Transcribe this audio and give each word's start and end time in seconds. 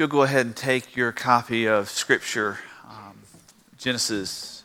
you'll 0.00 0.08
go 0.08 0.22
ahead 0.22 0.46
and 0.46 0.56
take 0.56 0.96
your 0.96 1.12
copy 1.12 1.68
of 1.68 1.90
Scripture, 1.90 2.58
um, 2.88 3.18
Genesis, 3.76 4.62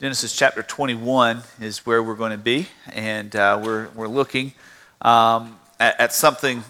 Genesis 0.00 0.36
chapter 0.36 0.62
21 0.62 1.42
is 1.60 1.84
where 1.84 2.00
we're 2.00 2.14
going 2.14 2.30
to 2.30 2.38
be, 2.38 2.68
and 2.92 3.34
uh, 3.34 3.60
we're, 3.60 3.88
we're 3.96 4.06
looking 4.06 4.52
um, 5.02 5.58
at, 5.80 5.98
at 5.98 6.12
something 6.12 6.62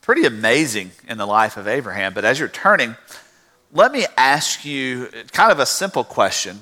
pretty 0.00 0.24
amazing 0.24 0.90
in 1.06 1.16
the 1.16 1.26
life 1.26 1.56
of 1.56 1.68
Abraham. 1.68 2.12
But 2.12 2.24
as 2.24 2.40
you're 2.40 2.48
turning, 2.48 2.96
let 3.72 3.92
me 3.92 4.04
ask 4.16 4.64
you 4.64 5.08
kind 5.30 5.52
of 5.52 5.60
a 5.60 5.66
simple 5.66 6.02
question. 6.02 6.58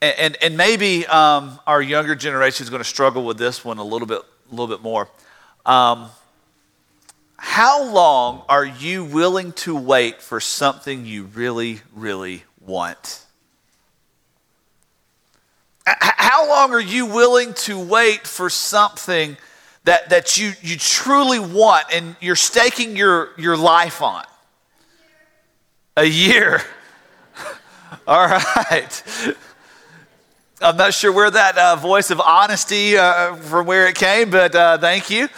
And, 0.00 0.14
and, 0.20 0.36
and 0.40 0.56
maybe 0.56 1.04
um, 1.08 1.58
our 1.66 1.82
younger 1.82 2.14
generation 2.14 2.62
is 2.62 2.70
going 2.70 2.78
to 2.78 2.88
struggle 2.88 3.24
with 3.24 3.38
this 3.38 3.64
one 3.64 3.78
a 3.78 3.84
little 3.84 4.06
bit, 4.06 4.20
a 4.20 4.54
little 4.54 4.68
bit 4.68 4.84
more. 4.84 5.08
How 7.36 7.84
long 7.84 8.42
are 8.48 8.64
you 8.64 9.04
willing 9.04 9.52
to 9.52 9.76
wait 9.76 10.22
for 10.22 10.40
something 10.40 11.04
you 11.04 11.24
really, 11.24 11.80
really 11.94 12.44
want? 12.60 13.24
How 15.86 16.48
long 16.48 16.72
are 16.72 16.80
you 16.80 17.06
willing 17.06 17.52
to 17.54 17.78
wait 17.78 18.26
for 18.26 18.48
something 18.48 19.36
that, 19.84 20.08
that 20.08 20.38
you, 20.38 20.52
you 20.62 20.78
truly 20.78 21.38
want 21.38 21.86
and 21.92 22.16
you're 22.20 22.36
staking 22.36 22.96
your, 22.96 23.30
your 23.36 23.56
life 23.56 24.00
on? 24.00 24.24
A 25.96 26.04
year. 26.04 26.62
All 28.06 28.26
right. 28.26 29.02
I'm 30.60 30.76
not 30.76 30.94
sure 30.94 31.10
where 31.10 31.30
that 31.30 31.58
uh, 31.58 31.74
voice 31.74 32.12
of 32.12 32.20
honesty 32.20 32.96
uh, 32.96 33.34
from 33.34 33.66
where 33.66 33.88
it 33.88 33.96
came, 33.96 34.30
but 34.30 34.54
uh, 34.54 34.78
thank 34.78 35.10
you. 35.10 35.24
Um, 35.24 35.28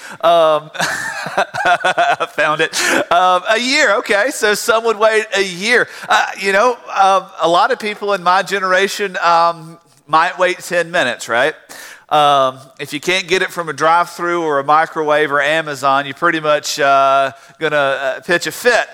I 0.74 2.28
found 2.30 2.60
it. 2.60 2.78
Um, 3.10 3.42
a 3.48 3.58
year, 3.58 3.96
okay. 3.96 4.28
So 4.30 4.52
some 4.54 4.84
would 4.84 4.98
wait 4.98 5.24
a 5.34 5.42
year. 5.42 5.88
Uh, 6.06 6.26
you 6.38 6.52
know, 6.52 6.74
um, 6.94 7.30
a 7.40 7.48
lot 7.48 7.70
of 7.70 7.78
people 7.78 8.12
in 8.12 8.22
my 8.22 8.42
generation 8.42 9.16
um, 9.22 9.78
might 10.06 10.38
wait 10.38 10.58
10 10.58 10.90
minutes, 10.90 11.30
right? 11.30 11.54
Um, 12.08 12.60
if 12.78 12.92
you 12.92 13.00
can't 13.00 13.26
get 13.26 13.42
it 13.42 13.50
from 13.50 13.68
a 13.68 13.72
drive-through 13.72 14.40
or 14.42 14.60
a 14.60 14.64
microwave 14.64 15.32
or 15.32 15.40
Amazon, 15.40 16.06
you're 16.06 16.14
pretty 16.14 16.38
much 16.38 16.78
uh, 16.78 17.32
gonna 17.58 17.76
uh, 17.76 18.20
pitch 18.20 18.46
a 18.46 18.52
fit. 18.52 18.88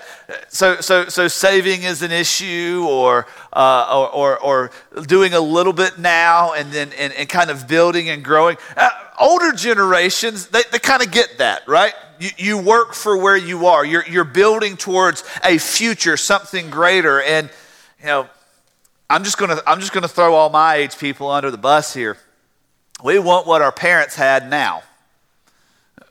So, 0.47 0.81
so, 0.81 1.05
so 1.09 1.27
saving 1.27 1.83
is 1.83 2.01
an 2.01 2.11
issue, 2.11 2.87
or, 2.89 3.27
uh, 3.51 4.07
or, 4.11 4.39
or, 4.39 4.39
or, 4.39 4.71
doing 5.05 5.33
a 5.33 5.39
little 5.39 5.73
bit 5.73 5.99
now, 5.99 6.53
and 6.53 6.71
then 6.71 6.91
and, 6.97 7.13
and 7.13 7.29
kind 7.29 7.51
of 7.51 7.67
building 7.67 8.09
and 8.09 8.23
growing. 8.23 8.57
Uh, 8.75 8.89
older 9.19 9.51
generations, 9.51 10.47
they, 10.47 10.63
they 10.71 10.79
kind 10.79 11.03
of 11.03 11.11
get 11.11 11.37
that, 11.37 11.67
right? 11.67 11.93
You, 12.19 12.29
you 12.37 12.57
work 12.57 12.95
for 12.95 13.15
where 13.15 13.37
you 13.37 13.67
are. 13.67 13.85
You're, 13.85 14.07
you're 14.07 14.23
building 14.23 14.75
towards 14.75 15.23
a 15.43 15.59
future, 15.59 16.17
something 16.17 16.69
greater, 16.71 17.21
and 17.21 17.49
you 17.99 18.05
know. 18.07 18.29
I'm 19.09 19.23
just 19.23 19.37
gonna 19.37 19.61
I'm 19.67 19.79
just 19.79 19.91
gonna 19.91 20.07
throw 20.07 20.33
all 20.33 20.49
my 20.49 20.75
age 20.75 20.97
people 20.97 21.29
under 21.29 21.51
the 21.51 21.57
bus 21.57 21.93
here. 21.93 22.17
We 23.03 23.19
want 23.19 23.45
what 23.45 23.61
our 23.61 23.73
parents 23.73 24.15
had 24.15 24.49
now. 24.49 24.81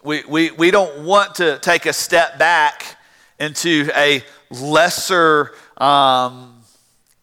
We, 0.04 0.24
we, 0.28 0.50
we 0.50 0.70
don't 0.70 1.06
want 1.06 1.36
to 1.36 1.58
take 1.60 1.86
a 1.86 1.92
step 1.94 2.38
back 2.38 2.98
into 3.40 3.90
a 3.96 4.22
lesser 4.50 5.52
um, 5.78 6.62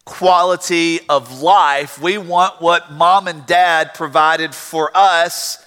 quality 0.06 1.02
of 1.08 1.44
life. 1.44 2.02
We 2.02 2.18
want 2.18 2.60
what 2.60 2.92
mom 2.92 3.28
and 3.28 3.46
dad 3.46 3.94
provided 3.94 4.56
for 4.56 4.90
us 4.96 5.64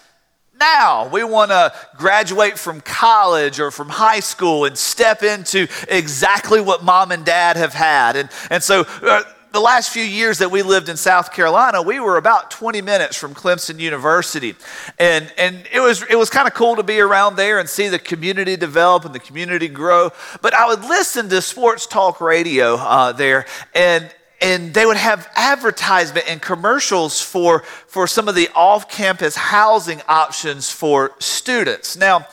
now. 0.58 1.08
We 1.08 1.22
want 1.22 1.52
to 1.52 1.72
graduate 1.96 2.58
from 2.58 2.80
college 2.80 3.60
or 3.60 3.70
from 3.70 3.88
high 3.88 4.20
school 4.20 4.64
and 4.64 4.76
step 4.76 5.22
into 5.22 5.68
exactly 5.88 6.60
what 6.60 6.82
mom 6.82 7.12
and 7.12 7.24
dad 7.24 7.56
have 7.56 7.72
had. 7.72 8.16
And, 8.16 8.30
and 8.50 8.64
so, 8.64 8.84
uh, 9.02 9.22
the 9.52 9.60
last 9.60 9.90
few 9.90 10.02
years 10.02 10.38
that 10.38 10.50
we 10.50 10.62
lived 10.62 10.88
in 10.88 10.96
South 10.96 11.32
Carolina, 11.32 11.82
we 11.82 12.00
were 12.00 12.16
about 12.16 12.50
20 12.50 12.80
minutes 12.80 13.16
from 13.16 13.34
Clemson 13.34 13.78
University. 13.78 14.54
And, 14.98 15.32
and 15.36 15.66
it 15.70 15.80
was, 15.80 16.02
it 16.08 16.16
was 16.16 16.30
kind 16.30 16.48
of 16.48 16.54
cool 16.54 16.76
to 16.76 16.82
be 16.82 17.00
around 17.00 17.36
there 17.36 17.58
and 17.58 17.68
see 17.68 17.88
the 17.88 17.98
community 17.98 18.56
develop 18.56 19.04
and 19.04 19.14
the 19.14 19.20
community 19.20 19.68
grow. 19.68 20.10
But 20.40 20.54
I 20.54 20.66
would 20.66 20.80
listen 20.80 21.28
to 21.28 21.42
sports 21.42 21.86
talk 21.86 22.20
radio 22.20 22.76
uh, 22.76 23.12
there, 23.12 23.44
and, 23.74 24.12
and 24.40 24.72
they 24.72 24.86
would 24.86 24.96
have 24.96 25.28
advertisement 25.36 26.26
and 26.28 26.40
commercials 26.40 27.20
for, 27.20 27.60
for 27.86 28.06
some 28.06 28.28
of 28.28 28.34
the 28.34 28.48
off 28.54 28.90
campus 28.90 29.36
housing 29.36 30.00
options 30.08 30.70
for 30.70 31.12
students. 31.18 31.96
Now, 31.96 32.26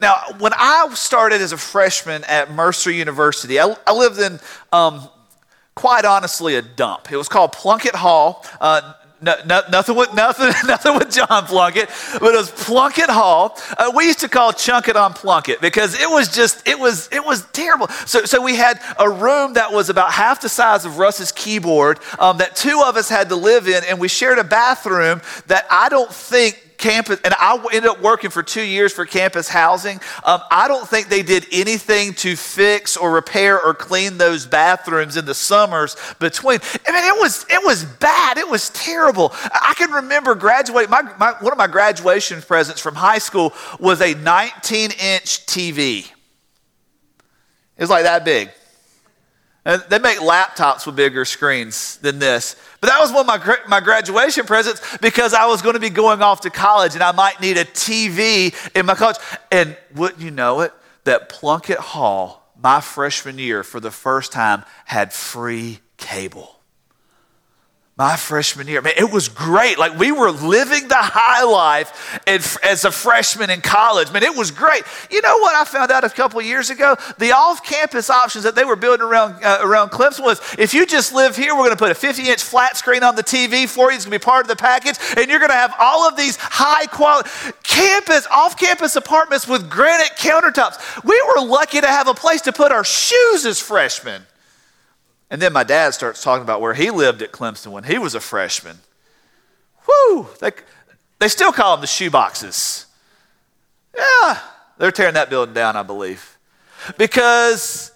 now, 0.00 0.16
when 0.38 0.52
I 0.54 0.90
started 0.94 1.40
as 1.40 1.52
a 1.52 1.56
freshman 1.56 2.24
at 2.24 2.52
Mercer 2.52 2.90
University, 2.90 3.60
I, 3.60 3.76
I 3.86 3.92
lived 3.92 4.18
in 4.18 4.40
um, 4.72 5.08
quite 5.74 6.04
honestly 6.04 6.56
a 6.56 6.62
dump. 6.62 7.10
It 7.10 7.16
was 7.16 7.28
called 7.28 7.52
Plunkett 7.52 7.94
Hall. 7.94 8.44
Uh, 8.60 8.94
no, 9.24 9.36
no, 9.46 9.62
nothing 9.70 9.96
with 9.96 10.12
nothing, 10.14 10.52
nothing 10.66 10.94
with 10.98 11.10
John 11.10 11.46
Plunkett, 11.46 11.88
but 12.20 12.34
it 12.34 12.36
was 12.36 12.50
Plunkett 12.50 13.08
Hall. 13.08 13.58
Uh, 13.76 13.90
we 13.94 14.04
used 14.04 14.20
to 14.20 14.28
call 14.28 14.52
Chunket 14.52 14.96
on 14.96 15.14
Plunkett 15.14 15.60
because 15.60 15.98
it 15.98 16.08
was 16.08 16.28
just 16.28 16.66
it 16.68 16.78
was 16.78 17.08
it 17.10 17.24
was 17.24 17.46
terrible. 17.52 17.88
So, 18.06 18.24
so 18.24 18.42
we 18.42 18.56
had 18.56 18.80
a 18.98 19.08
room 19.08 19.54
that 19.54 19.72
was 19.72 19.88
about 19.88 20.12
half 20.12 20.40
the 20.42 20.48
size 20.48 20.84
of 20.84 20.98
Russ's 20.98 21.32
keyboard 21.32 22.00
um, 22.18 22.38
that 22.38 22.54
two 22.54 22.82
of 22.84 22.96
us 22.96 23.08
had 23.08 23.28
to 23.30 23.36
live 23.36 23.66
in, 23.66 23.82
and 23.84 23.98
we 23.98 24.08
shared 24.08 24.38
a 24.38 24.44
bathroom 24.44 25.22
that 25.46 25.66
I 25.70 25.88
don't 25.88 26.12
think 26.12 26.63
campus, 26.84 27.18
and 27.24 27.34
I 27.38 27.56
ended 27.72 27.90
up 27.90 28.02
working 28.02 28.28
for 28.28 28.42
two 28.42 28.62
years 28.62 28.92
for 28.92 29.06
campus 29.06 29.48
housing. 29.48 30.00
Um, 30.22 30.42
I 30.50 30.68
don't 30.68 30.86
think 30.86 31.08
they 31.08 31.22
did 31.22 31.46
anything 31.50 32.12
to 32.14 32.36
fix 32.36 32.94
or 32.98 33.10
repair 33.10 33.60
or 33.60 33.72
clean 33.72 34.18
those 34.18 34.44
bathrooms 34.44 35.16
in 35.16 35.24
the 35.24 35.34
summers 35.34 35.96
between. 36.18 36.58
I 36.86 36.92
mean, 36.92 37.04
it 37.04 37.18
was 37.18 37.46
it 37.48 37.64
was 37.64 37.84
bad. 37.84 38.36
It 38.36 38.48
was 38.48 38.68
terrible. 38.70 39.32
I 39.34 39.72
can 39.78 39.92
remember 39.92 40.34
graduating. 40.34 40.90
My, 40.90 41.02
my 41.18 41.32
one 41.40 41.52
of 41.52 41.58
my 41.58 41.68
graduation 41.68 42.42
presents 42.42 42.82
from 42.82 42.94
high 42.94 43.18
school 43.18 43.54
was 43.80 44.02
a 44.02 44.12
19 44.12 44.90
inch 44.90 45.46
TV. 45.46 46.10
It 47.76 47.82
was 47.82 47.90
like 47.90 48.04
that 48.04 48.26
big. 48.26 48.50
And 49.64 49.82
they 49.88 49.98
make 49.98 50.18
laptops 50.18 50.86
with 50.86 50.94
bigger 50.94 51.24
screens 51.24 51.96
than 51.98 52.18
this. 52.18 52.54
But 52.80 52.90
that 52.90 53.00
was 53.00 53.10
one 53.10 53.20
of 53.20 53.26
my, 53.26 53.56
my 53.66 53.80
graduation 53.80 54.44
presents 54.44 54.82
because 54.98 55.32
I 55.32 55.46
was 55.46 55.62
going 55.62 55.74
to 55.74 55.80
be 55.80 55.90
going 55.90 56.20
off 56.20 56.42
to 56.42 56.50
college 56.50 56.94
and 56.94 57.02
I 57.02 57.12
might 57.12 57.40
need 57.40 57.56
a 57.56 57.64
TV 57.64 58.54
in 58.76 58.84
my 58.84 58.94
college. 58.94 59.16
And 59.50 59.76
wouldn't 59.94 60.20
you 60.20 60.30
know 60.30 60.60
it, 60.60 60.72
that 61.04 61.30
Plunkett 61.30 61.78
Hall, 61.78 62.52
my 62.62 62.80
freshman 62.80 63.38
year, 63.38 63.62
for 63.62 63.80
the 63.80 63.90
first 63.90 64.32
time, 64.32 64.64
had 64.84 65.12
free 65.12 65.80
cable 65.96 66.53
my 67.96 68.16
freshman 68.16 68.66
year. 68.66 68.82
Man, 68.82 68.94
it 68.96 69.12
was 69.12 69.28
great. 69.28 69.78
Like 69.78 69.96
we 69.96 70.10
were 70.10 70.32
living 70.32 70.88
the 70.88 70.96
high 70.96 71.44
life 71.44 72.18
as 72.26 72.84
a 72.84 72.90
freshman 72.90 73.50
in 73.50 73.60
college. 73.60 74.10
Man, 74.10 74.24
it 74.24 74.34
was 74.34 74.50
great. 74.50 74.82
You 75.12 75.22
know 75.22 75.38
what 75.38 75.54
I 75.54 75.64
found 75.64 75.92
out 75.92 76.02
a 76.02 76.10
couple 76.10 76.42
years 76.42 76.70
ago? 76.70 76.96
The 77.18 77.30
off-campus 77.30 78.10
options 78.10 78.42
that 78.44 78.56
they 78.56 78.64
were 78.64 78.74
building 78.74 79.06
around 79.06 79.44
uh, 79.44 79.60
around 79.62 79.90
Clemson 79.90 80.24
was 80.24 80.40
if 80.58 80.74
you 80.74 80.86
just 80.86 81.14
live 81.14 81.36
here, 81.36 81.54
we're 81.54 81.66
going 81.66 81.70
to 81.70 81.76
put 81.76 81.92
a 81.92 81.94
50-inch 81.94 82.42
flat 82.42 82.76
screen 82.76 83.04
on 83.04 83.14
the 83.14 83.22
TV 83.22 83.68
for 83.68 83.90
you. 83.90 83.96
It's 83.96 84.06
going 84.06 84.18
to 84.18 84.18
be 84.18 84.24
part 84.24 84.44
of 84.44 84.48
the 84.48 84.56
package, 84.56 84.96
and 85.16 85.28
you're 85.28 85.38
going 85.38 85.50
to 85.50 85.56
have 85.56 85.74
all 85.78 86.08
of 86.08 86.16
these 86.16 86.36
high 86.36 86.86
quality 86.86 87.30
campus 87.62 88.26
off-campus 88.28 88.96
apartments 88.96 89.46
with 89.46 89.70
granite 89.70 90.16
countertops. 90.16 91.04
We 91.04 91.22
were 91.28 91.46
lucky 91.46 91.80
to 91.80 91.86
have 91.86 92.08
a 92.08 92.14
place 92.14 92.40
to 92.42 92.52
put 92.52 92.72
our 92.72 92.84
shoes 92.84 93.46
as 93.46 93.60
freshmen. 93.60 94.22
And 95.34 95.42
then 95.42 95.52
my 95.52 95.64
dad 95.64 95.94
starts 95.94 96.22
talking 96.22 96.44
about 96.44 96.60
where 96.60 96.74
he 96.74 96.92
lived 96.92 97.20
at 97.20 97.32
Clemson 97.32 97.72
when 97.72 97.82
he 97.82 97.98
was 97.98 98.14
a 98.14 98.20
freshman. 98.20 98.76
Whew, 99.84 100.28
they, 100.38 100.52
they 101.18 101.26
still 101.26 101.50
call 101.50 101.76
them 101.76 101.80
the 101.80 101.88
shoeboxes. 101.88 102.84
Yeah, 103.96 104.38
they're 104.78 104.92
tearing 104.92 105.14
that 105.14 105.30
building 105.30 105.52
down, 105.52 105.74
I 105.74 105.82
believe. 105.82 106.38
Because 106.96 107.90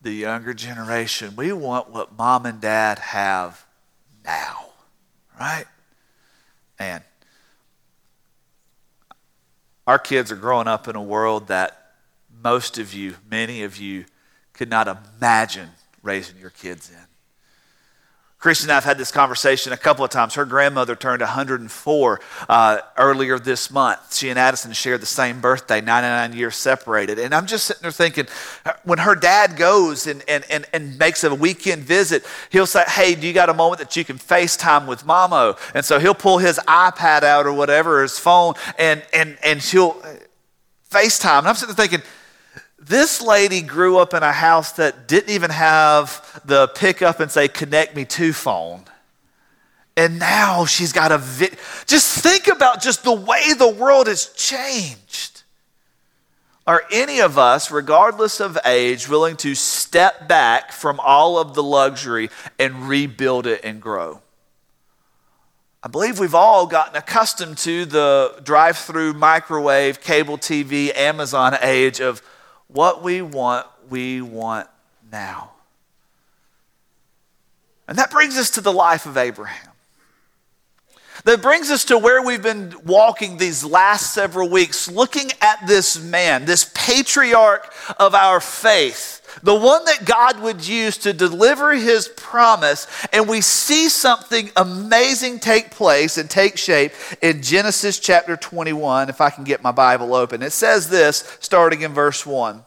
the 0.00 0.10
younger 0.10 0.54
generation, 0.54 1.36
we 1.36 1.52
want 1.52 1.90
what 1.90 2.16
mom 2.16 2.46
and 2.46 2.58
dad 2.58 3.00
have 3.00 3.66
now, 4.24 4.70
right? 5.38 5.66
And 6.78 7.04
our 9.86 9.98
kids 9.98 10.32
are 10.32 10.36
growing 10.36 10.68
up 10.68 10.88
in 10.88 10.96
a 10.96 11.02
world 11.02 11.48
that 11.48 11.92
most 12.42 12.78
of 12.78 12.94
you, 12.94 13.16
many 13.30 13.62
of 13.62 13.76
you, 13.76 14.06
could 14.54 14.70
not 14.70 14.88
imagine 14.88 15.68
raising 16.06 16.38
your 16.38 16.50
kids 16.50 16.90
in. 16.90 17.06
Christy 18.38 18.66
and 18.66 18.72
I 18.72 18.74
have 18.74 18.84
had 18.84 18.98
this 18.98 19.10
conversation 19.10 19.72
a 19.72 19.76
couple 19.78 20.04
of 20.04 20.10
times. 20.10 20.34
Her 20.34 20.44
grandmother 20.44 20.94
turned 20.94 21.20
104 21.20 22.20
uh, 22.48 22.78
earlier 22.96 23.38
this 23.38 23.70
month. 23.70 24.14
She 24.14 24.28
and 24.28 24.38
Addison 24.38 24.72
shared 24.72 25.00
the 25.00 25.06
same 25.06 25.40
birthday, 25.40 25.80
99 25.80 26.34
years 26.34 26.54
separated. 26.54 27.18
And 27.18 27.34
I'm 27.34 27.46
just 27.46 27.64
sitting 27.64 27.82
there 27.82 27.90
thinking, 27.90 28.26
when 28.84 28.98
her 28.98 29.14
dad 29.14 29.56
goes 29.56 30.06
and, 30.06 30.22
and, 30.28 30.44
and, 30.50 30.66
and 30.74 30.98
makes 30.98 31.24
a 31.24 31.34
weekend 31.34 31.82
visit, 31.82 32.24
he'll 32.50 32.66
say, 32.66 32.84
Hey, 32.86 33.14
do 33.14 33.26
you 33.26 33.32
got 33.32 33.48
a 33.48 33.54
moment 33.54 33.80
that 33.80 33.96
you 33.96 34.04
can 34.04 34.18
FaceTime 34.18 34.86
with 34.86 35.04
Mamo? 35.04 35.58
And 35.74 35.84
so 35.84 35.98
he'll 35.98 36.14
pull 36.14 36.38
his 36.38 36.60
iPad 36.68 37.22
out 37.22 37.46
or 37.46 37.52
whatever, 37.54 38.02
his 38.02 38.18
phone, 38.18 38.54
and, 38.78 39.02
and, 39.14 39.38
and 39.42 39.62
she'll 39.62 40.00
FaceTime. 40.90 41.40
And 41.40 41.48
I'm 41.48 41.54
sitting 41.54 41.74
there 41.74 41.86
thinking, 41.86 42.06
this 42.86 43.20
lady 43.20 43.62
grew 43.62 43.98
up 43.98 44.14
in 44.14 44.22
a 44.22 44.32
house 44.32 44.72
that 44.72 45.08
didn't 45.08 45.30
even 45.30 45.50
have 45.50 46.40
the 46.44 46.68
pick 46.68 47.02
up 47.02 47.20
and 47.20 47.30
say, 47.30 47.48
connect 47.48 47.96
me 47.96 48.04
to 48.04 48.32
phone. 48.32 48.84
And 49.96 50.18
now 50.18 50.66
she's 50.66 50.92
got 50.92 51.10
a. 51.10 51.18
Vi- 51.18 51.56
just 51.86 52.22
think 52.22 52.48
about 52.48 52.82
just 52.82 53.02
the 53.02 53.14
way 53.14 53.54
the 53.54 53.68
world 53.68 54.06
has 54.08 54.26
changed. 54.26 55.42
Are 56.66 56.82
any 56.92 57.20
of 57.20 57.38
us, 57.38 57.70
regardless 57.70 58.40
of 58.40 58.58
age, 58.64 59.08
willing 59.08 59.36
to 59.38 59.54
step 59.54 60.28
back 60.28 60.72
from 60.72 61.00
all 61.00 61.38
of 61.38 61.54
the 61.54 61.62
luxury 61.62 62.28
and 62.58 62.88
rebuild 62.88 63.46
it 63.46 63.60
and 63.64 63.80
grow? 63.80 64.20
I 65.82 65.88
believe 65.88 66.18
we've 66.18 66.34
all 66.34 66.66
gotten 66.66 66.96
accustomed 66.96 67.58
to 67.58 67.84
the 67.84 68.40
drive 68.42 68.76
through 68.76 69.14
microwave, 69.14 70.00
cable 70.00 70.36
TV, 70.36 70.94
Amazon 70.94 71.56
age 71.62 72.00
of 72.00 72.20
what 72.68 73.02
we 73.02 73.22
want, 73.22 73.66
we 73.88 74.20
want 74.20 74.68
now. 75.10 75.52
And 77.88 77.98
that 77.98 78.10
brings 78.10 78.36
us 78.36 78.50
to 78.50 78.60
the 78.60 78.72
life 78.72 79.06
of 79.06 79.16
Abraham. 79.16 79.70
That 81.24 81.42
brings 81.42 81.70
us 81.70 81.84
to 81.86 81.98
where 81.98 82.22
we've 82.22 82.42
been 82.42 82.74
walking 82.84 83.36
these 83.36 83.64
last 83.64 84.12
several 84.12 84.48
weeks, 84.48 84.88
looking 84.88 85.30
at 85.40 85.66
this 85.66 86.00
man, 86.00 86.44
this 86.44 86.70
patriarch 86.74 87.72
of 87.98 88.14
our 88.14 88.40
faith, 88.40 89.25
the 89.42 89.54
one 89.54 89.84
that 89.84 90.04
God 90.04 90.40
would 90.40 90.66
use 90.66 90.98
to 90.98 91.12
deliver 91.12 91.74
his 91.74 92.08
promise. 92.08 92.86
And 93.12 93.28
we 93.28 93.40
see 93.40 93.88
something 93.88 94.50
amazing 94.56 95.40
take 95.40 95.70
place 95.70 96.18
and 96.18 96.28
take 96.28 96.56
shape 96.56 96.92
in 97.22 97.42
Genesis 97.42 97.98
chapter 97.98 98.36
21, 98.36 99.08
if 99.08 99.20
I 99.20 99.30
can 99.30 99.44
get 99.44 99.62
my 99.62 99.72
Bible 99.72 100.14
open. 100.14 100.42
It 100.42 100.52
says 100.52 100.88
this, 100.88 101.36
starting 101.40 101.82
in 101.82 101.92
verse 101.92 102.24
1. 102.24 102.62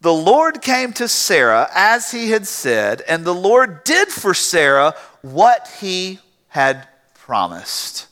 The 0.00 0.12
Lord 0.12 0.60
came 0.60 0.92
to 0.94 1.08
Sarah 1.08 1.68
as 1.74 2.10
he 2.10 2.30
had 2.30 2.46
said, 2.46 3.02
and 3.08 3.24
the 3.24 3.34
Lord 3.34 3.82
did 3.84 4.08
for 4.08 4.34
Sarah 4.34 4.94
what 5.22 5.68
he 5.80 6.20
had 6.48 6.86
promised. 7.14 8.06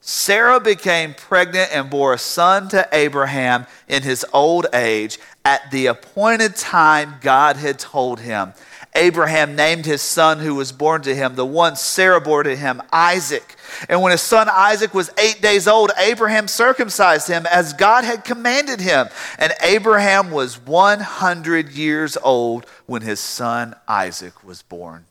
Sarah 0.00 0.60
became 0.60 1.14
pregnant 1.14 1.70
and 1.72 1.90
bore 1.90 2.14
a 2.14 2.18
son 2.18 2.68
to 2.68 2.88
Abraham 2.92 3.66
in 3.88 4.04
his 4.04 4.24
old 4.32 4.66
age 4.72 5.18
at 5.46 5.70
the 5.70 5.86
appointed 5.86 6.56
time 6.56 7.14
God 7.20 7.56
had 7.56 7.78
told 7.78 8.18
him. 8.18 8.52
Abraham 8.96 9.54
named 9.54 9.86
his 9.86 10.02
son 10.02 10.40
who 10.40 10.56
was 10.56 10.72
born 10.72 11.02
to 11.02 11.14
him, 11.14 11.36
the 11.36 11.46
one 11.46 11.76
Sarah 11.76 12.20
bore 12.20 12.42
to 12.42 12.56
him, 12.56 12.82
Isaac. 12.92 13.54
And 13.88 14.02
when 14.02 14.10
his 14.10 14.22
son 14.22 14.48
Isaac 14.50 14.92
was 14.92 15.08
eight 15.16 15.40
days 15.40 15.68
old, 15.68 15.92
Abraham 15.98 16.48
circumcised 16.48 17.28
him 17.28 17.46
as 17.46 17.74
God 17.74 18.02
had 18.02 18.24
commanded 18.24 18.80
him. 18.80 19.06
And 19.38 19.52
Abraham 19.62 20.32
was 20.32 20.58
100 20.58 21.70
years 21.70 22.16
old 22.24 22.66
when 22.86 23.02
his 23.02 23.20
son 23.20 23.76
Isaac 23.86 24.42
was 24.42 24.62
born 24.62 25.04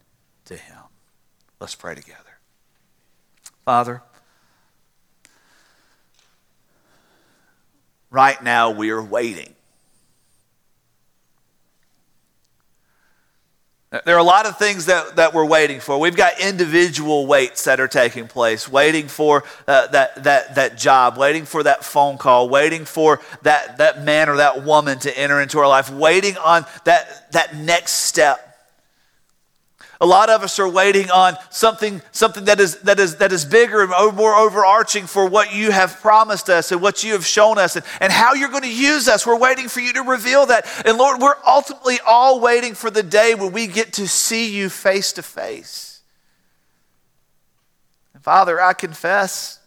to 0.46 0.58
him. 0.58 0.80
Let's 1.62 1.76
pray 1.76 1.96
together. 1.96 2.20
Father, 3.64 4.02
right 8.12 8.44
now 8.44 8.72
we 8.72 8.90
are 8.90 9.02
waiting. 9.02 9.55
There 14.04 14.16
are 14.16 14.20
a 14.20 14.24
lot 14.24 14.46
of 14.46 14.58
things 14.58 14.88
that, 14.88 15.16
that 15.16 15.34
we're 15.34 15.46
waiting 15.46 15.80
for. 15.80 16.00
We've 16.00 16.16
got 16.16 16.40
individual 16.40 17.28
waits 17.28 17.64
that 17.66 17.80
are 17.80 17.88
taking 17.88 18.28
place, 18.28 18.68
waiting 18.68 19.08
for 19.08 19.44
uh, 19.68 19.88
that, 19.88 20.24
that, 20.24 20.56
that 20.56 20.78
job, 20.78 21.18
waiting 21.18 21.46
for 21.46 21.64
that 21.64 21.86
phone 21.86 22.18
call, 22.18 22.50
waiting 22.50 22.86
for 22.86 23.22
that, 23.44 23.78
that 23.78 24.04
man 24.04 24.28
or 24.28 24.38
that 24.38 24.64
woman 24.64 25.00
to 25.00 25.18
enter 25.18 25.40
into 25.40 25.60
our 25.60 25.68
life, 25.68 25.90
waiting 25.90 26.36
on 26.38 26.66
that, 26.84 27.32
that 27.32 27.56
next 27.56 27.92
step. 27.92 28.45
A 30.02 30.06
lot 30.06 30.30
of 30.30 30.44
us 30.44 30.60
are 30.60 30.68
waiting 30.68 31.10
on 31.10 31.38
something, 31.50 32.02
something 32.12 32.46
that, 32.46 32.60
is, 32.60 32.80
that, 32.82 33.00
is, 33.00 33.18
that 33.18 33.32
is 33.32 33.46
bigger 33.46 33.82
and 33.82 34.16
more 34.16 34.36
overarching 34.36 35.08
for 35.08 35.28
what 35.28 35.56
you 35.56 35.72
have 35.72 36.02
promised 36.02 36.50
us 36.50 36.72
and 36.72 36.82
what 36.82 37.04
you 37.04 37.14
have 37.14 37.26
shown 37.26 37.58
us 37.58 37.76
and, 37.76 37.86
and 38.02 38.12
how 38.12 38.34
you're 38.34 38.50
going 38.50 38.64
to 38.64 38.74
use 38.74 39.08
us. 39.08 39.26
We're 39.26 39.40
waiting 39.40 39.70
for 39.70 39.80
you 39.80 39.94
to 39.94 40.02
reveal 40.02 40.48
that. 40.48 40.68
And 40.86 40.98
Lord, 40.98 41.22
we're 41.22 41.36
ultimately 41.48 42.00
all 42.06 42.42
waiting 42.42 42.74
for 42.74 42.92
the 42.92 43.04
day 43.04 43.36
when 43.36 43.54
we 43.54 43.68
get 43.68 43.94
to 43.94 44.08
see 44.08 44.54
you 44.54 44.70
face 44.70 45.14
to 45.14 45.24
face. 45.24 46.02
And 48.14 48.22
Father, 48.22 48.62
I 48.62 48.74
confess, 48.74 49.60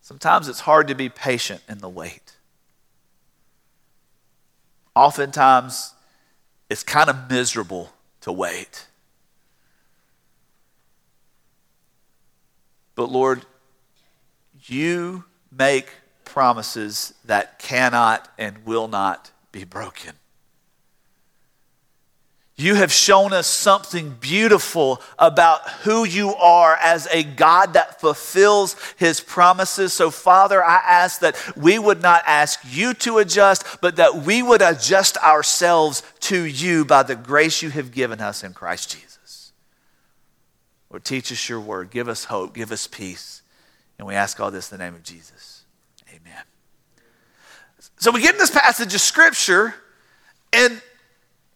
sometimes 0.00 0.48
it's 0.48 0.60
hard 0.60 0.88
to 0.88 0.94
be 0.94 1.10
patient 1.10 1.60
in 1.68 1.78
the 1.78 1.88
wait. 1.90 2.36
Oftentimes, 4.96 5.94
it's 6.70 6.82
kind 6.82 7.10
of 7.10 7.30
miserable 7.30 7.92
to 8.28 8.32
wait. 8.32 8.86
But 12.94 13.10
Lord, 13.10 13.46
you 14.66 15.24
make 15.50 15.88
promises 16.26 17.14
that 17.24 17.58
cannot 17.58 18.30
and 18.36 18.66
will 18.66 18.86
not 18.86 19.30
be 19.50 19.64
broken. 19.64 20.12
You 22.60 22.74
have 22.74 22.90
shown 22.90 23.32
us 23.32 23.46
something 23.46 24.16
beautiful 24.18 25.00
about 25.16 25.70
who 25.84 26.04
you 26.04 26.34
are 26.34 26.74
as 26.74 27.06
a 27.12 27.22
God 27.22 27.74
that 27.74 28.00
fulfills 28.00 28.74
his 28.96 29.20
promises. 29.20 29.92
So, 29.92 30.10
Father, 30.10 30.62
I 30.62 30.82
ask 30.84 31.20
that 31.20 31.56
we 31.56 31.78
would 31.78 32.02
not 32.02 32.24
ask 32.26 32.58
you 32.68 32.94
to 32.94 33.18
adjust, 33.18 33.64
but 33.80 33.94
that 33.94 34.16
we 34.16 34.42
would 34.42 34.60
adjust 34.60 35.16
ourselves 35.18 36.02
to 36.22 36.42
you 36.42 36.84
by 36.84 37.04
the 37.04 37.14
grace 37.14 37.62
you 37.62 37.70
have 37.70 37.92
given 37.92 38.20
us 38.20 38.42
in 38.42 38.54
Christ 38.54 38.90
Jesus. 38.90 39.52
Lord, 40.90 41.04
teach 41.04 41.30
us 41.30 41.48
your 41.48 41.60
word. 41.60 41.90
Give 41.90 42.08
us 42.08 42.24
hope. 42.24 42.54
Give 42.56 42.72
us 42.72 42.88
peace. 42.88 43.42
And 44.00 44.08
we 44.08 44.16
ask 44.16 44.40
all 44.40 44.50
this 44.50 44.72
in 44.72 44.78
the 44.78 44.84
name 44.84 44.96
of 44.96 45.04
Jesus. 45.04 45.62
Amen. 46.08 46.42
So, 47.98 48.10
we 48.10 48.20
get 48.20 48.34
in 48.34 48.38
this 48.38 48.50
passage 48.50 48.92
of 48.94 49.00
scripture, 49.00 49.76
and 50.52 50.82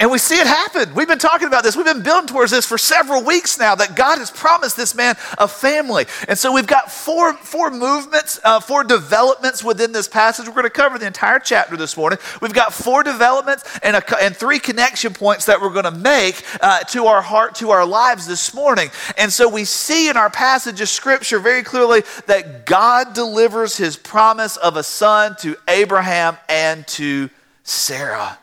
and 0.02 0.10
we 0.10 0.18
see 0.18 0.34
it 0.34 0.48
happen. 0.48 0.92
We've 0.96 1.06
been 1.06 1.20
talking 1.20 1.46
about 1.46 1.62
this. 1.62 1.76
We've 1.76 1.86
been 1.86 2.02
building 2.02 2.26
towards 2.26 2.50
this 2.50 2.66
for 2.66 2.76
several 2.76 3.22
weeks 3.22 3.56
now 3.56 3.76
that 3.76 3.94
God 3.94 4.18
has 4.18 4.32
promised 4.32 4.76
this 4.76 4.96
man 4.96 5.14
a 5.38 5.46
family. 5.46 6.06
And 6.26 6.36
so 6.36 6.52
we've 6.52 6.66
got 6.66 6.90
four, 6.90 7.34
four 7.34 7.70
movements, 7.70 8.40
uh, 8.42 8.58
four 8.58 8.82
developments 8.82 9.62
within 9.62 9.92
this 9.92 10.08
passage. 10.08 10.48
We're 10.48 10.54
going 10.54 10.64
to 10.64 10.70
cover 10.70 10.98
the 10.98 11.06
entire 11.06 11.38
chapter 11.38 11.76
this 11.76 11.96
morning. 11.96 12.18
We've 12.40 12.52
got 12.52 12.72
four 12.72 13.04
developments 13.04 13.62
and, 13.80 13.94
a, 13.94 14.20
and 14.20 14.36
three 14.36 14.58
connection 14.58 15.14
points 15.14 15.46
that 15.46 15.60
we're 15.60 15.70
going 15.70 15.84
to 15.84 15.92
make 15.92 16.42
uh, 16.60 16.80
to 16.80 17.06
our 17.06 17.22
heart, 17.22 17.54
to 17.56 17.70
our 17.70 17.86
lives 17.86 18.26
this 18.26 18.52
morning. 18.52 18.90
And 19.16 19.32
so 19.32 19.48
we 19.48 19.64
see 19.64 20.08
in 20.08 20.16
our 20.16 20.30
passage 20.30 20.80
of 20.80 20.88
scripture 20.88 21.38
very 21.38 21.62
clearly 21.62 22.02
that 22.26 22.66
God 22.66 23.12
delivers 23.14 23.76
his 23.76 23.96
promise 23.96 24.56
of 24.56 24.76
a 24.76 24.82
son 24.82 25.36
to 25.42 25.56
Abraham 25.68 26.38
and 26.48 26.84
to 26.88 27.30
Sarah. 27.62 28.40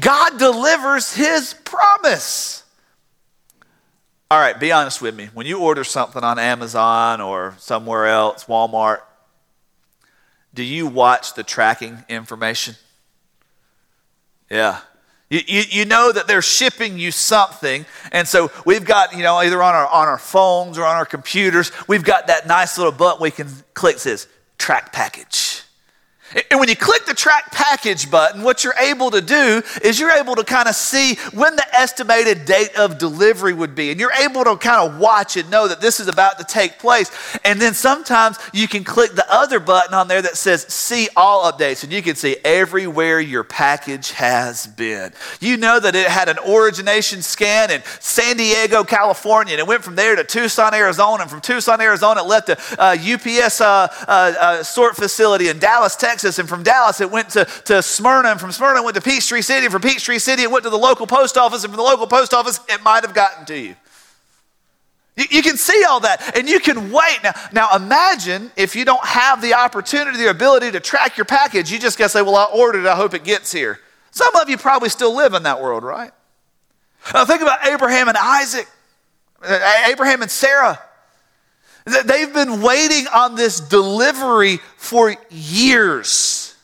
God 0.00 0.38
delivers 0.38 1.14
his 1.14 1.54
promise. 1.64 2.64
All 4.30 4.40
right, 4.40 4.58
be 4.58 4.72
honest 4.72 5.00
with 5.00 5.14
me. 5.14 5.28
When 5.34 5.46
you 5.46 5.60
order 5.60 5.84
something 5.84 6.24
on 6.24 6.38
Amazon 6.38 7.20
or 7.20 7.54
somewhere 7.58 8.06
else, 8.06 8.44
Walmart, 8.46 9.00
do 10.52 10.64
you 10.64 10.86
watch 10.86 11.34
the 11.34 11.44
tracking 11.44 12.04
information? 12.08 12.74
Yeah. 14.50 14.80
You, 15.28 15.40
you, 15.46 15.62
you, 15.68 15.84
know 15.84 16.12
that 16.12 16.28
they're 16.28 16.42
shipping 16.42 16.98
you 16.98 17.10
something. 17.10 17.84
And 18.12 18.26
so 18.28 18.50
we've 18.64 18.84
got, 18.84 19.12
you 19.16 19.22
know, 19.22 19.36
either 19.36 19.60
on 19.62 19.74
our, 19.74 19.86
on 19.86 20.06
our 20.06 20.18
phones 20.18 20.78
or 20.78 20.84
on 20.84 20.96
our 20.96 21.04
computers, 21.04 21.72
we've 21.88 22.04
got 22.04 22.28
that 22.28 22.46
nice 22.46 22.78
little 22.78 22.92
button 22.92 23.20
we 23.20 23.32
can 23.32 23.48
click 23.74 23.98
says 23.98 24.28
track 24.56 24.92
package. 24.92 25.62
And 26.50 26.60
when 26.60 26.68
you 26.68 26.76
click 26.76 27.06
the 27.06 27.14
track 27.14 27.50
package 27.50 28.10
button, 28.10 28.42
what 28.42 28.62
you're 28.62 28.74
able 28.78 29.10
to 29.10 29.22
do 29.22 29.62
is 29.82 29.98
you're 29.98 30.10
able 30.10 30.34
to 30.34 30.44
kind 30.44 30.68
of 30.68 30.74
see 30.74 31.14
when 31.32 31.56
the 31.56 31.74
estimated 31.74 32.44
date 32.44 32.76
of 32.76 32.98
delivery 32.98 33.54
would 33.54 33.74
be. 33.74 33.90
And 33.90 33.98
you're 33.98 34.12
able 34.12 34.44
to 34.44 34.56
kind 34.56 34.86
of 34.86 34.98
watch 34.98 35.38
and 35.38 35.50
know 35.50 35.66
that 35.66 35.80
this 35.80 35.98
is 35.98 36.08
about 36.08 36.38
to 36.38 36.44
take 36.44 36.78
place. 36.78 37.10
And 37.44 37.60
then 37.60 37.72
sometimes 37.72 38.38
you 38.52 38.68
can 38.68 38.84
click 38.84 39.12
the 39.12 39.26
other 39.32 39.58
button 39.58 39.94
on 39.94 40.08
there 40.08 40.20
that 40.20 40.36
says 40.36 40.62
see 40.64 41.08
all 41.16 41.50
updates. 41.50 41.84
And 41.84 41.92
you 41.92 42.02
can 42.02 42.16
see 42.16 42.36
everywhere 42.44 43.18
your 43.18 43.44
package 43.44 44.10
has 44.10 44.66
been. 44.66 45.12
You 45.40 45.56
know 45.56 45.80
that 45.80 45.94
it 45.94 46.06
had 46.06 46.28
an 46.28 46.38
origination 46.46 47.22
scan 47.22 47.70
in 47.70 47.82
San 48.00 48.36
Diego, 48.36 48.84
California. 48.84 49.54
And 49.54 49.60
it 49.60 49.66
went 49.66 49.82
from 49.82 49.94
there 49.94 50.14
to 50.14 50.24
Tucson, 50.24 50.74
Arizona. 50.74 51.22
And 51.22 51.30
from 51.30 51.40
Tucson, 51.40 51.80
Arizona, 51.80 52.20
it 52.20 52.26
left 52.26 52.50
a 52.50 52.58
uh, 52.78 52.94
UPS 52.94 53.62
uh, 53.62 53.88
uh, 54.06 54.62
sort 54.62 54.96
facility 54.96 55.48
in 55.48 55.58
Dallas, 55.58 55.96
Texas. 55.96 56.25
And 56.26 56.48
from 56.48 56.62
Dallas 56.62 57.00
it 57.00 57.10
went 57.10 57.30
to, 57.30 57.44
to 57.64 57.82
Smyrna, 57.82 58.30
and 58.30 58.40
from 58.40 58.52
Smyrna 58.52 58.80
it 58.80 58.84
went 58.84 58.96
to 58.96 59.02
Peachtree 59.02 59.42
City, 59.42 59.66
and 59.66 59.72
from 59.72 59.82
Peachtree 59.82 60.18
City 60.18 60.42
it 60.42 60.50
went 60.50 60.64
to 60.64 60.70
the 60.70 60.76
local 60.76 61.06
post 61.06 61.36
office, 61.36 61.64
and 61.64 61.72
from 61.72 61.78
the 61.78 61.82
local 61.82 62.06
post 62.06 62.34
office 62.34 62.60
it 62.68 62.82
might 62.82 63.04
have 63.04 63.14
gotten 63.14 63.46
to 63.46 63.58
you. 63.58 63.76
You, 65.16 65.24
you 65.30 65.42
can 65.42 65.56
see 65.56 65.84
all 65.88 66.00
that 66.00 66.36
and 66.36 66.48
you 66.48 66.60
can 66.60 66.92
wait. 66.92 67.18
Now, 67.22 67.32
now 67.52 67.76
imagine 67.76 68.50
if 68.56 68.76
you 68.76 68.84
don't 68.84 69.04
have 69.04 69.40
the 69.40 69.54
opportunity, 69.54 70.18
the 70.18 70.30
ability 70.30 70.72
to 70.72 70.80
track 70.80 71.16
your 71.16 71.24
package, 71.24 71.72
you 71.72 71.78
just 71.78 71.98
gotta 71.98 72.10
say, 72.10 72.22
Well, 72.22 72.36
I 72.36 72.44
ordered 72.44 72.80
it, 72.80 72.86
I 72.86 72.96
hope 72.96 73.14
it 73.14 73.24
gets 73.24 73.50
here. 73.50 73.80
Some 74.10 74.34
of 74.36 74.48
you 74.48 74.56
probably 74.56 74.88
still 74.88 75.14
live 75.14 75.34
in 75.34 75.42
that 75.44 75.60
world, 75.60 75.82
right? 75.82 76.10
Now 77.12 77.24
think 77.24 77.42
about 77.42 77.66
Abraham 77.66 78.08
and 78.08 78.16
Isaac, 78.16 78.68
uh, 79.42 79.84
Abraham 79.86 80.22
and 80.22 80.30
Sarah. 80.30 80.80
They've 81.86 82.32
been 82.34 82.62
waiting 82.62 83.06
on 83.14 83.36
this 83.36 83.60
delivery 83.60 84.58
for 84.76 85.14
years, 85.30 86.56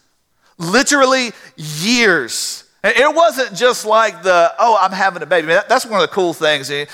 literally 0.58 1.30
years. 1.56 2.64
It 2.84 3.14
wasn't 3.14 3.54
just 3.54 3.86
like 3.86 4.24
the, 4.24 4.52
oh, 4.58 4.76
I'm 4.80 4.90
having 4.90 5.22
a 5.22 5.26
baby. 5.26 5.46
that's 5.46 5.86
one 5.86 6.02
of 6.02 6.10
the 6.10 6.12
cool 6.12 6.34
things. 6.34 6.68
Uh, 6.68 6.84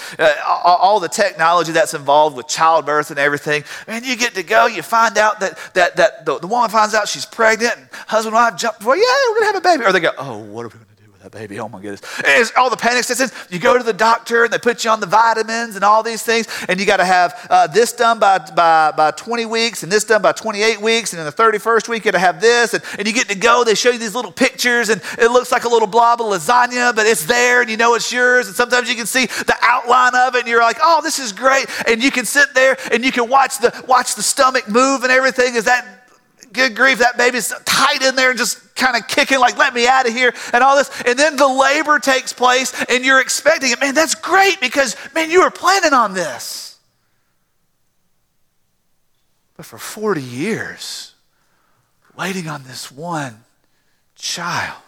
all 0.45 1.01
the 1.01 1.09
technology 1.09 1.73
that's 1.73 1.95
involved 1.95 2.37
with 2.37 2.47
childbirth 2.47 3.09
and 3.09 3.19
everything. 3.19 3.65
And 3.87 4.05
you 4.05 4.15
get 4.15 4.35
to 4.35 4.43
go, 4.43 4.67
you 4.67 4.83
find 4.83 5.17
out 5.17 5.41
that, 5.41 5.59
that, 5.73 5.97
that 5.97 6.27
the, 6.27 6.39
the 6.41 6.47
woman 6.47 6.69
finds 6.69 6.93
out 6.93 7.09
she's 7.09 7.25
pregnant, 7.25 7.75
and 7.79 7.89
husband 8.07 8.37
and 8.37 8.45
wife 8.45 8.61
jump, 8.61 8.85
well, 8.85 8.97
yeah, 8.97 9.31
we're 9.31 9.41
going 9.41 9.41
to 9.41 9.47
have 9.47 9.57
a 9.57 9.61
baby. 9.79 9.85
Or 9.89 9.93
they 9.93 10.01
go, 10.01 10.13
oh, 10.19 10.37
what 10.37 10.67
are 10.67 10.69
we 10.69 10.75
going 10.75 10.85
to 10.85 10.88
that 11.23 11.33
baby. 11.33 11.59
Oh 11.59 11.69
my 11.69 11.81
goodness. 11.81 12.01
It's 12.21 12.53
all 12.57 12.71
the 12.71 12.77
panic 12.77 13.03
systems. 13.03 13.33
You 13.51 13.59
go 13.59 13.77
to 13.77 13.83
the 13.83 13.93
doctor 13.93 14.45
and 14.45 14.53
they 14.53 14.59
put 14.59 14.85
you 14.85 14.91
on 14.91 15.01
the 15.01 15.07
vitamins 15.07 15.75
and 15.75 15.85
all 15.85 16.05
these 16.05 16.23
things. 16.23 16.47
And 16.69 16.79
you 16.79 16.87
got 16.87 16.99
to 16.99 17.05
have 17.05 17.47
uh, 17.51 17.67
this 17.67 17.93
done 17.93 18.21
by, 18.21 18.39
by, 18.55 18.93
by 18.93 19.11
20 19.11 19.45
weeks 19.47 19.83
and 19.83 19.91
this 19.91 20.05
done 20.05 20.23
by 20.23 20.31
28 20.31 20.81
weeks. 20.81 21.13
And 21.13 21.19
in 21.19 21.27
the 21.27 21.33
31st 21.33 21.89
week, 21.89 22.05
you 22.05 22.13
got 22.13 22.19
to 22.19 22.25
have 22.25 22.41
this. 22.41 22.73
And, 22.73 22.85
and 22.99 23.09
you 23.09 23.13
get 23.13 23.29
to 23.31 23.35
go. 23.35 23.65
They 23.65 23.75
show 23.75 23.91
you 23.91 23.99
these 23.99 24.15
little 24.15 24.31
pictures 24.31 24.91
and 24.91 25.03
it 25.19 25.33
looks 25.33 25.51
like 25.51 25.65
a 25.65 25.69
little 25.69 25.89
blob 25.89 26.21
of 26.21 26.29
lasagna, 26.29 26.95
but 26.95 27.05
it's 27.05 27.27
there 27.27 27.63
and 27.63 27.71
you 27.71 27.77
know 27.77 27.95
it's 27.95 28.13
yours. 28.13 28.47
And 28.47 28.55
sometimes 28.55 28.89
you 28.89 28.95
can 28.95 29.07
see 29.07 29.27
the 29.27 29.57
outline 29.61 30.15
of 30.15 30.37
it 30.37 30.41
and 30.41 30.49
you're 30.49 30.63
like, 30.63 30.79
oh, 30.81 31.01
this 31.03 31.19
is 31.19 31.33
great. 31.33 31.67
And 31.89 32.01
you 32.01 32.13
can 32.13 32.27
sit 32.27 32.55
there 32.55 32.77
and 32.93 33.05
you 33.05 33.11
can 33.11 33.29
watch 33.29 33.59
the, 33.59 33.85
watch 33.89 34.15
the 34.15 34.23
stomach 34.23 34.69
move 34.69 35.03
and 35.03 35.11
everything. 35.11 35.57
Is 35.57 35.65
that 35.65 35.98
good 36.53 36.75
grief, 36.77 36.99
that 36.99 37.17
baby's 37.17 37.53
tight 37.65 38.03
in 38.03 38.17
there 38.17 38.31
and 38.31 38.39
just 38.39 38.75
kind 38.75 38.97
of 38.97 39.07
kicking, 39.09 39.39
like, 39.39 39.57
let 39.59 39.75
me 39.75 39.87
out 39.87 40.07
of 40.07 40.13
here, 40.13 40.33
and 40.53 40.63
all 40.63 40.77
this. 40.77 40.91
And 41.07 41.19
then 41.19 41.37
the 41.37 41.49
labor 41.49 41.99
takes 41.99 42.33
place, 42.33 42.73
and 42.89 43.05
you're 43.05 43.21
expecting 43.21 43.71
it. 43.71 43.81
Man, 43.81 43.95
that's 43.95 44.15
great 44.15 44.61
because, 44.61 44.97
man, 45.15 45.31
you 45.31 45.43
were 45.43 45.51
planning 45.51 45.93
on 45.93 46.15
this. 46.15 46.79
But 49.57 49.67
for 49.67 49.79
40 49.79 50.23
years, 50.23 51.15
waiting 52.17 52.49
on 52.49 52.63
this 52.65 52.93
one 52.93 53.45
child 54.15 54.83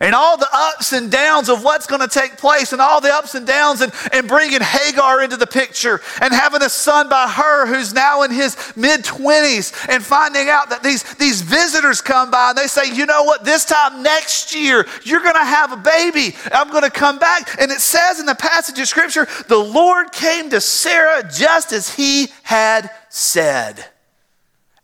and 0.00 0.14
all 0.14 0.38
the 0.38 0.48
ups 0.50 0.92
and 0.92 1.10
downs 1.10 1.48
of 1.48 1.62
what's 1.62 1.86
going 1.86 2.00
to 2.00 2.08
take 2.08 2.38
place 2.38 2.72
and 2.72 2.80
all 2.80 3.00
the 3.00 3.12
ups 3.12 3.34
and 3.34 3.46
downs 3.46 3.82
and, 3.82 3.92
and 4.12 4.26
bringing 4.26 4.60
Hagar 4.60 5.22
into 5.22 5.36
the 5.36 5.46
picture 5.46 6.00
and 6.22 6.32
having 6.32 6.62
a 6.62 6.70
son 6.70 7.08
by 7.08 7.28
her 7.28 7.66
who's 7.66 7.92
now 7.92 8.22
in 8.22 8.30
his 8.30 8.56
mid 8.76 9.04
20s 9.04 9.88
and 9.88 10.02
finding 10.02 10.48
out 10.48 10.70
that 10.70 10.82
these, 10.82 11.02
these 11.14 11.42
visitors 11.42 12.00
come 12.00 12.30
by 12.30 12.50
and 12.50 12.58
they 12.58 12.66
say, 12.66 12.92
you 12.92 13.04
know 13.04 13.24
what, 13.24 13.44
this 13.44 13.66
time 13.66 14.02
next 14.02 14.54
year, 14.54 14.86
you're 15.04 15.20
going 15.20 15.34
to 15.34 15.44
have 15.44 15.72
a 15.72 15.76
baby. 15.76 16.34
I'm 16.52 16.70
going 16.70 16.84
to 16.84 16.90
come 16.90 17.18
back. 17.18 17.60
And 17.60 17.70
it 17.70 17.80
says 17.80 18.20
in 18.20 18.26
the 18.26 18.34
passage 18.34 18.78
of 18.78 18.88
scripture, 18.88 19.28
the 19.48 19.58
Lord 19.58 20.12
came 20.12 20.48
to 20.50 20.60
Sarah 20.60 21.28
just 21.30 21.72
as 21.72 21.94
he 21.94 22.28
had 22.42 22.90
said 23.10 23.84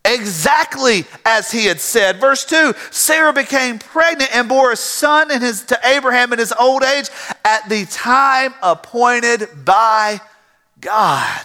exactly 0.06 1.04
as 1.24 1.50
he 1.50 1.66
had 1.66 1.80
said. 1.80 2.20
Verse 2.20 2.44
2 2.44 2.72
Sarah 2.90 3.32
became 3.32 3.78
pregnant 3.78 4.34
and 4.34 4.48
bore 4.48 4.72
a 4.72 4.76
son 4.76 5.30
in 5.30 5.40
his, 5.42 5.64
to 5.64 5.78
Abraham 5.84 6.32
in 6.32 6.38
his 6.38 6.52
old 6.58 6.82
age 6.82 7.10
at 7.44 7.68
the 7.68 7.84
time 7.86 8.54
appointed 8.62 9.48
by 9.64 10.20
God. 10.80 11.42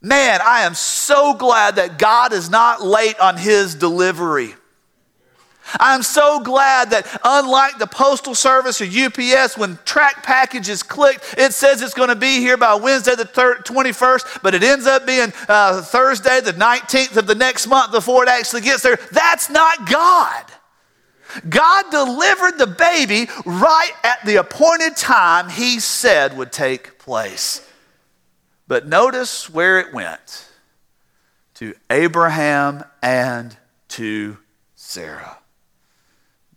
Man, 0.00 0.40
I 0.44 0.62
am 0.62 0.74
so 0.74 1.34
glad 1.34 1.76
that 1.76 1.98
God 1.98 2.32
is 2.32 2.50
not 2.50 2.82
late 2.82 3.18
on 3.20 3.36
his 3.36 3.76
delivery. 3.76 4.54
I'm 5.78 6.02
so 6.02 6.40
glad 6.40 6.90
that 6.90 7.06
unlike 7.24 7.78
the 7.78 7.86
Postal 7.86 8.34
Service 8.34 8.80
or 8.80 8.84
UPS, 8.84 9.56
when 9.56 9.78
track 9.84 10.22
package 10.22 10.68
is 10.68 10.82
clicked, 10.82 11.34
it 11.38 11.52
says 11.52 11.82
it's 11.82 11.94
going 11.94 12.08
to 12.08 12.16
be 12.16 12.38
here 12.38 12.56
by 12.56 12.74
Wednesday 12.74 13.14
the 13.14 13.24
21st, 13.24 14.42
but 14.42 14.54
it 14.54 14.62
ends 14.62 14.86
up 14.86 15.06
being 15.06 15.32
uh, 15.48 15.82
Thursday 15.82 16.40
the 16.40 16.52
19th 16.52 17.16
of 17.16 17.26
the 17.26 17.34
next 17.34 17.66
month 17.66 17.92
before 17.92 18.22
it 18.22 18.28
actually 18.28 18.62
gets 18.62 18.82
there. 18.82 18.98
That's 19.12 19.50
not 19.50 19.88
God. 19.88 20.44
God 21.48 21.90
delivered 21.90 22.58
the 22.58 22.66
baby 22.66 23.28
right 23.44 23.92
at 24.04 24.24
the 24.26 24.36
appointed 24.36 24.96
time 24.96 25.48
he 25.48 25.80
said 25.80 26.36
would 26.36 26.52
take 26.52 26.98
place. 26.98 27.66
But 28.68 28.86
notice 28.86 29.50
where 29.50 29.80
it 29.80 29.92
went 29.92 30.48
to 31.54 31.74
Abraham 31.90 32.84
and 33.02 33.56
to 33.88 34.38
Sarah. 34.74 35.38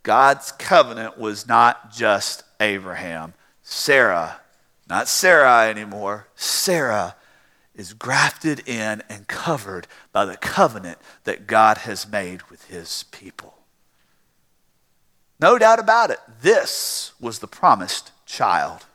God's 0.05 0.51
covenant 0.51 1.17
was 1.17 1.47
not 1.47 1.91
just 1.91 2.43
Abraham. 2.59 3.33
Sarah, 3.63 4.39
not 4.88 5.07
Sarai 5.07 5.71
anymore, 5.71 6.27
Sarah 6.35 7.15
is 7.74 7.93
grafted 7.93 8.69
in 8.69 9.01
and 9.09 9.27
covered 9.27 9.88
by 10.12 10.25
the 10.25 10.38
covenant 10.38 11.00
that 11.24 11.47
God 11.47 11.79
has 11.79 12.07
made 12.07 12.43
with 12.51 12.65
his 12.65 13.05
people. 13.09 13.55
No 15.39 15.57
doubt 15.57 15.79
about 15.79 16.12
it, 16.12 16.19
this 16.39 17.13
was 17.19 17.39
the 17.39 17.47
promised 17.47 18.12
child. 18.27 18.85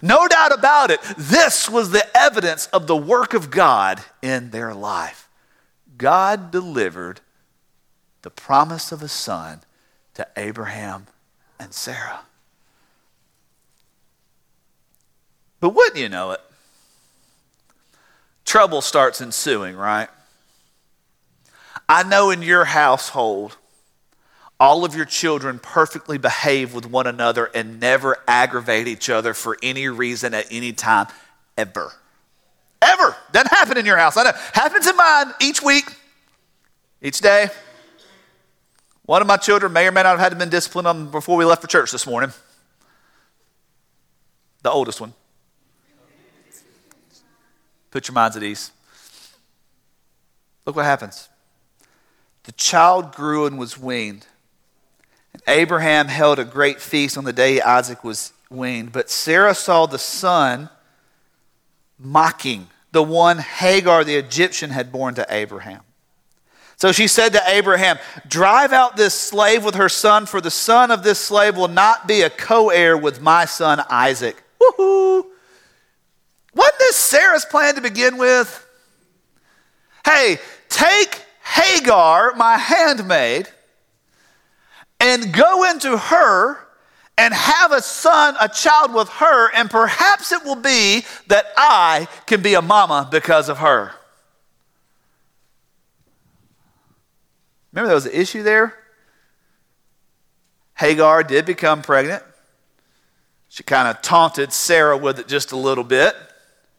No 0.00 0.26
doubt 0.26 0.58
about 0.58 0.90
it, 0.90 1.02
this 1.18 1.68
was 1.68 1.90
the 1.90 2.16
evidence 2.16 2.66
of 2.68 2.86
the 2.86 2.96
work 2.96 3.34
of 3.34 3.50
God 3.50 4.02
in 4.22 4.52
their 4.52 4.72
life. 4.72 5.28
God 5.98 6.50
delivered 6.50 7.20
the 8.22 8.30
promise 8.30 8.90
of 8.90 9.02
a 9.02 9.08
son 9.08 9.60
to 10.14 10.26
Abraham 10.36 11.06
and 11.58 11.72
Sarah. 11.72 12.20
But 15.60 15.70
wouldn't 15.70 15.96
you 15.96 16.08
know 16.08 16.32
it? 16.32 16.40
Trouble 18.44 18.82
starts 18.82 19.20
ensuing, 19.20 19.76
right? 19.76 20.08
I 21.88 22.02
know 22.02 22.30
in 22.30 22.42
your 22.42 22.64
household, 22.64 23.56
all 24.60 24.84
of 24.84 24.94
your 24.94 25.04
children 25.04 25.58
perfectly 25.58 26.18
behave 26.18 26.74
with 26.74 26.86
one 26.86 27.06
another 27.06 27.50
and 27.54 27.80
never 27.80 28.18
aggravate 28.28 28.86
each 28.86 29.10
other 29.10 29.34
for 29.34 29.58
any 29.62 29.88
reason 29.88 30.34
at 30.34 30.46
any 30.50 30.72
time, 30.72 31.06
ever. 31.58 31.92
Ever. 32.80 33.16
Doesn't 33.32 33.50
happen 33.50 33.76
in 33.76 33.86
your 33.86 33.96
house. 33.96 34.16
I 34.16 34.24
know. 34.24 34.32
Happens 34.52 34.86
in 34.86 34.96
mine 34.96 35.32
each 35.40 35.62
week, 35.62 35.84
each 37.02 37.20
day. 37.20 37.48
One 39.06 39.20
of 39.20 39.28
my 39.28 39.36
children 39.36 39.72
may 39.72 39.86
or 39.86 39.92
may 39.92 40.02
not 40.02 40.10
have 40.12 40.20
had 40.20 40.30
to 40.30 40.36
been 40.36 40.48
disciplined 40.48 40.88
on 40.88 41.10
before 41.10 41.36
we 41.36 41.44
left 41.44 41.62
for 41.62 41.68
church 41.68 41.92
this 41.92 42.06
morning. 42.06 42.32
The 44.62 44.70
oldest 44.70 45.00
one. 45.00 45.12
Put 47.90 48.08
your 48.08 48.14
minds 48.14 48.36
at 48.36 48.42
ease. 48.42 48.72
Look 50.64 50.74
what 50.74 50.86
happens. 50.86 51.28
The 52.44 52.52
child 52.52 53.12
grew 53.12 53.46
and 53.46 53.58
was 53.58 53.78
weaned. 53.78 54.26
And 55.32 55.42
Abraham 55.46 56.08
held 56.08 56.38
a 56.38 56.44
great 56.44 56.80
feast 56.80 57.18
on 57.18 57.24
the 57.24 57.32
day 57.32 57.60
Isaac 57.60 58.04
was 58.04 58.32
weaned. 58.48 58.92
But 58.92 59.10
Sarah 59.10 59.54
saw 59.54 59.86
the 59.86 59.98
son 59.98 60.70
mocking 61.98 62.68
the 62.92 63.02
one 63.02 63.38
Hagar 63.38 64.04
the 64.04 64.16
Egyptian 64.16 64.70
had 64.70 64.92
borne 64.92 65.14
to 65.16 65.26
Abraham. 65.28 65.82
So 66.76 66.92
she 66.92 67.06
said 67.06 67.32
to 67.32 67.42
Abraham, 67.46 67.98
Drive 68.26 68.72
out 68.72 68.96
this 68.96 69.14
slave 69.14 69.64
with 69.64 69.76
her 69.76 69.88
son, 69.88 70.26
for 70.26 70.40
the 70.40 70.50
son 70.50 70.90
of 70.90 71.02
this 71.02 71.18
slave 71.18 71.56
will 71.56 71.68
not 71.68 72.08
be 72.08 72.22
a 72.22 72.30
co 72.30 72.70
heir 72.70 72.96
with 72.96 73.20
my 73.20 73.44
son 73.44 73.82
Isaac. 73.88 74.42
Woohoo! 74.60 75.24
Wasn't 76.54 76.78
this 76.78 76.96
Sarah's 76.96 77.44
plan 77.44 77.74
to 77.76 77.80
begin 77.80 78.16
with? 78.16 78.60
Hey, 80.04 80.38
take 80.68 81.22
Hagar, 81.42 82.34
my 82.34 82.56
handmaid, 82.56 83.48
and 85.00 85.32
go 85.32 85.70
into 85.70 85.96
her 85.96 86.58
and 87.16 87.32
have 87.32 87.72
a 87.72 87.80
son, 87.80 88.36
a 88.40 88.48
child 88.48 88.92
with 88.92 89.08
her, 89.08 89.52
and 89.54 89.70
perhaps 89.70 90.32
it 90.32 90.44
will 90.44 90.56
be 90.56 91.04
that 91.28 91.46
I 91.56 92.08
can 92.26 92.42
be 92.42 92.54
a 92.54 92.62
mama 92.62 93.08
because 93.10 93.48
of 93.48 93.58
her. 93.58 93.92
Remember, 97.74 97.88
there 97.88 97.96
was 97.96 98.06
an 98.06 98.12
issue 98.12 98.44
there? 98.44 98.72
Hagar 100.76 101.24
did 101.24 101.44
become 101.44 101.82
pregnant. 101.82 102.22
She 103.48 103.64
kind 103.64 103.88
of 103.88 104.00
taunted 104.00 104.52
Sarah 104.52 104.96
with 104.96 105.18
it 105.18 105.26
just 105.26 105.50
a 105.50 105.56
little 105.56 105.82
bit. 105.82 106.14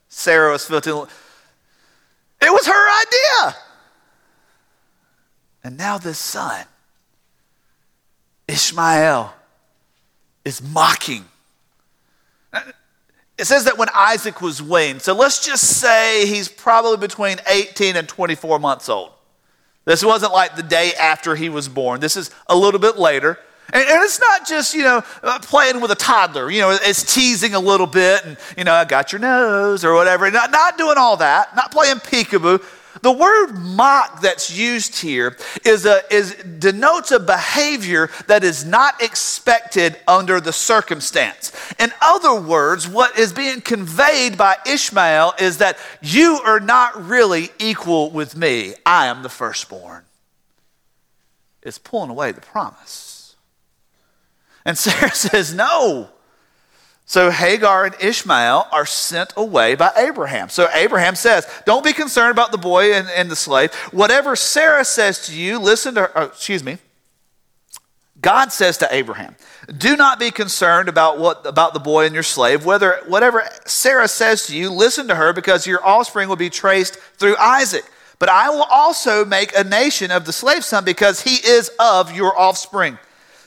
Sarah 0.08 0.54
was 0.54 0.66
feeling, 0.66 1.10
it 2.42 2.50
was 2.50 2.66
her 2.66 3.02
idea. 3.02 3.58
And 5.66 5.78
now 5.78 5.98
this 5.98 6.18
son, 6.18 6.66
Ishmael, 8.48 9.34
is 10.46 10.62
mocking. 10.62 11.26
it 13.38 13.46
says 13.46 13.66
that 13.66 13.78
when 13.78 13.90
Isaac 13.94 14.42
was 14.42 14.62
weaned, 14.62 15.02
so 15.02 15.14
let's 15.14 15.46
just 15.46 15.82
say 15.82 16.26
he's 16.26 16.48
probably 16.48 16.98
between 16.98 17.40
18 17.48 17.98
and 17.98 18.08
24 18.08 18.60
months 18.60 18.88
old. 18.88 19.12
This 19.86 20.04
wasn't 20.04 20.34
like 20.34 20.56
the 20.56 20.64
day 20.64 20.94
after 20.94 21.36
he 21.36 21.50
was 21.50 21.70
born. 21.70 22.00
This 22.00 22.18
is 22.18 22.32
a 22.48 22.56
little 22.56 22.80
bit 22.80 22.98
later. 22.98 23.40
And, 23.72 23.84
it's 23.88 24.20
not 24.20 24.48
just, 24.48 24.74
you 24.74 24.84
know, 24.84 25.04
uh, 25.24 25.40
playing 25.40 25.82
with 25.82 25.92
a 25.92 25.96
toddler. 25.96 26.52
You 26.52 26.62
know, 26.62 26.78
it's 26.82 27.14
teasing 27.14 27.56
a 27.56 27.60
little 27.60 27.88
bit 27.88 28.24
and, 28.26 28.38
you 28.58 28.64
know, 28.64 28.74
I 28.74 28.86
got 28.86 29.12
your 29.12 29.20
nose 29.20 29.84
or 29.84 29.94
whatever. 29.94 30.30
Not, 30.30 30.52
not 30.52 30.78
doing 30.78 30.98
all 30.98 31.18
that, 31.18 31.56
not 31.56 31.72
playing 31.72 31.98
peekaboo. 31.98 32.64
The 33.02 33.12
word 33.12 33.54
mock 33.58 34.22
that's 34.22 34.56
used 34.56 35.00
here 35.00 35.36
is, 35.66 35.86
a, 35.86 36.02
is 36.14 36.36
denotes 36.36 37.12
a 37.12 37.20
behavior 37.20 38.10
that 38.28 38.44
is 38.44 38.66
not 38.66 39.02
expected 39.02 39.98
under 40.08 40.40
the 40.40 40.54
circumstance. 40.54 41.52
In 41.80 41.92
other 42.02 42.40
words, 42.40 42.88
what 42.88 43.18
is 43.18 43.34
being 43.34 43.62
conveyed 43.62 44.38
by 44.38 44.58
Ishmael 44.66 45.34
is 45.40 45.58
that 45.58 45.78
you 46.02 46.40
are 46.46 46.60
not 46.60 47.06
really 47.06 47.50
equal 47.60 48.12
with 48.12 48.36
me. 48.36 48.74
I 48.86 49.08
am 49.08 49.24
the 49.24 49.30
firstborn. 49.30 50.04
It's 51.62 51.78
pulling 51.80 52.12
away 52.12 52.32
the 52.32 52.42
promise. 52.42 53.36
And 54.64 54.78
Sarah 54.78 55.12
says, 55.12 55.54
No, 55.54 56.10
so 57.06 57.30
Hagar 57.30 57.86
and 57.86 57.96
Ishmael 58.02 58.68
are 58.72 58.86
sent 58.86 59.32
away 59.38 59.76
by 59.76 59.92
Abraham. 59.96 60.50
So 60.50 60.68
Abraham 60.74 61.16
says, 61.16 61.48
Don't 61.66 61.84
be 61.84 61.94
concerned 61.94 62.32
about 62.32 62.52
the 62.52 62.58
boy 62.58 62.94
and, 62.94 63.08
and 63.10 63.30
the 63.30 63.36
slave. 63.36 63.74
Whatever 63.92 64.36
Sarah 64.36 64.84
says 64.84 65.28
to 65.28 65.36
you, 65.38 65.60
listen 65.60 65.94
to 65.96 66.02
her. 66.02 66.12
Oh, 66.16 66.24
excuse 66.24 66.64
me. 66.64 66.80
God 68.22 68.52
says 68.52 68.80
to 68.80 68.88
Abraham, 68.94 69.36
Do 69.78 69.96
not 69.96 70.20
be 70.20 70.32
concerned 70.32 70.90
about, 70.90 71.20
what, 71.20 71.46
about 71.46 71.76
the 71.76 71.80
boy 71.80 72.06
and 72.06 72.14
your 72.16 72.24
slave. 72.24 72.66
Whether, 72.66 73.00
whatever 73.06 73.44
Sarah 73.66 74.08
says 74.08 74.48
to 74.48 74.58
you, 74.58 74.72
listen 74.72 75.08
to 75.10 75.16
her, 75.16 75.32
because 75.32 75.68
your 75.68 75.86
offspring 75.86 76.28
will 76.28 76.36
be 76.36 76.50
traced 76.50 76.96
through 76.96 77.38
Isaac. 77.38 77.86
But 78.18 78.30
I 78.30 78.50
will 78.50 78.64
also 78.64 79.26
make 79.26 79.56
a 79.56 79.64
nation 79.64 80.10
of 80.10 80.26
the 80.26 80.34
slave 80.34 80.66
son, 80.66 80.86
because 80.86 81.22
he 81.22 81.36
is 81.36 81.70
of 81.78 82.16
your 82.16 82.36
offspring. 82.36 82.98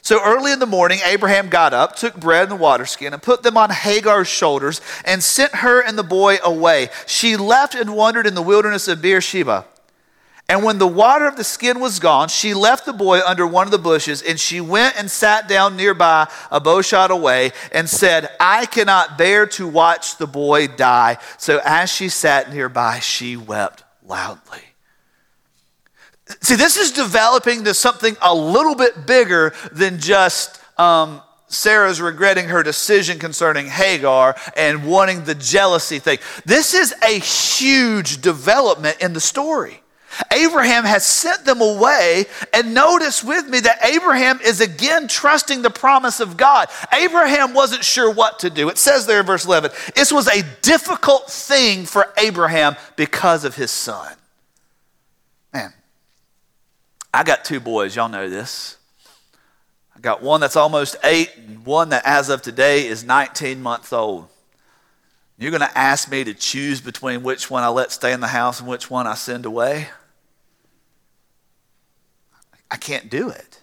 So 0.09 0.25
early 0.25 0.53
in 0.53 0.59
the 0.59 0.65
morning, 0.65 1.01
Abraham 1.05 1.51
got 1.51 1.75
up, 1.75 1.95
took 1.95 2.19
bread 2.19 2.45
and 2.45 2.53
the 2.53 2.57
water 2.57 2.87
skin, 2.87 3.13
and 3.13 3.23
put 3.23 3.43
them 3.43 3.59
on 3.59 3.69
Hagar's 3.69 4.27
shoulders, 4.27 4.81
and 5.05 5.23
sent 5.23 5.57
her 5.57 5.83
and 5.83 5.99
the 5.99 6.03
boy 6.03 6.39
away. 6.43 6.89
She 7.07 7.37
left 7.37 7.75
and 7.75 7.95
wandered 7.95 8.27
in 8.27 8.35
the 8.35 8.41
wilderness 8.41 8.89
of 8.89 9.03
Beersheba. 9.03 9.67
And 10.49 10.65
when 10.65 10.79
the 10.79 10.87
water 10.87 11.27
of 11.27 11.37
the 11.37 11.45
skin 11.45 11.79
was 11.79 11.99
gone, 11.99 12.29
she 12.29 12.55
left 12.55 12.87
the 12.87 12.95
boy 12.95 13.21
under 13.21 13.47
one 13.47 13.67
of 13.67 13.71
the 13.71 13.77
bushes, 13.77 14.23
and 14.23 14.41
she 14.41 14.63
went 14.63 14.99
and 14.99 15.11
sat 15.11 15.47
down 15.47 15.77
nearby, 15.77 16.27
a 16.51 16.59
bowshot 16.59 17.11
away, 17.11 17.53
and 17.71 17.87
said, 17.87 18.31
I 18.41 18.65
cannot 18.65 19.19
bear 19.19 19.45
to 19.49 19.69
watch 19.69 20.17
the 20.17 20.27
boy 20.27 20.69
die. 20.69 21.19
So 21.37 21.61
as 21.67 21.93
she 21.93 22.09
sat 22.09 22.51
nearby, 22.51 23.01
she 23.01 23.37
wept 23.37 23.85
loudly. 24.03 24.68
See, 26.41 26.57
this 26.57 26.77
is 26.77 26.93
developing 26.93 27.65
to 27.65 27.75
something 27.75 28.17
a 28.21 28.35
little 28.35 28.75
bit 28.75 29.07
bigger 29.07 29.55
than 29.73 29.99
just 29.99 30.61
um, 30.79 31.23
Sarah's 31.49 32.01
regretting 32.01 32.49
her 32.49 32.63
decision 32.63 33.19
concerning 33.19 33.67
Hagar 33.67 34.37
and 34.57 34.87
wanting 34.87 35.25
the 35.25 35.35
jealousy 35.35 35.99
thing. 35.99 36.19
This 36.45 36.75
is 36.75 36.95
a 37.03 37.19
huge 37.19 38.21
development 38.21 38.99
in 39.01 39.15
the 39.15 39.21
story. 39.21 39.83
Abraham 40.33 40.85
has 40.85 41.07
sent 41.07 41.45
them 41.45 41.61
away, 41.61 42.27
and 42.53 42.75
notice 42.75 43.23
with 43.23 43.47
me 43.47 43.61
that 43.61 43.85
Abraham 43.85 44.41
is 44.41 44.61
again 44.61 45.07
trusting 45.07 45.63
the 45.63 45.71
promise 45.71 46.21
of 46.21 46.37
God. 46.37 46.69
Abraham 46.93 47.55
wasn't 47.55 47.85
sure 47.85 48.13
what 48.13 48.41
to 48.41 48.51
do. 48.51 48.69
It 48.69 48.79
says 48.79 49.07
there 49.07 49.21
in 49.21 49.27
verse 49.27 49.45
11, 49.45 49.71
this 49.95 50.11
was 50.11 50.27
a 50.29 50.43
difficult 50.63 51.31
thing 51.31 51.85
for 51.85 52.13
Abraham 52.17 52.77
because 52.97 53.45
of 53.45 53.55
his 53.55 53.71
son. 53.71 54.13
Man, 55.53 55.73
I 57.13 57.25
got 57.25 57.45
two 57.45 57.61
boys, 57.61 57.97
y'all 57.97 58.09
know 58.09 58.29
this. 58.29 58.77
I 59.97 60.01
got 60.01 60.23
one 60.23 60.41
that's 60.41 60.57
almost 60.57 60.97
eight, 61.03 61.33
and 61.37 61.65
one 61.67 61.89
that, 61.89 62.03
as 62.05 62.29
of 62.29 62.43
today, 62.43 62.87
is 62.87 63.03
19 63.03 63.61
months 63.61 63.93
old. 63.93 64.29
You're 65.39 65.51
going 65.51 65.61
to 65.61 65.79
ask 65.79 66.11
me 66.11 66.25
to 66.25 66.35
choose 66.35 66.81
between 66.81 67.23
which 67.23 67.51
one 67.51 67.63
I 67.63 67.69
let 67.69 67.91
stay 67.93 68.13
in 68.13 68.21
the 68.21 68.29
house 68.29 68.61
and 68.61 68.69
which 68.69 68.91
one 68.91 69.07
I 69.07 69.15
send 69.15 69.47
away? 69.47 69.89
I 72.71 72.77
can't 72.77 73.09
do 73.09 73.31
it. 73.31 73.61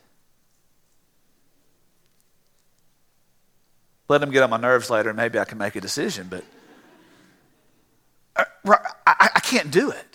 Let 4.07 4.21
them 4.21 4.31
get 4.31 4.43
on 4.43 4.49
my 4.49 4.57
nerves 4.57 4.89
later, 4.89 5.09
and 5.09 5.17
maybe 5.17 5.39
I 5.39 5.45
can 5.45 5.57
make 5.57 5.75
a 5.75 5.81
decision, 5.81 6.27
but 6.29 6.43
uh, 8.35 8.43
I, 9.07 9.29
I 9.35 9.39
can't 9.39 9.71
do 9.71 9.89
it. 9.89 10.14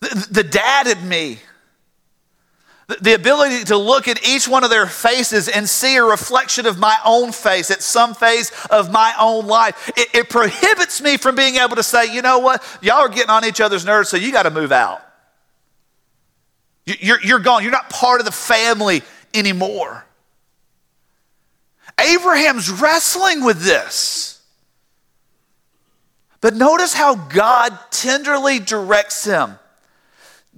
The, 0.00 0.28
the 0.30 0.44
dad 0.44 0.86
in 0.86 1.08
me, 1.08 1.38
the, 3.00 3.14
ability 3.14 3.64
to 3.64 3.76
look 3.76 4.06
at 4.06 4.26
each 4.26 4.46
one 4.46 4.62
of 4.62 4.70
their 4.70 4.86
faces 4.86 5.48
and 5.48 5.68
see 5.68 5.96
a 5.96 6.04
reflection 6.04 6.66
of 6.66 6.78
my 6.78 6.96
own 7.04 7.32
face 7.32 7.70
at 7.70 7.82
some 7.82 8.14
phase 8.14 8.52
of 8.70 8.92
my 8.92 9.12
own 9.18 9.46
life, 9.46 9.90
it, 9.96 10.08
it 10.14 10.30
prohibits 10.30 11.00
me 11.00 11.16
from 11.16 11.34
being 11.34 11.56
able 11.56 11.76
to 11.76 11.82
say, 11.82 12.12
you 12.14 12.22
know 12.22 12.38
what, 12.38 12.62
y'all 12.82 12.98
are 12.98 13.08
getting 13.08 13.30
on 13.30 13.44
each 13.44 13.60
other's 13.60 13.84
nerves, 13.84 14.08
so 14.08 14.16
you 14.16 14.30
got 14.30 14.44
to 14.44 14.50
move 14.50 14.70
out. 14.70 15.02
You're, 16.86 17.20
you're 17.22 17.40
gone. 17.40 17.62
You're 17.62 17.72
not 17.72 17.90
part 17.90 18.20
of 18.20 18.26
the 18.26 18.32
family 18.32 19.02
anymore. 19.34 20.04
Abraham's 21.98 22.70
wrestling 22.70 23.44
with 23.44 23.62
this. 23.62 24.40
But 26.40 26.54
notice 26.54 26.94
how 26.94 27.16
God 27.16 27.76
tenderly 27.90 28.60
directs 28.60 29.24
him. 29.24 29.58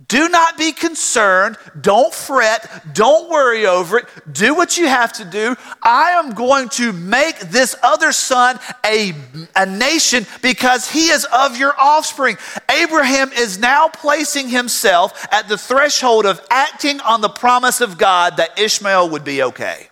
Do 0.06 0.28
not 0.28 0.56
be 0.56 0.72
concerned. 0.72 1.56
Don't 1.80 2.14
fret. 2.14 2.94
Don't 2.94 3.28
worry 3.28 3.66
over 3.66 3.98
it. 3.98 4.06
Do 4.30 4.54
what 4.54 4.78
you 4.78 4.86
have 4.86 5.12
to 5.14 5.24
do. 5.24 5.56
I 5.82 6.10
am 6.12 6.34
going 6.34 6.68
to 6.70 6.92
make 6.92 7.40
this 7.40 7.74
other 7.82 8.12
son 8.12 8.60
a, 8.86 9.12
a 9.56 9.66
nation 9.66 10.24
because 10.40 10.88
he 10.88 11.08
is 11.08 11.26
of 11.32 11.58
your 11.58 11.74
offspring. 11.78 12.36
Abraham 12.70 13.32
is 13.32 13.58
now 13.58 13.88
placing 13.88 14.48
himself 14.48 15.26
at 15.32 15.48
the 15.48 15.58
threshold 15.58 16.26
of 16.26 16.40
acting 16.48 17.00
on 17.00 17.20
the 17.20 17.28
promise 17.28 17.80
of 17.80 17.98
God 17.98 18.36
that 18.36 18.56
Ishmael 18.58 19.10
would 19.10 19.24
be 19.24 19.42
okay. 19.42 19.88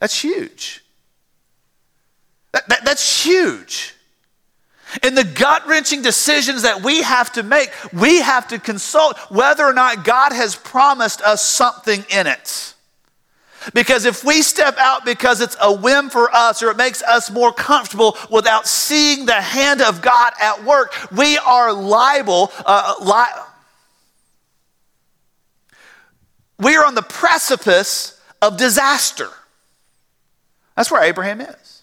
That's 0.00 0.20
huge. 0.20 0.84
That, 2.52 2.68
that, 2.68 2.84
that's 2.84 3.24
huge. 3.24 3.93
In 5.02 5.14
the 5.14 5.24
gut 5.24 5.66
wrenching 5.66 6.02
decisions 6.02 6.62
that 6.62 6.82
we 6.82 7.02
have 7.02 7.32
to 7.32 7.42
make, 7.42 7.70
we 7.92 8.20
have 8.20 8.48
to 8.48 8.58
consult 8.58 9.18
whether 9.30 9.64
or 9.64 9.72
not 9.72 10.04
God 10.04 10.32
has 10.32 10.54
promised 10.54 11.20
us 11.22 11.44
something 11.44 12.04
in 12.10 12.26
it. 12.26 12.74
Because 13.72 14.04
if 14.04 14.24
we 14.24 14.42
step 14.42 14.76
out 14.78 15.04
because 15.06 15.40
it's 15.40 15.56
a 15.60 15.72
whim 15.72 16.10
for 16.10 16.30
us 16.34 16.62
or 16.62 16.70
it 16.70 16.76
makes 16.76 17.02
us 17.02 17.30
more 17.30 17.52
comfortable 17.52 18.16
without 18.30 18.66
seeing 18.66 19.24
the 19.24 19.32
hand 19.32 19.80
of 19.80 20.02
God 20.02 20.32
at 20.40 20.64
work, 20.64 20.94
we 21.10 21.38
are 21.38 21.72
liable. 21.72 22.52
Uh, 22.66 22.94
li- 23.00 23.42
we 26.58 26.76
are 26.76 26.84
on 26.84 26.94
the 26.94 27.02
precipice 27.02 28.20
of 28.42 28.58
disaster. 28.58 29.30
That's 30.76 30.90
where 30.90 31.02
Abraham 31.02 31.40
is. 31.40 31.82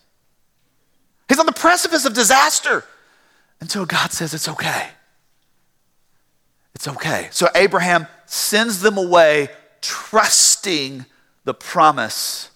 He's 1.27 1.39
on 1.39 1.45
the 1.45 1.51
precipice 1.51 2.05
of 2.05 2.13
disaster 2.13 2.83
until 3.61 3.85
God 3.85 4.11
says 4.11 4.33
it's 4.33 4.49
okay. 4.49 4.89
It's 6.75 6.87
okay. 6.87 7.29
So 7.31 7.47
Abraham 7.55 8.07
sends 8.25 8.81
them 8.81 8.97
away, 8.97 9.49
trusting 9.81 11.05
the 11.45 11.53
promise 11.53 12.49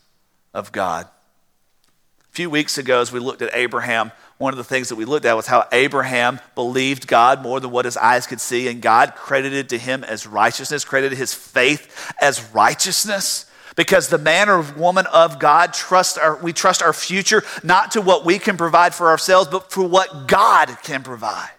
of 0.54 0.72
God. 0.72 1.06
A 1.06 2.36
few 2.36 2.50
weeks 2.50 2.78
ago, 2.78 3.00
as 3.00 3.12
we 3.12 3.20
looked 3.20 3.42
at 3.42 3.56
Abraham, 3.56 4.12
one 4.38 4.52
of 4.52 4.58
the 4.58 4.64
things 4.64 4.90
that 4.90 4.96
we 4.96 5.06
looked 5.06 5.26
at 5.26 5.36
was 5.36 5.48
how 5.48 5.68
Abraham 5.72 6.42
believed 6.56 7.08
God 7.08 7.42
more 7.42 7.60
than 7.60 7.72
what 7.72 7.86
his 7.86 7.96
eyes 7.96 8.28
could 8.28 8.42
see, 8.42 8.68
and 8.68 8.82
God 8.82 9.16
credited 9.16 9.70
to 9.70 9.78
him 9.78 10.04
as 10.04 10.28
righteousness, 10.28 10.84
credited 10.84 11.18
his 11.18 11.34
faith 11.34 12.14
as 12.20 12.44
righteousness 12.54 13.46
because 13.76 14.08
the 14.08 14.18
man 14.18 14.50
or 14.50 14.62
woman 14.62 15.06
of 15.08 15.40
God 15.40 15.74
trust 15.74 16.18
our, 16.18 16.38
we 16.38 16.54
trust 16.54 16.82
our 16.82 16.94
future 16.94 17.44
not 17.64 17.92
to 17.92 18.02
what 18.02 18.26
we 18.26 18.40
can 18.40 18.58
provide 18.58 18.94
for 18.94 19.10
ourselves, 19.10 19.50
but 19.50 19.72
for 19.72 19.84
what 19.88 20.28
God 20.28 20.78
can 20.84 21.04
provide. 21.04 21.50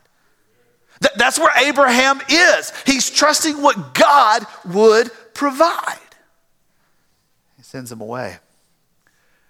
Th- 1.03 1.15
that's 1.17 1.39
where 1.39 1.53
Abraham 1.59 2.21
is. 2.29 2.73
He's 2.87 3.11
trusting 3.11 3.61
what 3.61 3.95
God 3.95 4.47
would 4.65 5.11
provide. 5.35 5.99
He 7.57 7.63
sends 7.63 7.93
him 7.93 8.01
away. 8.01 8.39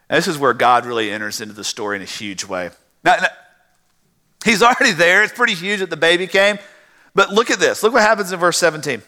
And 0.09 0.19
this 0.19 0.29
is 0.29 0.39
where 0.39 0.53
God 0.53 0.87
really 0.87 1.11
enters 1.11 1.41
into 1.41 1.55
the 1.55 1.65
story 1.65 1.97
in 1.97 2.03
a 2.03 2.07
huge 2.07 2.45
way. 2.45 2.71
Now, 3.05 3.17
now, 3.17 3.29
he's 4.45 4.63
already 4.63 4.93
there. 4.93 5.23
It's 5.23 5.33
pretty 5.33 5.55
huge 5.55 5.81
that 5.81 5.91
the 5.91 5.97
baby 5.97 6.27
came. 6.27 6.59
But 7.15 7.31
look 7.31 7.51
at 7.51 7.59
this. 7.59 7.83
Look 7.83 7.93
what 7.93 8.03
happens 8.03 8.33
in 8.33 8.39
verse 8.39 8.59
17. 8.59 9.03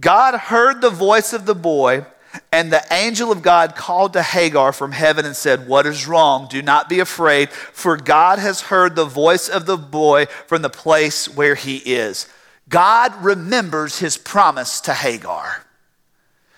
God 0.00 0.34
heard 0.34 0.80
the 0.80 0.90
voice 0.90 1.32
of 1.32 1.46
the 1.46 1.54
boy 1.54 2.06
And 2.52 2.72
the 2.72 2.84
angel 2.90 3.30
of 3.30 3.42
God 3.42 3.76
called 3.76 4.12
to 4.14 4.22
Hagar 4.22 4.72
from 4.72 4.92
heaven 4.92 5.24
and 5.24 5.36
said, 5.36 5.66
What 5.66 5.86
is 5.86 6.06
wrong? 6.06 6.46
Do 6.48 6.62
not 6.62 6.88
be 6.88 7.00
afraid, 7.00 7.50
for 7.50 7.96
God 7.96 8.38
has 8.38 8.62
heard 8.62 8.96
the 8.96 9.04
voice 9.04 9.48
of 9.48 9.66
the 9.66 9.76
boy 9.76 10.26
from 10.46 10.62
the 10.62 10.70
place 10.70 11.28
where 11.28 11.54
he 11.54 11.76
is. 11.78 12.28
God 12.68 13.14
remembers 13.22 13.98
his 13.98 14.16
promise 14.16 14.80
to 14.82 14.94
Hagar. 14.94 15.64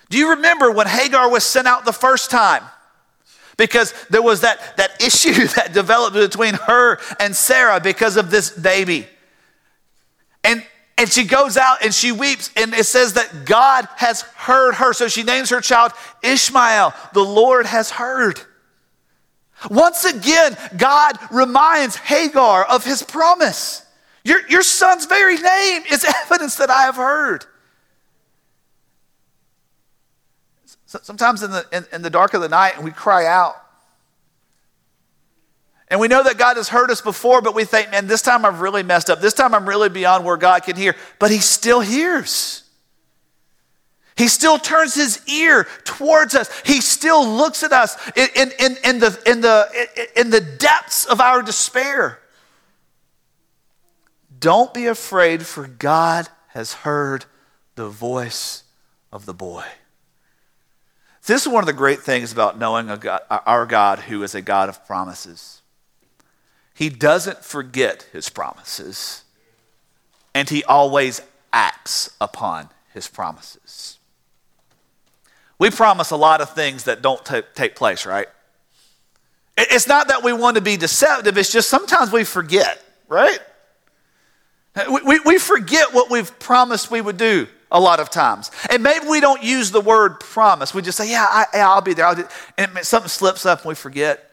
Do 0.09 0.17
you 0.17 0.31
remember 0.31 0.71
when 0.71 0.87
Hagar 0.87 1.29
was 1.29 1.43
sent 1.43 1.67
out 1.67 1.85
the 1.85 1.93
first 1.93 2.31
time? 2.31 2.63
Because 3.57 3.93
there 4.09 4.21
was 4.21 4.41
that, 4.41 4.77
that 4.77 5.01
issue 5.03 5.47
that 5.55 5.73
developed 5.73 6.15
between 6.15 6.53
her 6.53 6.99
and 7.19 7.35
Sarah 7.35 7.79
because 7.79 8.17
of 8.17 8.31
this 8.31 8.49
baby. 8.49 9.07
And 10.43 10.65
and 10.97 11.11
she 11.11 11.23
goes 11.23 11.57
out 11.57 11.83
and 11.83 11.93
she 11.93 12.11
weeps, 12.11 12.49
and 12.55 12.73
it 12.73 12.85
says 12.85 13.13
that 13.13 13.45
God 13.45 13.87
has 13.97 14.21
heard 14.21 14.75
her. 14.75 14.93
So 14.93 15.07
she 15.07 15.23
names 15.23 15.51
her 15.51 15.61
child 15.61 15.91
Ishmael. 16.23 16.93
The 17.13 17.23
Lord 17.23 17.67
has 17.67 17.91
heard. 17.91 18.41
Once 19.69 20.05
again, 20.05 20.57
God 20.75 21.17
reminds 21.31 21.95
Hagar 21.95 22.63
of 22.65 22.83
his 22.83 23.03
promise. 23.03 23.83
Your, 24.23 24.45
your 24.49 24.63
son's 24.63 25.05
very 25.05 25.37
name 25.37 25.83
is 25.91 26.03
evidence 26.23 26.55
that 26.55 26.69
I 26.69 26.83
have 26.83 26.95
heard. 26.95 27.45
Sometimes 30.85 31.43
in 31.43 31.51
the, 31.51 31.65
in, 31.71 31.85
in 31.91 32.01
the 32.01 32.09
dark 32.09 32.33
of 32.33 32.41
the 32.41 32.49
night, 32.49 32.81
we 32.81 32.91
cry 32.91 33.25
out. 33.25 33.55
And 35.89 35.99
we 35.99 36.07
know 36.07 36.23
that 36.23 36.37
God 36.37 36.57
has 36.57 36.69
heard 36.69 36.91
us 36.91 37.01
before, 37.01 37.41
but 37.41 37.55
we 37.55 37.63
think, 37.63 37.91
man, 37.91 38.07
this 38.07 38.21
time 38.21 38.45
I've 38.45 38.59
really 38.59 38.83
messed 38.83 39.09
up. 39.09 39.21
This 39.21 39.33
time 39.33 39.53
I'm 39.53 39.67
really 39.67 39.89
beyond 39.89 40.25
where 40.25 40.37
God 40.37 40.63
can 40.63 40.75
hear. 40.75 40.95
But 41.17 41.31
He 41.31 41.37
still 41.37 41.79
hears. 41.79 42.63
He 44.17 44.27
still 44.27 44.57
turns 44.57 44.95
his 44.95 45.21
ear 45.29 45.67
towards 45.83 46.33
us. 46.33 46.49
He 46.65 46.81
still 46.81 47.25
looks 47.25 47.61
at 47.61 47.71
us 47.71 47.95
in, 48.15 48.51
in, 48.59 48.75
in, 48.83 48.99
the, 48.99 49.21
in, 49.27 49.41
the, 49.41 50.09
in 50.15 50.31
the 50.31 50.41
depths 50.41 51.05
of 51.05 51.21
our 51.21 51.43
despair. 51.43 52.19
Don't 54.39 54.73
be 54.73 54.87
afraid, 54.87 55.45
for 55.45 55.67
God 55.67 56.27
has 56.49 56.73
heard 56.73 57.25
the 57.75 57.89
voice 57.89 58.63
of 59.11 59.27
the 59.27 59.35
boy. 59.35 59.65
This 61.27 61.43
is 61.43 61.47
one 61.47 61.61
of 61.61 61.67
the 61.67 61.73
great 61.73 61.99
things 61.99 62.31
about 62.31 62.57
knowing 62.57 62.87
God, 62.87 63.21
our 63.29 63.67
God 63.67 63.99
who 63.99 64.23
is 64.23 64.33
a 64.33 64.41
God 64.41 64.67
of 64.67 64.83
promises. 64.87 65.61
He 66.77 66.89
doesn't 66.89 67.43
forget 67.43 68.07
his 68.13 68.29
promises, 68.29 69.23
and 70.35 70.47
he 70.47 70.63
always 70.63 71.23
acts 71.51 72.11
upon 72.21 72.69
his 72.93 73.07
promises. 73.07 73.97
We 75.57 75.71
promise 75.71 76.11
a 76.11 76.15
lot 76.15 76.39
of 76.39 76.53
things 76.53 76.83
that 76.83 77.01
don't 77.01 77.25
t- 77.25 77.41
take 77.55 77.75
place, 77.75 78.05
right? 78.05 78.27
It's 79.57 79.87
not 79.87 80.09
that 80.09 80.23
we 80.23 80.33
want 80.33 80.57
to 80.57 80.61
be 80.61 80.77
deceptive, 80.77 81.35
it's 81.35 81.51
just 81.51 81.67
sometimes 81.67 82.11
we 82.11 82.23
forget, 82.23 82.79
right? 83.07 83.39
We, 84.87 85.01
we, 85.01 85.19
we 85.21 85.37
forget 85.39 85.95
what 85.95 86.11
we've 86.11 86.37
promised 86.37 86.91
we 86.91 87.01
would 87.01 87.17
do 87.17 87.47
a 87.71 87.79
lot 87.79 87.99
of 87.99 88.11
times. 88.11 88.51
And 88.69 88.83
maybe 88.83 89.07
we 89.07 89.19
don't 89.19 89.41
use 89.41 89.71
the 89.71 89.81
word 89.81 90.19
promise. 90.19 90.75
We 90.75 90.83
just 90.83 90.99
say, 90.99 91.09
yeah, 91.09 91.25
I, 91.51 91.73
will 91.73 91.81
be 91.81 91.95
there. 91.95 92.29
And 92.55 92.77
something 92.83 93.09
slips 93.09 93.47
up 93.47 93.61
and 93.61 93.69
we 93.69 93.73
forget 93.73 94.26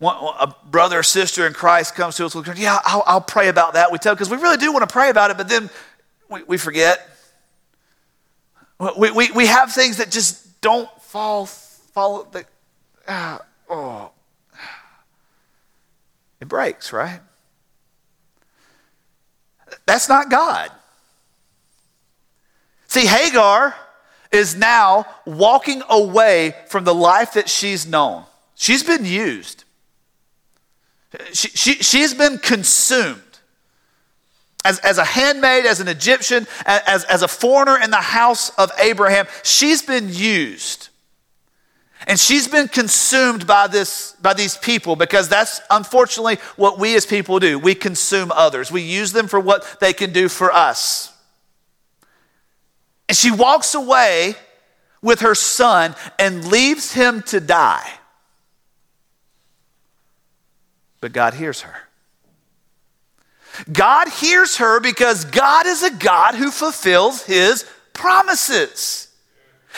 a 0.00 0.54
brother 0.66 0.98
or 0.98 1.02
sister 1.02 1.46
in 1.46 1.52
Christ 1.52 1.94
comes 1.94 2.16
to 2.16 2.26
us, 2.26 2.34
yeah, 2.56 2.78
I'll, 2.84 3.02
I'll 3.06 3.20
pray 3.20 3.48
about 3.48 3.74
that. 3.74 3.90
We 3.90 3.98
tell 3.98 4.14
because 4.14 4.30
we 4.30 4.36
really 4.36 4.58
do 4.58 4.72
want 4.72 4.86
to 4.88 4.92
pray 4.92 5.08
about 5.08 5.30
it, 5.30 5.36
but 5.36 5.48
then 5.48 5.70
we, 6.28 6.42
we 6.42 6.58
forget. 6.58 7.08
We, 8.98 9.10
we, 9.10 9.30
we 9.30 9.46
have 9.46 9.72
things 9.72 9.96
that 9.96 10.10
just 10.10 10.60
don't 10.60 10.90
fall 11.00 11.46
follow 11.46 12.28
the 12.30 12.44
uh, 13.08 13.38
oh 13.70 14.10
it 16.40 16.48
breaks, 16.48 16.92
right? 16.92 17.20
That's 19.86 20.08
not 20.08 20.30
God. 20.30 20.70
See, 22.88 23.06
Hagar 23.06 23.74
is 24.30 24.54
now 24.54 25.06
walking 25.24 25.82
away 25.88 26.54
from 26.68 26.84
the 26.84 26.94
life 26.94 27.34
that 27.34 27.48
she's 27.48 27.86
known. 27.86 28.24
She's 28.54 28.82
been 28.82 29.04
used. 29.04 29.64
She, 31.32 31.48
she, 31.48 31.74
she's 31.74 32.14
been 32.14 32.38
consumed. 32.38 33.22
As, 34.64 34.80
as 34.80 34.98
a 34.98 35.04
handmaid, 35.04 35.64
as 35.64 35.78
an 35.78 35.86
Egyptian, 35.86 36.46
as, 36.66 37.04
as 37.04 37.22
a 37.22 37.28
foreigner 37.28 37.80
in 37.80 37.90
the 37.90 37.96
house 37.96 38.50
of 38.58 38.72
Abraham, 38.80 39.26
she's 39.44 39.82
been 39.82 40.08
used. 40.12 40.88
And 42.08 42.18
she's 42.18 42.48
been 42.48 42.68
consumed 42.68 43.46
by, 43.46 43.68
this, 43.68 44.14
by 44.20 44.34
these 44.34 44.56
people 44.56 44.96
because 44.96 45.28
that's 45.28 45.60
unfortunately 45.70 46.38
what 46.56 46.78
we 46.78 46.94
as 46.96 47.06
people 47.06 47.38
do. 47.38 47.58
We 47.58 47.74
consume 47.74 48.32
others, 48.32 48.70
we 48.72 48.82
use 48.82 49.12
them 49.12 49.28
for 49.28 49.38
what 49.40 49.78
they 49.80 49.92
can 49.92 50.12
do 50.12 50.28
for 50.28 50.52
us. 50.52 51.12
And 53.08 53.16
she 53.16 53.30
walks 53.30 53.74
away 53.74 54.34
with 55.00 55.20
her 55.20 55.36
son 55.36 55.94
and 56.18 56.48
leaves 56.48 56.92
him 56.92 57.22
to 57.22 57.38
die 57.38 57.88
but 61.00 61.12
God 61.12 61.34
hears 61.34 61.62
her. 61.62 61.74
God 63.72 64.08
hears 64.08 64.56
her 64.56 64.80
because 64.80 65.24
God 65.24 65.66
is 65.66 65.82
a 65.82 65.90
God 65.90 66.34
who 66.34 66.50
fulfills 66.50 67.22
his 67.24 67.64
promises. 67.92 69.08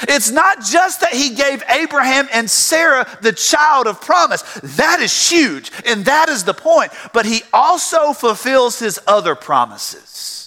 It's 0.02 0.30
not 0.30 0.62
just 0.62 1.00
that 1.00 1.12
he 1.12 1.34
gave 1.34 1.62
Abraham 1.68 2.28
and 2.32 2.48
Sarah 2.48 3.06
the 3.20 3.32
child 3.32 3.86
of 3.86 4.00
promise. 4.00 4.42
That 4.76 5.00
is 5.00 5.30
huge, 5.30 5.72
and 5.86 6.04
that 6.04 6.28
is 6.28 6.44
the 6.44 6.54
point. 6.54 6.92
But 7.12 7.26
he 7.26 7.42
also 7.52 8.12
fulfills 8.12 8.78
his 8.78 9.00
other 9.06 9.34
promises. 9.34 10.37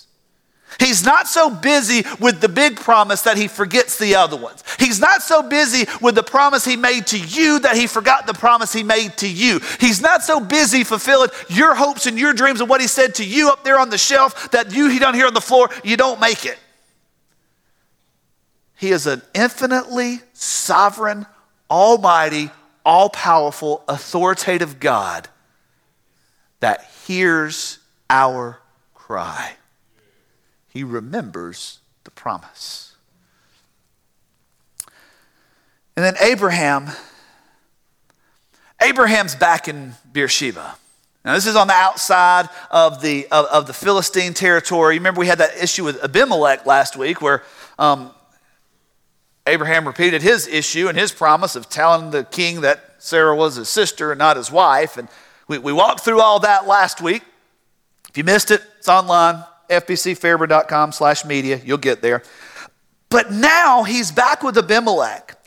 He's 0.81 1.05
not 1.05 1.27
so 1.27 1.51
busy 1.51 2.03
with 2.19 2.41
the 2.41 2.49
big 2.49 2.75
promise 2.75 3.21
that 3.21 3.37
he 3.37 3.47
forgets 3.47 3.99
the 3.99 4.15
other 4.15 4.35
ones. 4.35 4.63
He's 4.79 4.99
not 4.99 5.21
so 5.21 5.43
busy 5.43 5.85
with 6.01 6.15
the 6.15 6.23
promise 6.23 6.65
he 6.65 6.75
made 6.75 7.05
to 7.07 7.19
you 7.19 7.59
that 7.59 7.75
he 7.75 7.85
forgot 7.85 8.25
the 8.25 8.33
promise 8.33 8.73
he 8.73 8.81
made 8.81 9.15
to 9.17 9.29
you. 9.29 9.59
He's 9.79 10.01
not 10.01 10.23
so 10.23 10.39
busy 10.39 10.83
fulfilling 10.83 11.29
your 11.49 11.75
hopes 11.75 12.07
and 12.07 12.17
your 12.17 12.33
dreams 12.33 12.61
and 12.61 12.69
what 12.69 12.81
he 12.81 12.87
said 12.87 13.13
to 13.15 13.23
you 13.23 13.49
up 13.49 13.63
there 13.63 13.79
on 13.79 13.91
the 13.91 13.97
shelf 13.99 14.49
that 14.51 14.73
you 14.73 14.89
he 14.89 14.97
done 14.97 15.13
here 15.13 15.27
on 15.27 15.35
the 15.35 15.39
floor, 15.39 15.69
you 15.83 15.97
don't 15.97 16.19
make 16.19 16.45
it. 16.45 16.57
He 18.75 18.89
is 18.89 19.05
an 19.05 19.21
infinitely 19.35 20.21
sovereign, 20.33 21.27
almighty, 21.69 22.49
all 22.83 23.09
powerful, 23.09 23.83
authoritative 23.87 24.79
God 24.79 25.29
that 26.59 26.89
hears 27.05 27.77
our 28.09 28.59
cry 28.95 29.57
he 30.71 30.85
remembers 30.85 31.79
the 32.05 32.11
promise. 32.11 32.95
And 35.97 36.05
then 36.05 36.15
Abraham, 36.21 36.89
Abraham's 38.81 39.35
back 39.35 39.67
in 39.67 39.93
Beersheba. 40.11 40.75
Now, 41.25 41.35
this 41.35 41.45
is 41.45 41.57
on 41.57 41.67
the 41.67 41.73
outside 41.73 42.49
of 42.71 43.01
the, 43.01 43.27
of, 43.31 43.45
of 43.47 43.67
the 43.67 43.73
Philistine 43.73 44.33
territory. 44.33 44.97
Remember, 44.97 45.19
we 45.19 45.27
had 45.27 45.39
that 45.39 45.61
issue 45.61 45.83
with 45.83 46.01
Abimelech 46.03 46.65
last 46.65 46.95
week 46.95 47.21
where 47.21 47.43
um, 47.77 48.11
Abraham 49.45 49.85
repeated 49.85 50.21
his 50.21 50.47
issue 50.47 50.87
and 50.87 50.97
his 50.97 51.11
promise 51.11 51.57
of 51.57 51.69
telling 51.69 52.11
the 52.11 52.23
king 52.23 52.61
that 52.61 52.95
Sarah 52.97 53.35
was 53.35 53.55
his 53.55 53.67
sister 53.67 54.11
and 54.11 54.19
not 54.19 54.37
his 54.37 54.49
wife. 54.49 54.95
And 54.95 55.09
we, 55.49 55.57
we 55.57 55.73
walked 55.73 55.99
through 55.99 56.21
all 56.21 56.39
that 56.39 56.65
last 56.65 57.01
week. 57.01 57.23
If 58.09 58.17
you 58.17 58.23
missed 58.23 58.51
it, 58.51 58.63
it's 58.79 58.89
online 58.89 59.43
fbcfairburn.com 59.71 60.91
slash 60.91 61.25
media. 61.25 61.59
You'll 61.63 61.77
get 61.77 62.01
there. 62.01 62.23
But 63.09 63.31
now 63.31 63.83
he's 63.83 64.11
back 64.11 64.43
with 64.43 64.57
Abimelech. 64.57 65.37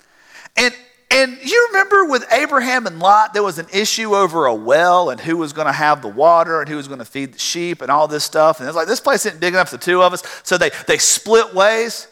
And, 0.56 0.74
and 1.10 1.38
you 1.42 1.68
remember 1.72 2.04
with 2.04 2.30
Abraham 2.32 2.86
and 2.86 2.98
Lot, 2.98 3.32
there 3.32 3.42
was 3.42 3.58
an 3.58 3.66
issue 3.72 4.14
over 4.14 4.46
a 4.46 4.54
well 4.54 5.10
and 5.10 5.20
who 5.20 5.36
was 5.36 5.52
going 5.52 5.66
to 5.66 5.72
have 5.72 6.02
the 6.02 6.08
water 6.08 6.60
and 6.60 6.68
who 6.68 6.76
was 6.76 6.88
going 6.88 6.98
to 6.98 7.04
feed 7.04 7.32
the 7.32 7.38
sheep 7.38 7.80
and 7.80 7.90
all 7.90 8.06
this 8.06 8.24
stuff. 8.24 8.60
And 8.60 8.68
it's 8.68 8.76
like, 8.76 8.86
this 8.86 9.00
place 9.00 9.24
isn't 9.26 9.40
big 9.40 9.54
enough 9.54 9.70
for 9.70 9.78
the 9.78 9.84
two 9.84 10.02
of 10.02 10.12
us. 10.12 10.22
So 10.42 10.58
they, 10.58 10.70
they 10.86 10.98
split 10.98 11.54
ways. 11.54 12.08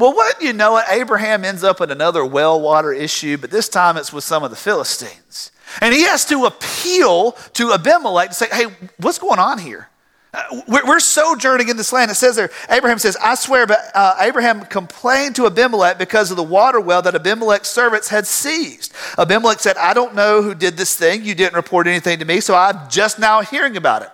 Well, 0.00 0.14
what 0.14 0.40
you 0.40 0.54
know, 0.54 0.82
Abraham 0.88 1.44
ends 1.44 1.62
up 1.62 1.80
in 1.82 1.90
another 1.90 2.24
well 2.24 2.60
water 2.60 2.92
issue, 2.92 3.36
but 3.36 3.50
this 3.50 3.68
time 3.68 3.98
it's 3.98 4.12
with 4.12 4.24
some 4.24 4.42
of 4.42 4.50
the 4.50 4.56
Philistines. 4.56 5.52
And 5.80 5.94
he 5.94 6.02
has 6.02 6.24
to 6.26 6.46
appeal 6.46 7.32
to 7.52 7.72
Abimelech 7.74 8.30
to 8.30 8.34
say, 8.34 8.46
hey, 8.50 8.66
what's 8.96 9.18
going 9.18 9.38
on 9.38 9.58
here? 9.58 9.88
Uh, 10.32 10.60
we're 10.68 11.00
sojourning 11.00 11.68
in 11.68 11.76
this 11.76 11.92
land. 11.92 12.10
It 12.10 12.14
says 12.14 12.36
there, 12.36 12.50
Abraham 12.68 12.98
says, 12.98 13.16
I 13.20 13.34
swear, 13.34 13.66
but 13.66 13.78
uh, 13.94 14.14
Abraham 14.20 14.62
complained 14.62 15.34
to 15.36 15.46
Abimelech 15.46 15.98
because 15.98 16.30
of 16.30 16.36
the 16.36 16.42
water 16.42 16.80
well 16.80 17.02
that 17.02 17.16
Abimelech's 17.16 17.68
servants 17.68 18.08
had 18.08 18.28
seized. 18.28 18.94
Abimelech 19.18 19.58
said, 19.58 19.76
I 19.76 19.92
don't 19.92 20.14
know 20.14 20.40
who 20.40 20.54
did 20.54 20.76
this 20.76 20.94
thing. 20.94 21.24
You 21.24 21.34
didn't 21.34 21.54
report 21.54 21.88
anything 21.88 22.20
to 22.20 22.24
me, 22.24 22.40
so 22.40 22.54
I'm 22.54 22.88
just 22.88 23.18
now 23.18 23.40
hearing 23.40 23.76
about 23.76 24.02
it. 24.02 24.10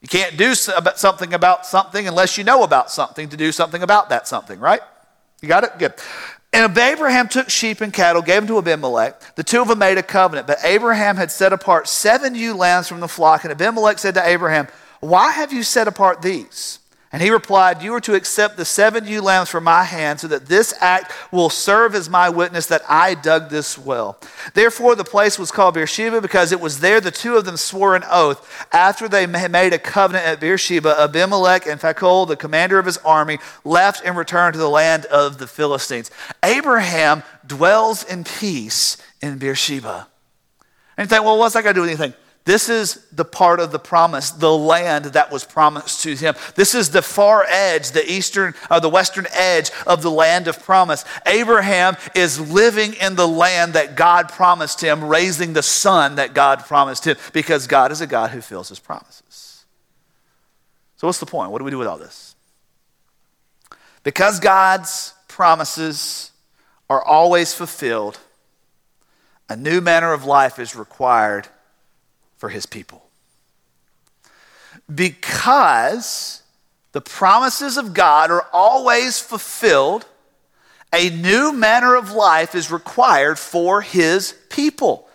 You 0.00 0.08
can't 0.08 0.36
do 0.36 0.54
something 0.54 1.34
about 1.34 1.66
something 1.66 2.08
unless 2.08 2.38
you 2.38 2.44
know 2.44 2.62
about 2.62 2.90
something 2.90 3.28
to 3.28 3.36
do 3.36 3.52
something 3.52 3.82
about 3.82 4.10
that 4.10 4.26
something, 4.26 4.60
right? 4.60 4.80
You 5.42 5.48
got 5.48 5.64
it? 5.64 5.78
Good. 5.78 5.94
And 6.54 6.78
Abraham 6.78 7.26
took 7.28 7.50
sheep 7.50 7.80
and 7.80 7.92
cattle, 7.92 8.22
gave 8.22 8.36
them 8.36 8.46
to 8.46 8.58
Abimelech. 8.58 9.34
The 9.34 9.42
two 9.42 9.60
of 9.60 9.68
them 9.68 9.78
made 9.78 9.98
a 9.98 10.02
covenant. 10.02 10.46
But 10.46 10.58
Abraham 10.62 11.16
had 11.16 11.30
set 11.30 11.52
apart 11.52 11.88
seven 11.88 12.34
ewe 12.34 12.54
lambs 12.54 12.86
from 12.86 13.00
the 13.00 13.08
flock. 13.08 13.44
And 13.44 13.50
Abimelech 13.50 13.98
said 13.98 14.14
to 14.14 14.26
Abraham, 14.26 14.68
Why 15.04 15.32
have 15.32 15.52
you 15.52 15.62
set 15.62 15.86
apart 15.86 16.22
these? 16.22 16.78
And 17.12 17.20
he 17.20 17.28
replied, 17.28 17.82
You 17.82 17.94
are 17.94 18.00
to 18.00 18.14
accept 18.14 18.56
the 18.56 18.64
seven 18.64 19.06
ewe 19.06 19.20
lambs 19.20 19.50
from 19.50 19.64
my 19.64 19.84
hand, 19.84 20.18
so 20.18 20.28
that 20.28 20.46
this 20.46 20.72
act 20.80 21.12
will 21.30 21.50
serve 21.50 21.94
as 21.94 22.08
my 22.08 22.30
witness 22.30 22.66
that 22.68 22.80
I 22.88 23.12
dug 23.14 23.50
this 23.50 23.76
well. 23.76 24.18
Therefore, 24.54 24.96
the 24.96 25.04
place 25.04 25.38
was 25.38 25.50
called 25.50 25.74
Beersheba, 25.74 26.22
because 26.22 26.52
it 26.52 26.60
was 26.60 26.80
there 26.80 27.02
the 27.02 27.10
two 27.10 27.36
of 27.36 27.44
them 27.44 27.58
swore 27.58 27.94
an 27.94 28.02
oath. 28.10 28.66
After 28.72 29.06
they 29.06 29.26
made 29.26 29.74
a 29.74 29.78
covenant 29.78 30.26
at 30.26 30.40
Beersheba, 30.40 30.98
Abimelech 30.98 31.66
and 31.66 31.78
Phicol, 31.78 32.26
the 32.26 32.34
commander 32.34 32.78
of 32.78 32.86
his 32.86 32.96
army, 32.98 33.38
left 33.62 34.02
and 34.06 34.16
returned 34.16 34.54
to 34.54 34.58
the 34.58 34.70
land 34.70 35.04
of 35.04 35.36
the 35.36 35.46
Philistines. 35.46 36.10
Abraham 36.42 37.22
dwells 37.46 38.04
in 38.04 38.24
peace 38.24 38.96
in 39.20 39.36
Beersheba. 39.36 40.08
And 40.96 41.04
you 41.04 41.08
think, 41.10 41.26
well, 41.26 41.38
what's 41.38 41.52
that 41.54 41.62
got 41.62 41.70
to 41.70 41.74
do 41.74 41.80
with 41.82 41.90
anything? 41.90 42.14
This 42.44 42.68
is 42.68 43.06
the 43.10 43.24
part 43.24 43.58
of 43.58 43.72
the 43.72 43.78
promise, 43.78 44.30
the 44.30 44.54
land 44.54 45.06
that 45.06 45.32
was 45.32 45.44
promised 45.44 46.02
to 46.02 46.14
him. 46.14 46.34
This 46.56 46.74
is 46.74 46.90
the 46.90 47.00
far 47.00 47.44
edge, 47.48 47.92
the 47.92 48.10
eastern 48.10 48.52
or 48.70 48.80
the 48.80 48.90
western 48.90 49.26
edge 49.32 49.70
of 49.86 50.02
the 50.02 50.10
land 50.10 50.46
of 50.46 50.62
promise. 50.62 51.06
Abraham 51.24 51.96
is 52.14 52.38
living 52.52 52.94
in 52.94 53.16
the 53.16 53.26
land 53.26 53.72
that 53.72 53.96
God 53.96 54.28
promised 54.28 54.82
him, 54.82 55.04
raising 55.04 55.54
the 55.54 55.62
son 55.62 56.16
that 56.16 56.34
God 56.34 56.60
promised 56.66 57.06
him, 57.06 57.16
because 57.32 57.66
God 57.66 57.90
is 57.90 58.02
a 58.02 58.06
God 58.06 58.30
who 58.30 58.42
fills 58.42 58.68
his 58.68 58.78
promises. 58.78 59.64
So, 60.96 61.06
what's 61.06 61.20
the 61.20 61.26
point? 61.26 61.50
What 61.50 61.60
do 61.60 61.64
we 61.64 61.70
do 61.70 61.78
with 61.78 61.88
all 61.88 61.98
this? 61.98 62.34
Because 64.02 64.38
God's 64.38 65.14
promises 65.28 66.30
are 66.90 67.02
always 67.02 67.54
fulfilled, 67.54 68.18
a 69.48 69.56
new 69.56 69.80
manner 69.80 70.12
of 70.12 70.26
life 70.26 70.58
is 70.58 70.76
required 70.76 71.48
for 72.44 72.50
his 72.50 72.66
people. 72.66 73.02
Because 74.94 76.42
the 76.92 77.00
promises 77.00 77.78
of 77.78 77.94
God 77.94 78.30
are 78.30 78.46
always 78.52 79.18
fulfilled, 79.18 80.04
a 80.92 81.08
new 81.08 81.54
manner 81.54 81.94
of 81.94 82.12
life 82.12 82.54
is 82.54 82.70
required 82.70 83.38
for 83.38 83.80
his 83.80 84.34
people. 84.50 85.08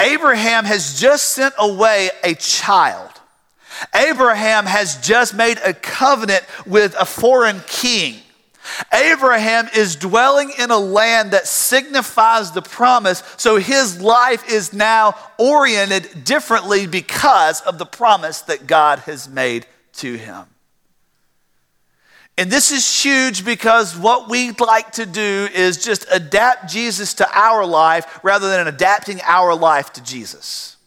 Abraham 0.00 0.66
has 0.66 1.00
just 1.00 1.30
sent 1.30 1.52
away 1.58 2.10
a 2.22 2.36
child. 2.36 3.10
Abraham 3.92 4.66
has 4.66 5.04
just 5.04 5.34
made 5.34 5.58
a 5.64 5.74
covenant 5.74 6.44
with 6.64 6.94
a 6.96 7.06
foreign 7.06 7.60
king. 7.66 8.20
Abraham 8.92 9.68
is 9.74 9.96
dwelling 9.96 10.52
in 10.58 10.70
a 10.70 10.78
land 10.78 11.32
that 11.32 11.46
signifies 11.46 12.52
the 12.52 12.62
promise, 12.62 13.22
so 13.36 13.56
his 13.56 14.00
life 14.00 14.50
is 14.50 14.72
now 14.72 15.14
oriented 15.38 16.24
differently 16.24 16.86
because 16.86 17.60
of 17.62 17.78
the 17.78 17.86
promise 17.86 18.42
that 18.42 18.66
God 18.66 19.00
has 19.00 19.28
made 19.28 19.66
to 19.94 20.14
him. 20.14 20.46
And 22.38 22.50
this 22.50 22.72
is 22.72 23.04
huge 23.04 23.44
because 23.44 23.96
what 23.96 24.30
we'd 24.30 24.60
like 24.60 24.92
to 24.92 25.04
do 25.04 25.48
is 25.54 25.84
just 25.84 26.06
adapt 26.10 26.70
Jesus 26.70 27.12
to 27.14 27.28
our 27.38 27.66
life 27.66 28.20
rather 28.22 28.48
than 28.48 28.66
adapting 28.66 29.20
our 29.26 29.54
life 29.54 29.92
to 29.92 30.02
Jesus. 30.02 30.78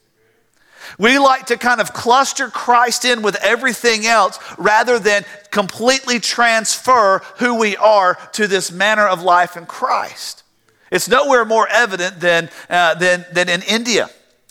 We 0.97 1.17
like 1.19 1.47
to 1.47 1.57
kind 1.57 1.81
of 1.81 1.93
cluster 1.93 2.49
Christ 2.49 3.05
in 3.05 3.21
with 3.21 3.35
everything 3.43 4.05
else 4.05 4.39
rather 4.57 4.99
than 4.99 5.25
completely 5.51 6.19
transfer 6.19 7.19
who 7.37 7.57
we 7.59 7.75
are 7.77 8.17
to 8.33 8.47
this 8.47 8.71
manner 8.71 9.07
of 9.07 9.21
life 9.21 9.57
in 9.57 9.65
Christ. 9.65 10.43
It's 10.91 11.07
nowhere 11.07 11.45
more 11.45 11.67
evident 11.67 12.19
than, 12.19 12.49
uh, 12.69 12.95
than, 12.95 13.25
than 13.31 13.49
in 13.49 13.63
India. 13.63 14.09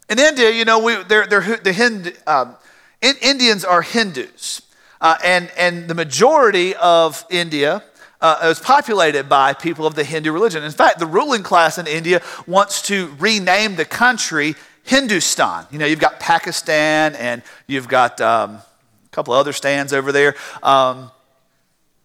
In 0.08 0.18
India, 0.18 0.50
you 0.50 0.64
know, 0.64 0.80
we, 0.80 1.02
they're, 1.04 1.26
they're, 1.26 1.56
the 1.56 1.72
Hindu, 1.72 2.10
um, 2.26 2.56
in, 3.00 3.14
Indians 3.22 3.64
are 3.64 3.82
Hindus. 3.82 4.62
Uh, 5.00 5.16
and, 5.24 5.50
and 5.56 5.88
the 5.88 5.94
majority 5.94 6.74
of 6.76 7.24
India 7.30 7.82
uh, 8.20 8.38
is 8.44 8.60
populated 8.60 9.28
by 9.28 9.52
people 9.52 9.86
of 9.86 9.94
the 9.94 10.04
Hindu 10.04 10.30
religion. 10.30 10.62
In 10.62 10.70
fact, 10.70 11.00
the 11.00 11.06
ruling 11.06 11.42
class 11.42 11.76
in 11.76 11.86
India 11.86 12.22
wants 12.46 12.82
to 12.82 13.14
rename 13.18 13.76
the 13.76 13.84
country 13.84 14.54
Hindustan. 14.84 15.66
You 15.70 15.78
know, 15.78 15.86
you've 15.86 16.00
got 16.00 16.20
Pakistan 16.20 17.14
and 17.14 17.42
you've 17.66 17.88
got 17.88 18.20
um, 18.20 18.54
a 18.54 18.62
couple 19.10 19.34
of 19.34 19.40
other 19.40 19.52
stands 19.52 19.92
over 19.92 20.12
there. 20.12 20.34
Um, 20.62 21.10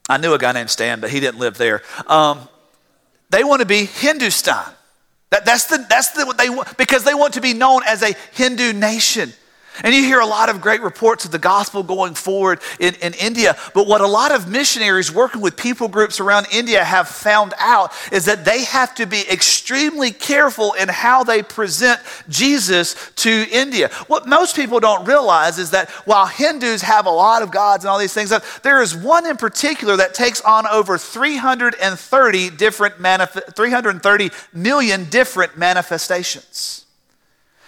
I 0.10 0.18
knew 0.18 0.34
a 0.34 0.38
guy 0.38 0.52
named 0.52 0.70
Stan, 0.70 1.02
but 1.02 1.10
he 1.10 1.20
didn't 1.20 1.40
live 1.40 1.58
there. 1.58 1.82
Um, 2.08 2.48
they 3.30 3.44
want 3.44 3.62
to 3.62 3.66
be 3.66 3.86
Hindustan. 3.86 4.74
That, 5.30 5.46
that's 5.46 5.66
the, 5.66 5.86
that's 5.90 6.12
the, 6.12 6.26
what 6.26 6.38
they 6.38 6.50
want, 6.50 6.78
because 6.78 7.04
they 7.04 7.14
want 7.14 7.34
to 7.34 7.42
be 7.42 7.54
known 7.54 7.82
as 7.86 8.02
a 8.02 8.16
Hindu 8.34 8.74
nation. 8.74 9.34
And 9.84 9.94
you 9.94 10.04
hear 10.04 10.20
a 10.20 10.26
lot 10.26 10.50
of 10.50 10.62
great 10.62 10.82
reports 10.82 11.26
of 11.26 11.32
the 11.32 11.40
gospel 11.40 11.84
going 11.84 12.14
forward 12.14 12.60
in, 12.80 12.96
in 12.96 13.14
India. 13.14 13.58
But 13.74 13.88
what 13.88 14.02
a 14.02 14.08
lot 14.08 14.32
of 14.34 14.48
missionaries 14.48 15.12
working 15.12 15.42
with 15.42 15.56
people 15.56 15.88
groups 15.88 16.20
around 16.20 16.48
India 16.52 16.84
have 16.84 17.08
found 17.08 17.54
out 17.58 17.92
is 18.12 18.26
that 18.26 18.46
they 18.46 18.64
have 18.66 18.96
to 18.96 19.06
be 19.06 19.28
extremely 19.30 20.12
careful 20.12 20.74
in 20.74 20.90
how 20.90 21.24
they 21.24 21.44
present 21.44 22.00
Jesus 22.30 22.96
to 23.18 23.46
India. 23.52 23.90
What 24.08 24.28
most 24.28 24.56
people 24.56 24.80
don't 24.80 25.06
realize 25.06 25.60
is 25.60 25.72
that 25.72 25.90
while 26.06 26.26
Hindus 26.26 26.82
have 26.82 27.06
a 27.06 27.12
lot 27.12 27.42
of 27.42 27.52
gods 27.52 27.84
and 27.84 27.90
all 27.90 28.00
these 28.00 28.14
things, 28.14 28.34
there 28.64 28.82
is 28.82 28.96
one 28.96 29.26
in 29.26 29.38
particular 29.38 29.98
that 29.98 30.14
takes 30.14 30.42
on 30.42 30.66
over 30.68 30.98
330 30.98 32.50
different 32.52 32.98
manif- 32.98 33.56
330 33.56 34.32
million 34.54 35.10
different 35.10 35.58
manifestations. 35.58 36.87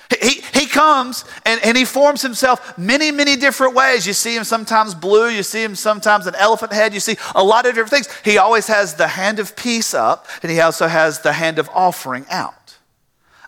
He, 0.09 0.41
he 0.53 0.65
comes 0.65 1.23
and, 1.45 1.61
and 1.63 1.77
he 1.77 1.85
forms 1.85 2.23
himself 2.23 2.77
many, 2.77 3.11
many 3.11 3.35
different 3.35 3.75
ways. 3.75 4.07
You 4.07 4.13
see 4.13 4.35
him 4.35 4.43
sometimes 4.43 4.95
blue, 4.95 5.29
you 5.29 5.43
see 5.43 5.63
him 5.63 5.75
sometimes 5.75 6.25
an 6.25 6.33
elephant 6.35 6.73
head, 6.73 6.95
you 6.95 6.99
see 6.99 7.17
a 7.35 7.43
lot 7.43 7.67
of 7.67 7.75
different 7.75 7.91
things. 7.91 8.09
He 8.25 8.39
always 8.39 8.67
has 8.67 8.95
the 8.95 9.07
hand 9.07 9.37
of 9.37 9.55
peace 9.55 9.93
up, 9.93 10.27
and 10.41 10.51
he 10.51 10.59
also 10.61 10.87
has 10.87 11.19
the 11.19 11.33
hand 11.33 11.59
of 11.59 11.69
offering 11.73 12.25
out. 12.31 12.77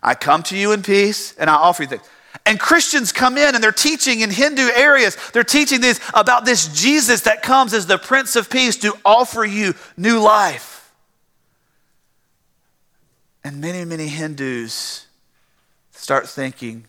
I 0.02 0.14
come 0.14 0.42
to 0.44 0.56
you 0.56 0.72
in 0.72 0.82
peace, 0.82 1.34
and 1.36 1.50
I 1.50 1.54
offer 1.54 1.82
you 1.82 1.88
things. 1.88 2.08
And 2.46 2.58
Christians 2.58 3.12
come 3.12 3.36
in 3.36 3.54
and 3.54 3.62
they're 3.62 3.72
teaching 3.72 4.20
in 4.20 4.30
Hindu 4.30 4.68
areas, 4.74 5.16
they're 5.32 5.44
teaching 5.44 5.80
this 5.80 6.00
about 6.14 6.44
this 6.44 6.68
Jesus 6.68 7.22
that 7.22 7.42
comes 7.42 7.74
as 7.74 7.86
the 7.86 7.98
Prince 7.98 8.36
of 8.36 8.50
Peace 8.50 8.76
to 8.78 8.94
offer 9.04 9.44
you 9.44 9.74
new 9.96 10.20
life. 10.20 10.92
And 13.44 13.60
many, 13.60 13.84
many 13.84 14.06
Hindus 14.08 15.06
start 16.02 16.28
thinking, 16.28 16.86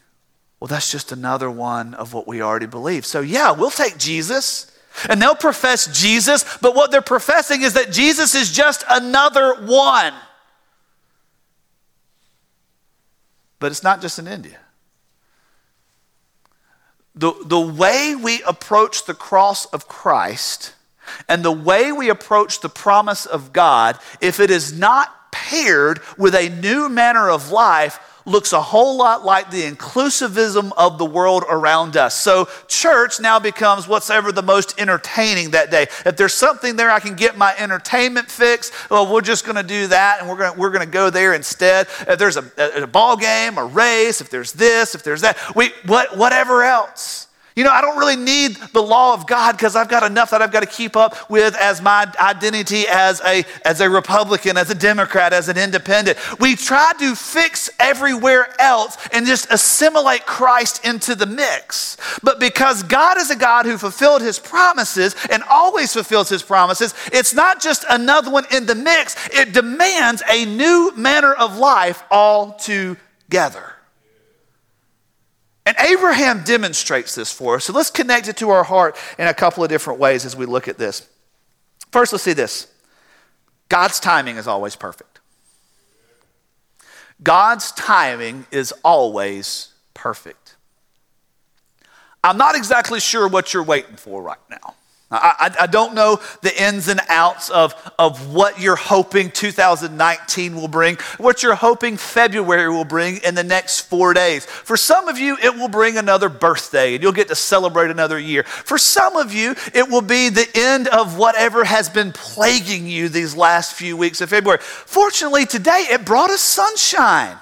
well, 0.60 0.68
that's 0.68 0.92
just 0.92 1.12
another 1.12 1.52
one 1.52 1.94
of 1.94 2.14
what 2.14 2.28
we 2.28 2.42
already 2.42 2.66
believe. 2.66 3.06
So, 3.06 3.22
yeah, 3.22 3.52
we'll 3.52 3.70
take 3.70 3.98
Jesus. 3.98 4.72
And 5.10 5.22
they'll 5.22 5.36
profess 5.36 5.88
Jesus, 5.88 6.46
but 6.62 6.76
what 6.76 6.92
they're 6.92 7.02
professing 7.02 7.64
is 7.64 7.74
that 7.74 7.92
Jesus 7.92 8.36
is 8.36 8.52
just 8.52 8.84
another 8.90 9.56
one. 9.66 10.14
But 13.60 13.72
it's 13.72 13.84
not 13.84 14.02
just 14.02 14.20
in 14.20 14.28
India. 14.28 14.60
The, 17.16 17.34
the 17.46 17.60
way 17.60 18.16
we 18.16 18.42
approach 18.44 19.06
the 19.06 19.14
cross 19.14 19.66
of 19.66 19.88
Christ 19.88 20.76
and 21.28 21.44
the 21.44 21.52
way 21.52 21.92
we 21.92 22.10
approach 22.10 22.62
the 22.62 22.70
promise 22.70 23.26
of 23.26 23.52
God, 23.52 23.98
if 24.22 24.40
it 24.40 24.50
is 24.50 24.78
not 24.78 25.32
paired 25.32 26.02
with 26.18 26.36
a 26.36 26.50
new 26.50 26.88
manner 26.88 27.30
of 27.30 27.52
life, 27.52 28.00
looks 28.26 28.54
a 28.54 28.62
whole 28.62 28.98
lot 28.98 29.26
like 29.26 29.52
the 29.52 29.64
inclusivism 29.64 30.72
of 30.78 30.98
the 30.98 31.06
world 31.06 31.44
around 31.50 31.98
us. 31.98 32.16
So, 32.16 32.48
church 32.68 33.20
now 33.20 33.40
becomes 33.40 33.88
whatever 33.88 34.32
the 34.32 34.42
most 34.42 34.80
entertaining 34.80 35.52
that 35.52 35.72
day. 35.72 35.88
If 36.06 36.18
there's 36.18 36.34
something 36.34 36.76
there 36.76 36.92
I 36.92 37.00
can 37.00 37.16
get 37.16 37.38
my 37.38 37.56
entertainment 37.58 38.30
fix, 38.30 38.72
well, 38.90 39.12
we're 39.12 39.22
just 39.22 39.46
going 39.46 39.56
to 39.58 39.64
do 39.64 39.88
that 39.88 40.20
and 40.20 40.30
we're 40.30 40.38
going 40.38 40.58
we're 40.58 40.72
to 40.72 40.86
go 40.86 41.10
there 41.10 41.34
instead. 41.34 41.88
If 42.08 42.20
there's 42.20 42.38
a, 42.38 42.52
a, 42.58 42.84
a 42.84 42.88
ball 42.88 43.18
game, 43.18 43.58
a 43.58 43.66
race, 43.66 44.22
if 44.22 44.30
there's 44.30 44.54
this, 44.54 44.96
if 44.96 45.04
there's 45.04 45.22
that, 45.22 45.38
we, 45.56 45.72
what, 45.86 46.18
whatever 46.18 46.64
else. 46.64 47.28
You 47.56 47.64
know, 47.64 47.72
I 47.72 47.82
don't 47.82 47.98
really 47.98 48.16
need 48.16 48.56
the 48.74 48.82
law 48.82 49.14
of 49.14 49.28
God 49.28 49.52
because 49.54 49.76
I've 49.76 49.90
got 49.90 50.04
enough 50.04 50.32
that 50.32 50.42
I've 50.42 50.52
got 50.52 50.62
to 50.62 50.66
keep 50.66 50.96
up 50.96 51.30
with 51.30 51.56
as 51.56 51.82
my 51.82 52.12
identity 52.20 52.86
as 52.88 53.22
a, 53.22 53.44
as 53.64 53.80
a 53.80 53.90
Republican, 53.90 54.58
as 54.58 54.72
a 54.72 54.76
Democrat, 54.76 55.34
as 55.34 55.50
an 55.50 55.58
independent. 55.58 56.18
We 56.40 56.56
try 56.56 56.94
to 57.00 57.16
fix 57.16 57.70
everywhere 57.80 58.50
else 58.60 58.98
and 59.12 59.28
just 59.28 59.52
assimilate 59.52 60.26
Christ 60.26 60.84
into 60.84 61.14
the 61.14 61.28
mix. 61.28 61.98
But 62.24 62.40
because 62.40 62.82
God 62.82 63.18
is 63.18 63.30
a 63.30 63.36
God 63.36 63.66
who 63.66 63.78
fulfilled 63.78 64.24
his 64.24 64.40
promises 64.40 65.16
and 65.30 65.44
always 65.44 65.94
fulfills 65.94 66.30
his 66.30 66.42
promises, 66.42 66.96
it's 67.12 67.34
not 67.34 67.62
just 67.62 67.86
another 67.90 68.32
one 68.32 68.46
in 68.52 68.66
the 68.66 68.76
mix, 68.76 69.16
it 69.30 69.54
demands 69.54 70.24
a 70.30 70.46
new 70.46 70.92
manner 70.96 71.34
of 71.34 71.58
life 71.58 72.04
altogether. 72.10 73.73
And 75.66 75.78
Abraham 75.80 76.44
demonstrates 76.44 77.16
this 77.16 77.32
for 77.32 77.56
us. 77.56 77.66
So 77.66 77.74
let's 77.74 77.90
connect 77.90 78.28
it 78.28 78.38
to 78.38 78.50
our 78.50 78.64
heart 78.64 78.98
in 79.18 79.28
a 79.28 79.34
couple 79.34 79.64
of 79.64 79.70
different 79.70 80.00
ways 80.00 80.26
as 80.26 80.36
we 80.36 80.46
look 80.46 80.68
at 80.68 80.78
this. 80.78 81.08
First, 81.92 82.12
let's 82.12 82.24
see 82.24 82.34
this 82.34 82.68
God's 83.70 84.00
timing 84.00 84.38
is 84.38 84.48
always 84.48 84.76
perfect. 84.76 85.20
God's 87.22 87.72
timing 87.72 88.46
is 88.52 88.74
always 88.84 89.70
perfect. 89.94 90.56
I'm 92.24 92.38
not 92.38 92.56
exactly 92.56 93.00
sure 93.00 93.28
what 93.28 93.54
you're 93.54 93.64
waiting 93.64 93.96
for 93.96 94.22
right 94.22 94.38
now. 94.50 94.76
I, 95.14 95.56
I, 95.62 95.68
don't 95.68 95.94
know 95.94 96.20
the 96.42 96.64
ins 96.64 96.88
and 96.88 97.00
outs 97.08 97.52
of, 97.52 97.76
of 98.00 98.34
what 98.34 98.60
you're 98.60 98.76
hoping 98.76 99.30
2019 99.30 100.56
will 100.56 100.68
bring, 100.68 100.98
what 101.18 101.44
you're 101.44 101.54
hoping 101.54 101.98
February 101.98 102.68
will 102.70 102.84
bring 102.84 103.18
in 103.18 103.36
the 103.36 103.44
next 103.44 103.82
four 103.82 104.16
days. 104.16 104.46
For 104.46 104.76
some 104.76 105.08
of 105.08 105.20
you, 105.20 105.38
it 105.38 105.56
will 105.56 105.68
bring 105.68 105.98
another 105.98 106.30
birthday 106.30 106.96
and 106.96 107.04
you'll 107.04 107.12
get 107.12 107.28
to 107.28 107.36
celebrate 107.36 107.92
another 107.92 108.18
year. 108.18 108.42
For 108.44 108.80
some 108.80 109.16
of 109.16 109.32
you, 109.34 109.56
it 109.74 109.88
will 109.88 110.02
be 110.02 110.30
the 110.30 110.50
end 110.56 110.88
of 110.88 111.16
whatever 111.16 111.64
has 111.64 111.90
been 111.90 112.12
plaguing 112.12 112.88
you 112.88 113.08
these 113.08 113.36
last 113.36 113.74
few 113.74 113.96
weeks 113.96 114.20
of 114.20 114.30
February. 114.30 114.62
Fortunately, 114.62 115.46
today 115.46 115.86
it 115.92 116.06
brought 116.06 116.32
us 116.32 116.42
sunshine. 116.42 117.38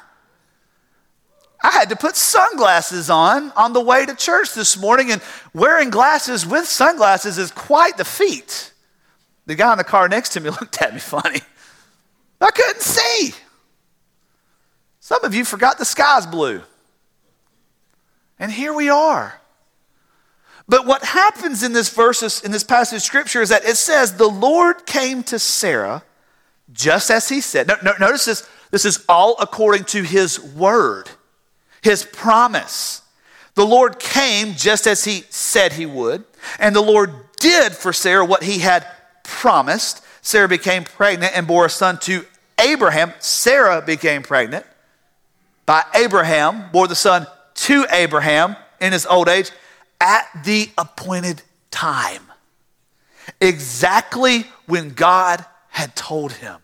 I 1.63 1.71
had 1.71 1.89
to 1.89 1.95
put 1.95 2.15
sunglasses 2.15 3.09
on 3.09 3.51
on 3.51 3.73
the 3.73 3.81
way 3.81 4.05
to 4.05 4.15
church 4.15 4.53
this 4.53 4.77
morning, 4.77 5.11
and 5.11 5.21
wearing 5.53 5.89
glasses 5.89 6.45
with 6.45 6.65
sunglasses 6.65 7.37
is 7.37 7.51
quite 7.51 7.97
the 7.97 8.05
feat. 8.05 8.73
The 9.45 9.55
guy 9.55 9.71
in 9.71 9.77
the 9.77 9.83
car 9.83 10.09
next 10.09 10.29
to 10.29 10.39
me 10.39 10.49
looked 10.61 10.81
at 10.81 10.93
me 10.93 10.99
funny. 10.99 11.41
I 12.39 12.49
couldn't 12.49 12.81
see. 12.81 13.35
Some 14.99 15.23
of 15.23 15.35
you 15.35 15.45
forgot 15.45 15.77
the 15.77 15.85
sky's 15.85 16.25
blue. 16.25 16.61
And 18.39 18.51
here 18.51 18.73
we 18.73 18.89
are. 18.89 19.39
But 20.67 20.87
what 20.87 21.03
happens 21.03 21.61
in 21.63 21.73
this 21.73 21.89
verse, 21.89 22.41
in 22.41 22.51
this 22.51 22.63
passage 22.63 22.97
of 22.97 23.01
scripture, 23.03 23.41
is 23.41 23.49
that 23.49 23.65
it 23.65 23.77
says, 23.77 24.15
The 24.15 24.27
Lord 24.27 24.87
came 24.87 25.21
to 25.23 25.37
Sarah 25.37 26.03
just 26.71 27.11
as 27.11 27.29
he 27.29 27.41
said. 27.41 27.67
No, 27.67 27.75
no, 27.83 27.93
notice 27.99 28.25
this, 28.25 28.49
this 28.71 28.85
is 28.85 29.03
all 29.07 29.35
according 29.39 29.83
to 29.85 30.01
his 30.01 30.39
word 30.39 31.09
his 31.81 32.03
promise. 32.03 33.01
The 33.55 33.65
Lord 33.65 33.99
came 33.99 34.55
just 34.55 34.87
as 34.87 35.03
he 35.03 35.23
said 35.29 35.73
he 35.73 35.85
would, 35.85 36.23
and 36.59 36.75
the 36.75 36.81
Lord 36.81 37.11
did 37.39 37.73
for 37.73 37.91
Sarah 37.91 38.25
what 38.25 38.43
he 38.43 38.59
had 38.59 38.85
promised. 39.23 40.03
Sarah 40.21 40.47
became 40.47 40.83
pregnant 40.83 41.35
and 41.35 41.47
bore 41.47 41.65
a 41.65 41.69
son 41.69 41.97
to 41.99 42.25
Abraham. 42.59 43.13
Sarah 43.19 43.81
became 43.81 44.21
pregnant 44.23 44.65
by 45.65 45.83
Abraham, 45.95 46.69
bore 46.71 46.87
the 46.87 46.95
son 46.95 47.27
to 47.55 47.85
Abraham 47.91 48.55
in 48.79 48.93
his 48.93 49.05
old 49.05 49.29
age 49.29 49.51
at 49.99 50.27
the 50.43 50.69
appointed 50.77 51.41
time. 51.69 52.23
Exactly 53.39 54.45
when 54.65 54.89
God 54.89 55.45
had 55.69 55.95
told 55.95 56.33
him. 56.33 56.57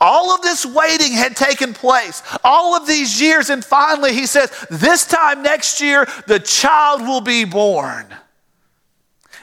All 0.00 0.34
of 0.34 0.42
this 0.42 0.64
waiting 0.64 1.12
had 1.12 1.36
taken 1.36 1.74
place, 1.74 2.22
all 2.44 2.74
of 2.74 2.86
these 2.86 3.20
years, 3.20 3.50
and 3.50 3.64
finally 3.64 4.12
he 4.12 4.26
says, 4.26 4.52
This 4.70 5.06
time 5.06 5.42
next 5.42 5.80
year, 5.80 6.06
the 6.26 6.40
child 6.40 7.02
will 7.02 7.20
be 7.20 7.44
born. 7.44 8.06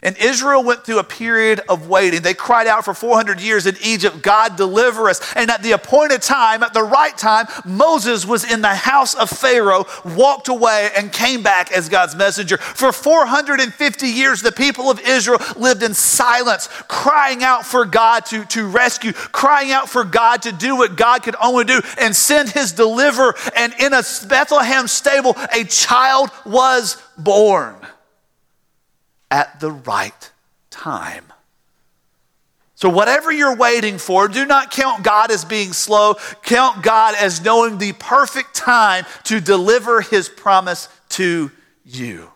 And 0.05 0.15
Israel 0.19 0.63
went 0.63 0.85
through 0.85 0.99
a 0.99 1.03
period 1.03 1.61
of 1.67 1.89
waiting. 1.89 2.21
They 2.21 2.35
cried 2.35 2.67
out 2.67 2.85
for 2.85 2.93
400 2.93 3.41
years 3.41 3.65
in 3.65 3.75
Egypt, 3.83 4.21
God 4.21 4.55
deliver 4.55 5.09
us. 5.09 5.19
And 5.35 5.49
at 5.49 5.63
the 5.63 5.71
appointed 5.71 6.21
time, 6.21 6.61
at 6.61 6.75
the 6.75 6.83
right 6.83 7.17
time, 7.17 7.47
Moses 7.65 8.23
was 8.23 8.49
in 8.49 8.61
the 8.61 8.75
house 8.75 9.15
of 9.15 9.31
Pharaoh, 9.31 9.87
walked 10.05 10.47
away, 10.47 10.91
and 10.95 11.11
came 11.11 11.41
back 11.41 11.71
as 11.71 11.89
God's 11.89 12.15
messenger. 12.15 12.57
For 12.57 12.91
450 12.91 14.07
years, 14.07 14.43
the 14.43 14.51
people 14.51 14.91
of 14.91 14.99
Israel 14.99 15.39
lived 15.57 15.81
in 15.81 15.95
silence, 15.95 16.67
crying 16.87 17.43
out 17.43 17.65
for 17.65 17.83
God 17.83 18.27
to, 18.27 18.45
to 18.45 18.67
rescue, 18.67 19.11
crying 19.11 19.71
out 19.71 19.89
for 19.89 20.03
God 20.03 20.43
to 20.43 20.51
do 20.51 20.75
what 20.75 20.95
God 20.97 21.23
could 21.23 21.35
only 21.41 21.63
do 21.63 21.81
and 21.99 22.15
send 22.15 22.49
his 22.49 22.73
deliverer. 22.73 23.33
And 23.55 23.73
in 23.79 23.91
a 23.91 24.03
Bethlehem 24.27 24.87
stable, 24.87 25.35
a 25.51 25.63
child 25.63 26.29
was 26.45 27.01
born 27.17 27.75
at 29.31 29.59
the 29.59 29.71
right 29.71 30.31
time. 30.69 31.25
So, 32.75 32.89
whatever 32.89 33.31
you're 33.31 33.55
waiting 33.55 33.97
for, 33.97 34.27
do 34.27 34.45
not 34.45 34.69
count 34.69 35.03
God 35.03 35.31
as 35.31 35.45
being 35.45 35.71
slow. 35.71 36.15
Count 36.43 36.83
God 36.83 37.15
as 37.15 37.41
knowing 37.43 37.77
the 37.77 37.93
perfect 37.93 38.53
time 38.53 39.05
to 39.23 39.39
deliver 39.39 40.01
his 40.01 40.27
promise 40.27 40.89
to 41.09 41.51
you. 41.85 42.29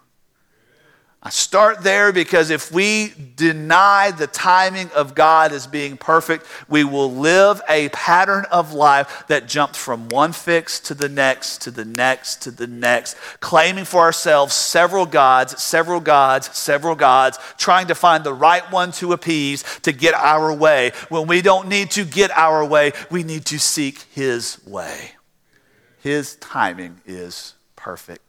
I 1.30 1.32
start 1.32 1.84
there 1.84 2.12
because 2.12 2.50
if 2.50 2.72
we 2.72 3.13
deny 3.36 4.10
the 4.10 4.26
timing 4.26 4.89
of 4.96 5.13
God 5.13 5.52
as 5.52 5.68
being 5.68 5.96
perfect, 5.96 6.48
we 6.68 6.84
will 6.84 7.13
live 7.13 7.62
a 7.70 7.89
pattern 7.89 8.46
of 8.52 8.74
life 8.74 9.26
that 9.28 9.48
jumps 9.48 9.78
from 9.78 10.10
one 10.10 10.32
fix 10.32 10.80
to 10.80 10.96
the 10.96 11.08
next, 11.08 11.62
to 11.62 11.70
the 11.70 11.86
next, 11.86 12.42
to 12.42 12.52
the 12.52 12.65
next, 12.65 13.15
claiming 13.42 13.86
for 13.86 14.00
ourselves 14.00 14.56
several 14.56 15.06
gods, 15.06 15.62
several 15.62 16.00
gods, 16.00 16.50
several 16.58 16.96
gods, 16.96 17.38
trying 17.60 17.86
to 17.86 17.94
find 17.94 18.24
the 18.24 18.34
right 18.34 18.63
one 18.72 18.92
to 18.94 19.13
appease 19.13 19.62
to 19.82 19.92
get 19.92 20.15
our 20.15 20.52
way. 20.52 20.94
When 21.10 21.28
we 21.28 21.44
don't 21.44 21.68
need 21.68 21.92
to 21.92 22.06
get 22.06 22.32
our 22.32 22.65
way, 22.65 22.94
we 23.12 23.22
need 23.22 23.46
to 23.46 23.60
seek 23.60 24.02
His 24.15 24.58
way. 24.65 25.12
His 26.02 26.38
timing 26.38 27.02
is 27.06 27.54
perfect. 27.76 28.29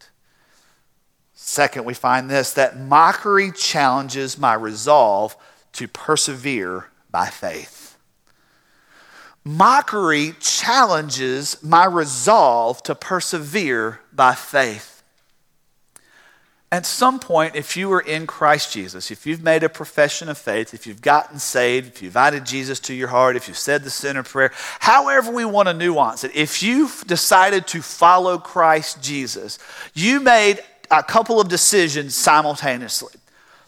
Second, 1.51 1.85
we 1.85 1.95
find 1.95 2.31
this 2.31 2.53
that 2.53 2.79
mockery 2.79 3.51
challenges 3.51 4.39
my 4.39 4.55
resolve 4.55 5.37
to 5.73 5.89
persevere 5.89 6.87
by 7.11 7.27
faith. 7.27 7.99
Mockery 9.43 10.37
challenges 10.39 11.61
my 11.61 11.87
resolve 11.87 12.81
to 12.85 12.95
persevere 12.95 13.99
by 14.13 14.33
faith. 14.37 15.03
At 16.71 16.87
some 16.87 17.19
point, 17.19 17.57
if 17.57 17.77
you 17.77 17.93
are 17.95 18.01
in 18.01 18.29
Christ 18.29 18.73
Jesus, 18.73 19.11
if 19.11 19.27
you've 19.27 19.43
made 19.43 19.65
a 19.65 19.69
profession 19.69 20.29
of 20.29 20.39
faith, 20.39 20.73
if 20.73 20.87
you've 20.87 21.03
gotten 21.03 21.41
saved, 21.41 21.89
if 21.89 22.01
you've 22.01 22.11
invited 22.11 22.47
Jesus 22.47 22.79
to 22.81 22.95
your 22.95 23.09
heart, 23.09 23.35
if 23.35 23.49
you've 23.49 23.59
said 23.59 23.83
the 23.83 23.91
sinner 23.91 24.23
prayer, 24.23 24.53
however 24.79 25.33
we 25.33 25.45
want 25.45 25.67
to 25.67 25.75
nuance 25.75 26.23
it, 26.23 26.31
if 26.33 26.63
you've 26.63 27.03
decided 27.09 27.67
to 27.67 27.83
follow 27.83 28.39
Christ 28.39 29.03
Jesus, 29.03 29.59
you 29.95 30.21
made 30.21 30.61
a 30.91 31.03
couple 31.03 31.41
of 31.41 31.49
decisions 31.49 32.15
simultaneously. 32.15 33.15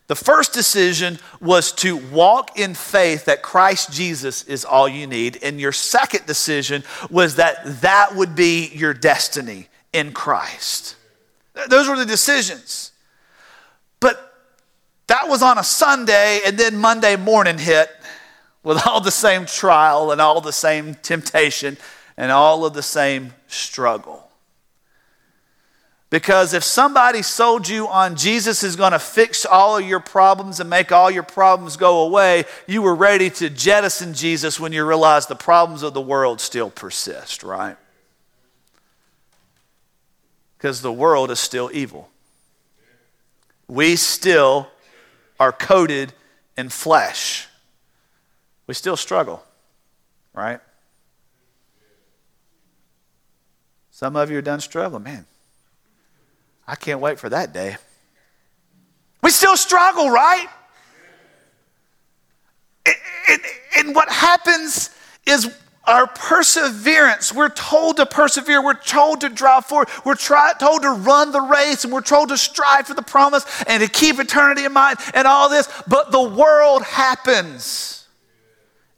The 0.09 0.17
first 0.17 0.53
decision 0.53 1.19
was 1.41 1.73
to 1.73 1.97
walk 1.97 2.59
in 2.59 2.75
faith 2.75 3.25
that 3.27 3.43
Christ 3.43 3.93
Jesus 3.93 4.45
is 4.45 4.65
all 4.65 4.89
you 4.89 5.07
need. 5.07 5.39
And 5.43 5.61
your 5.61 5.73
second 5.73 6.27
decision 6.27 6.83
was 7.09 7.37
that 7.37 7.81
that 7.81 8.15
would 8.15 8.35
be 8.35 8.69
your 8.75 8.93
destiny 8.93 9.69
in 9.93 10.13
Christ. 10.13 10.97
Those 11.69 11.89
were 11.89 11.97
the 11.97 12.07
decisions. 12.07 12.93
But 14.01 14.35
that 15.07 15.29
was 15.29 15.43
on 15.43 15.59
a 15.59 15.65
Sunday, 15.65 16.41
and 16.45 16.59
then 16.59 16.77
Monday 16.77 17.17
morning 17.17 17.59
hit 17.59 17.89
with 18.63 18.87
all 18.87 19.01
the 19.01 19.11
same 19.11 19.47
trial 19.47 20.11
and 20.11 20.21
all 20.21 20.41
the 20.41 20.53
same 20.53 20.95
temptation 20.97 21.77
and 22.17 22.33
all 22.33 22.65
of 22.65 22.75
the 22.75 22.83
same 22.83 23.33
struggle. 23.47 24.29
Because 26.13 26.53
if 26.53 26.63
somebody 26.63 27.23
sold 27.23 27.67
you 27.67 27.89
on 27.89 28.17
Jesus 28.17 28.63
is 28.63 28.77
going 28.77 28.93
to 28.93 28.99
fix 28.99 29.47
all 29.47 29.79
of 29.79 29.87
your 29.87 29.99
problems 29.99 30.61
and 30.61 30.69
make 30.69 30.93
all 30.93 31.11
your 31.11 31.23
problems 31.23 31.79
go 31.79 32.03
away, 32.03 32.45
you 32.67 32.83
were 32.83 32.95
ready 32.95 33.31
to 33.31 33.49
jettison 33.49 34.13
Jesus 34.13 34.61
when 34.61 34.73
you 34.73 34.85
realized 34.85 35.31
the 35.31 35.35
problems 35.35 35.83
of 35.83 35.95
the 35.95 36.03
world 36.03 36.39
still 36.39 36.69
persist, 36.69 37.43
right? 37.43 37.79
Because 40.59 40.83
the 40.83 40.93
world 40.93 41.31
is 41.31 41.41
still 41.41 41.71
evil. 41.73 42.11
We 43.67 43.97
still 43.97 44.69
are 45.41 45.51
coated 45.51 46.13
in 46.59 46.69
flesh. 46.69 47.49
We 48.67 48.75
still 48.75 48.99
struggle, 48.99 49.43
right? 50.35 50.61
Some 53.91 54.15
of 54.15 54.31
you 54.31 54.37
are 54.37 54.43
done 54.43 54.61
struggling, 54.61 55.05
man. 55.05 55.25
I 56.73 56.75
can't 56.75 57.01
wait 57.01 57.19
for 57.19 57.29
that 57.29 57.53
day. 57.53 57.77
We 59.23 59.29
still 59.29 59.59
struggle, 59.59 60.09
right? 60.09 60.47
And 63.77 63.95
what 63.95 64.09
happens 64.09 64.89
is 65.27 65.55
our 65.85 66.07
perseverance. 66.07 67.31
We're 67.31 67.51
told 67.51 67.99
to 67.99 68.07
persevere. 68.07 68.65
We're 68.65 68.73
told 68.73 69.21
to 69.21 69.29
drive 69.29 69.67
forward. 69.67 69.89
We're 70.07 70.15
try, 70.15 70.55
told 70.59 70.81
to 70.81 70.93
run 70.93 71.31
the 71.31 71.43
race 71.43 71.85
and 71.85 71.93
we're 71.93 72.01
told 72.01 72.31
to 72.31 72.39
strive 72.39 72.87
for 72.87 72.95
the 72.95 73.03
promise 73.03 73.45
and 73.67 73.83
to 73.83 73.89
keep 73.89 74.19
eternity 74.19 74.65
in 74.65 74.73
mind 74.73 74.99
and 75.13 75.27
all 75.27 75.51
this. 75.51 75.71
But 75.87 76.11
the 76.11 76.23
world 76.23 76.85
happens 76.85 78.09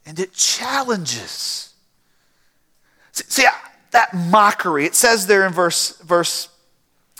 and 0.05 0.17
it 0.17 0.31
challenges. 0.31 1.73
See, 3.11 3.45
that 3.91 4.13
mockery, 4.13 4.85
it 4.85 4.95
says 4.95 5.27
there 5.27 5.45
in 5.45 5.51
verse, 5.51 5.97
verse 5.99 6.47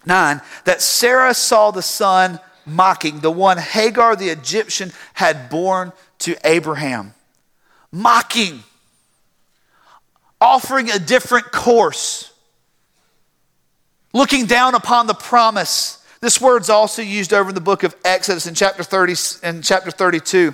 9 0.06 0.42
that 0.66 0.82
Sarah 0.82 1.34
saw 1.34 1.72
the 1.72 1.82
son 1.82 2.40
mocking, 2.66 3.20
the 3.20 3.32
one 3.32 3.58
Hagar 3.58 4.16
the 4.16 4.30
Egyptian 4.30 4.92
had 5.14 5.50
borne 5.50 5.92
to 6.20 6.36
Abraham. 6.44 7.14
Mocking. 7.92 8.64
offering 10.42 10.92
a 10.92 11.00
different 11.00 11.52
course, 11.52 12.32
looking 14.14 14.46
down 14.46 14.76
upon 14.76 15.08
the 15.08 15.14
promise. 15.14 16.04
This 16.22 16.40
word's 16.42 16.70
also 16.70 17.02
used 17.02 17.34
over 17.34 17.50
in 17.50 17.56
the 17.56 17.62
book 17.62 17.84
of 17.84 17.96
Exodus 18.04 18.46
in 18.46 18.54
chapter 18.54 18.84
30 18.84 19.14
and 19.44 19.64
chapter 19.64 19.92
32. 19.92 20.54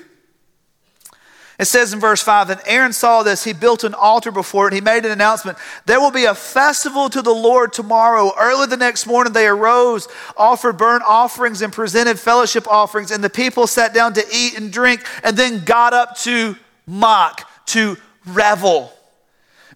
It 1.62 1.68
says 1.68 1.94
in 1.94 2.00
verse 2.00 2.24
5 2.24 2.48
that 2.48 2.64
Aaron 2.66 2.92
saw 2.92 3.22
this. 3.22 3.44
He 3.44 3.54
built 3.54 3.84
an 3.84 3.94
altar 3.94 4.32
before 4.32 4.68
it. 4.68 4.74
He 4.74 4.82
made 4.82 5.06
an 5.06 5.12
announcement 5.12 5.60
There 5.86 6.00
will 6.00 6.10
be 6.10 6.26
a 6.26 6.34
festival 6.34 7.08
to 7.12 7.22
the 7.22 7.36
Lord 7.36 7.72
tomorrow. 7.72 8.32
Early 8.36 8.66
the 8.66 8.78
next 8.78 9.06
morning, 9.06 9.32
they 9.32 9.46
arose, 9.46 10.08
offered 10.36 10.80
burnt 10.80 11.04
offerings, 11.08 11.62
and 11.62 11.72
presented 11.72 12.20
fellowship 12.20 12.68
offerings. 12.68 13.12
And 13.12 13.24
the 13.24 13.30
people 13.30 13.68
sat 13.68 13.94
down 13.94 14.14
to 14.16 14.26
eat 14.34 14.58
and 14.58 14.74
drink, 14.74 15.06
and 15.24 15.38
then 15.38 15.64
got 15.64 15.94
up 15.94 16.18
to 16.22 16.56
mock, 16.88 17.48
to 17.68 17.96
revel. 18.26 18.92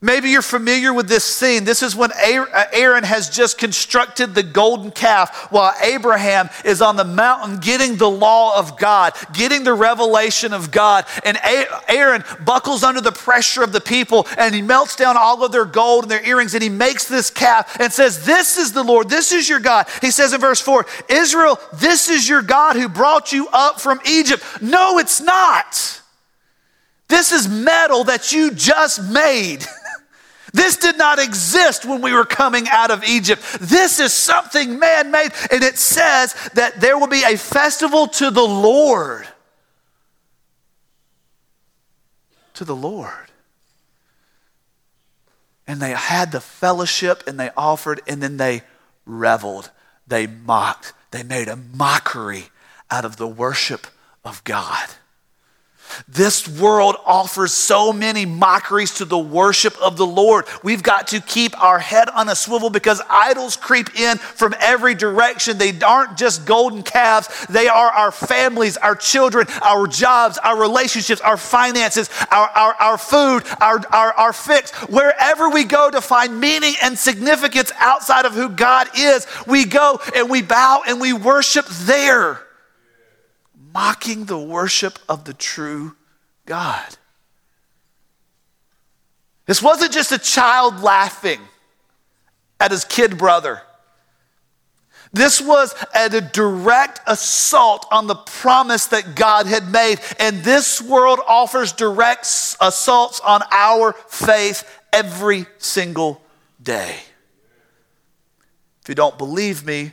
Maybe 0.02 0.30
you're 0.30 0.42
familiar 0.42 0.94
with 0.94 1.08
this 1.08 1.24
scene. 1.24 1.64
This 1.64 1.82
is 1.82 1.96
when 1.96 2.12
uh, 2.12 2.66
Aaron 2.74 3.04
has 3.04 3.30
just 3.30 3.58
constructed 3.58 4.36
the 4.36 4.44
golden 4.44 4.92
calf 4.92 5.52
while 5.52 5.74
Abraham 5.82 6.50
is 6.64 6.82
on 6.82 6.96
the 6.96 7.06
mountain 7.06 7.60
getting 7.60 7.96
the 7.96 8.10
law 8.10 8.58
of 8.58 8.78
God, 8.78 9.14
getting 9.34 9.64
the 9.64 9.74
revelation 9.74 10.54
of 10.54 10.72
God. 10.72 11.06
And 11.24 11.38
Aaron 11.88 12.24
buckles 12.44 12.84
under 12.84 13.02
the 13.02 13.12
pressure 13.12 13.64
of 13.64 13.72
the 13.72 13.82
people 13.82 14.28
and 14.38 14.54
he 14.54 14.62
melts 14.62 14.96
down 14.96 15.16
all 15.18 15.44
of 15.44 15.52
their 15.52 15.66
gold 15.66 16.04
and 16.04 16.12
their 16.12 16.26
earrings 16.26 16.54
and 16.54 16.64
he 16.64 16.70
makes 16.70 17.08
this 17.08 17.30
calf 17.30 17.80
and 17.80 17.92
says, 17.92 18.26
This 18.26 18.58
is 18.58 18.74
the 18.74 18.84
Lord, 18.84 19.10
this 19.10 19.32
is 19.32 19.48
your 19.48 19.60
God. 19.60 19.88
He 20.02 20.12
says 20.12 20.34
in 20.34 20.42
verse 20.42 20.62
4 20.62 20.86
Israel, 21.10 21.60
this 21.74 22.10
is 22.10 22.28
your 22.28 22.42
God 22.42 22.76
who 22.76 22.90
brought 22.90 23.32
you 23.32 23.48
up 23.54 23.80
from 23.80 24.00
Egypt. 24.08 24.44
No, 24.62 24.98
it's 24.98 25.22
not. 25.22 26.02
This 27.08 27.32
is 27.32 27.48
metal 27.48 28.04
that 28.06 28.32
you 28.32 28.52
just 28.52 29.02
made. 29.12 29.66
This 30.56 30.78
did 30.78 30.98
not 30.98 31.20
exist 31.20 31.84
when 31.84 32.02
we 32.02 32.14
were 32.14 32.24
coming 32.24 32.70
out 32.70 32.90
of 32.90 33.04
Egypt. 33.04 33.42
This 33.60 34.00
is 34.00 34.14
something 34.14 34.80
man 34.80 35.12
made. 35.12 35.32
And 35.52 35.62
it 35.62 35.78
says 35.78 36.34
that 36.54 36.80
there 36.80 36.98
will 36.98 37.08
be 37.08 37.24
a 37.26 37.36
festival 37.36 38.08
to 38.08 38.32
the 38.32 38.42
Lord. 38.42 39.28
To 42.54 42.64
the 42.64 42.76
Lord. 42.76 43.12
And 45.68 45.82
they 45.82 45.92
had 45.92 46.32
the 46.32 46.40
fellowship 46.40 47.24
and 47.28 47.38
they 47.38 47.50
offered 47.58 48.02
and 48.08 48.24
then 48.24 48.38
they 48.38 48.62
reveled. 49.06 49.72
They 50.08 50.26
mocked. 50.26 50.94
They 51.12 51.24
made 51.24 51.50
a 51.50 51.58
mockery 51.58 52.46
out 52.90 53.04
of 53.04 53.18
the 53.18 53.28
worship 53.28 53.88
of 54.24 54.42
God. 54.46 54.88
This 56.08 56.48
world 56.48 56.96
offers 57.06 57.54
so 57.54 57.92
many 57.92 58.26
mockeries 58.26 58.96
to 58.96 59.06
the 59.06 59.18
worship 59.18 59.76
of 59.82 59.98
the 59.98 60.06
Lord. 60.06 60.46
We've 60.64 60.84
got 60.84 61.08
to 61.10 61.20
keep 61.20 61.60
our 61.62 61.80
head 61.80 62.10
on 62.10 62.30
a 62.30 62.36
swivel 62.36 62.70
because 62.70 63.02
idols 63.10 63.56
creep 63.56 64.00
in 64.00 64.18
from 64.18 64.56
every 64.60 64.96
direction. 64.96 65.58
They 65.58 65.78
aren't 65.80 66.18
just 66.18 66.46
golden 66.46 66.84
calves, 66.84 67.46
they 67.48 67.68
are 67.68 67.90
our 67.90 68.12
families, 68.12 68.78
our 68.78 68.96
children, 68.96 69.48
our 69.62 69.88
jobs, 69.88 70.38
our 70.38 70.60
relationships, 70.60 71.22
our 71.22 71.38
finances, 71.38 72.10
our, 72.32 72.50
our, 72.50 72.74
our 72.76 72.98
food, 72.98 73.44
our, 73.62 73.82
our, 73.92 74.14
our 74.14 74.34
fix. 74.34 74.72
Wherever 74.90 75.50
we 75.50 75.64
go 75.64 75.90
to 75.90 76.02
find 76.02 76.40
meaning 76.40 76.76
and 76.82 76.98
significance 76.98 77.72
outside 77.78 78.26
of 78.26 78.34
who 78.34 78.50
God 78.50 78.88
is, 78.98 79.28
we 79.48 79.66
go 79.66 80.00
and 80.16 80.30
we 80.30 80.42
bow 80.42 80.84
and 80.88 81.00
we 81.00 81.14
worship 81.14 81.66
there 81.68 82.45
mocking 83.76 84.24
the 84.24 84.40
worship 84.40 84.98
of 85.10 85.26
the 85.26 85.34
true 85.34 85.98
God. 86.46 86.96
This 89.48 89.62
wasn't 89.62 89.92
just 89.92 90.14
a 90.14 90.18
child 90.18 90.80
laughing 90.80 91.42
at 92.58 92.72
his 92.72 92.86
kid 92.86 93.18
brother. 93.18 93.62
This 95.12 95.42
was 95.42 95.76
a 95.94 96.22
direct 96.22 97.02
assault 97.06 97.86
on 97.92 98.08
the 98.08 98.16
promise 98.16 98.88
that 98.88 99.14
God 99.14 99.46
had 99.46 99.70
made. 99.70 100.00
And 100.20 100.38
this 100.38 100.82
world 100.82 101.20
offers 101.28 101.74
direct 101.74 102.26
assaults 102.62 103.20
on 103.20 103.42
our 103.52 103.92
faith 104.08 104.64
every 104.94 105.48
single 105.58 106.22
day. 106.64 106.96
If 108.82 108.90
you 108.90 108.96
don't 108.96 109.18
believe 109.18 109.66
me, 109.66 109.92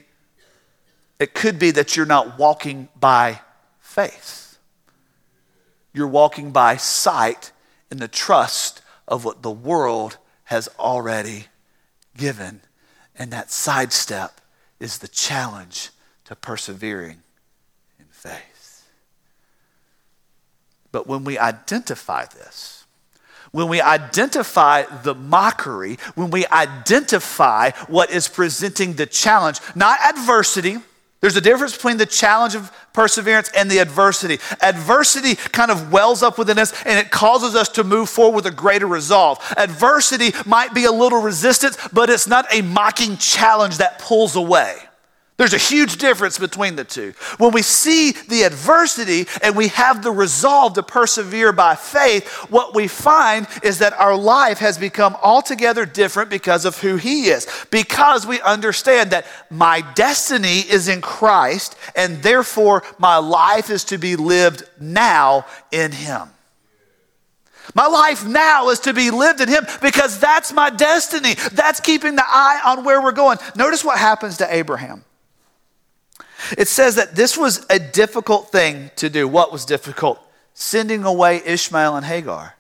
it 1.19 1.35
could 1.35 1.59
be 1.59 1.73
that 1.73 1.97
you're 1.97 2.07
not 2.07 2.39
walking 2.39 2.89
by 2.99 3.41
faith. 3.93 4.59
You're 5.93 6.09
walking 6.09 6.51
by 6.51 6.77
sight 6.77 7.53
in 7.91 7.99
the 7.99 8.09
trust 8.09 8.81
of 9.07 9.25
what 9.25 9.43
the 9.43 9.51
world 9.51 10.17
has 10.45 10.69
already 10.79 11.47
given. 12.17 12.63
And 13.15 13.31
that 13.33 13.51
sidestep 13.51 14.41
is 14.81 14.99
the 14.99 15.09
challenge 15.09 15.91
to 16.25 16.35
persevering 16.35 17.19
in 17.99 18.07
faith. 18.11 18.89
But 20.91 21.07
when 21.07 21.25
we 21.25 21.39
identify 21.39 22.25
this, 22.25 22.85
when 23.51 23.69
we 23.69 23.83
identify 23.83 24.85
the 25.03 25.15
mockery, 25.15 25.99
when 26.15 26.31
we 26.31 26.47
identify 26.47 27.73
what 27.89 28.11
is 28.11 28.27
presenting 28.29 28.95
the 28.95 29.05
challenge, 29.05 29.61
not 29.75 30.01
adversity, 30.01 30.79
there's 31.23 31.37
a 31.37 31.41
difference 31.41 31.75
between 31.75 31.99
the 31.99 32.05
challenge 32.05 32.57
of 32.57 32.73
perseverance 32.93 33.49
and 33.57 33.71
the 33.71 33.79
adversity. 33.79 34.41
Adversity 34.61 35.37
kind 35.37 35.71
of 35.71 35.93
wells 35.93 36.21
up 36.21 36.37
within 36.37 36.59
us 36.59 36.75
and 36.85 36.99
it 36.99 37.13
causes 37.13 37.55
us 37.55 37.69
to 37.71 37.85
move 37.85 38.11
forward 38.11 38.35
with 38.35 38.47
a 38.47 38.51
greater 38.51 38.89
resolve. 38.89 39.39
Adversity 39.57 40.33
might 40.45 40.75
be 40.75 40.85
a 40.85 40.91
little 40.91 41.23
resistance, 41.23 41.79
but 41.93 42.11
it's 42.11 42.27
not 42.27 42.53
a 42.53 42.61
mocking 42.63 43.17
challenge 43.19 43.79
that 43.79 44.01
pulls 44.01 44.35
away. 44.35 44.77
There's 45.39 45.55
a 45.55 45.59
huge 45.59 45.97
difference 45.97 46.39
between 46.39 46.77
the 46.77 46.85
two. 46.85 47.15
When 47.39 47.53
we 47.53 47.63
see 47.63 48.13
the 48.13 48.43
adversity 48.43 49.27
and 49.43 49.57
we 49.57 49.69
have 49.69 50.03
the 50.03 50.11
resolve 50.11 50.75
to 50.75 50.83
persevere 50.83 51.53
by 51.53 51.75
faith, 51.75 52.29
what 52.51 52.75
we 52.75 52.87
find 52.87 53.49
is 53.63 53.79
that 53.79 53.95
our 53.95 54.17
life 54.17 54.59
has 54.59 54.77
become 54.77 55.17
altogether 55.23 55.87
different 55.87 56.29
because 56.29 56.67
of 56.67 56.79
who 56.79 56.97
He 56.97 57.29
is. 57.29 57.49
Because 57.71 58.27
we 58.27 58.43
understand 58.43 59.11
that 59.11 59.27
my 59.51 59.81
destiny 59.95 60.59
is 60.59 60.87
in 60.87 61.01
Christ, 61.01 61.77
and 61.97 62.23
therefore 62.23 62.83
my 62.99 63.17
life 63.17 63.71
is 63.71 63.85
to 63.85 63.99
be 63.99 64.17
lived 64.17 64.65
now 64.79 65.47
in 65.71 65.93
Him. 65.93 66.29
My 67.75 67.87
life 67.87 68.27
now 68.27 68.69
is 68.69 68.81
to 68.81 68.93
be 68.93 69.11
lived 69.11 69.41
in 69.41 69.49
Him 69.49 69.65
because 69.81 70.19
that's 70.19 70.53
my 70.53 70.69
destiny. 70.69 71.35
That's 71.53 71.81
keeping 71.81 72.17
the 72.17 72.25
eye 72.27 72.61
on 72.67 72.85
where 72.85 73.01
we're 73.01 73.13
going. 73.13 73.39
Notice 73.57 73.83
what 73.83 73.99
happens 73.99 74.37
to 74.37 74.55
Abraham. 74.55 75.05
It 76.57 76.69
says 76.69 76.97
that 76.97 77.15
this 77.15 77.37
was 77.37 77.65
a 77.71 77.79
difficult 77.79 78.51
thing 78.51 78.91
to 78.97 79.09
do. 79.09 79.29
What 79.29 79.53
was 79.53 79.65
difficult? 79.65 80.19
Sending 80.55 81.05
away 81.05 81.41
Ishmael 81.45 81.97
and 81.97 82.05
Hagar. 82.05 82.57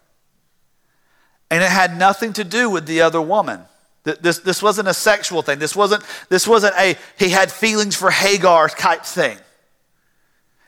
And 1.50 1.62
it 1.62 1.70
had 1.70 1.98
nothing 1.98 2.32
to 2.34 2.44
do 2.44 2.70
with 2.70 2.86
the 2.86 3.02
other 3.02 3.20
woman. 3.20 3.62
This, 4.04 4.38
this 4.38 4.62
wasn't 4.62 4.88
a 4.88 4.94
sexual 4.94 5.42
thing. 5.42 5.58
This 5.58 5.76
wasn't, 5.76 6.02
this 6.28 6.48
wasn't 6.48 6.74
a 6.76 6.96
he 7.16 7.28
had 7.28 7.52
feelings 7.52 7.94
for 7.94 8.10
Hagar 8.10 8.68
type 8.68 9.04
thing. 9.04 9.38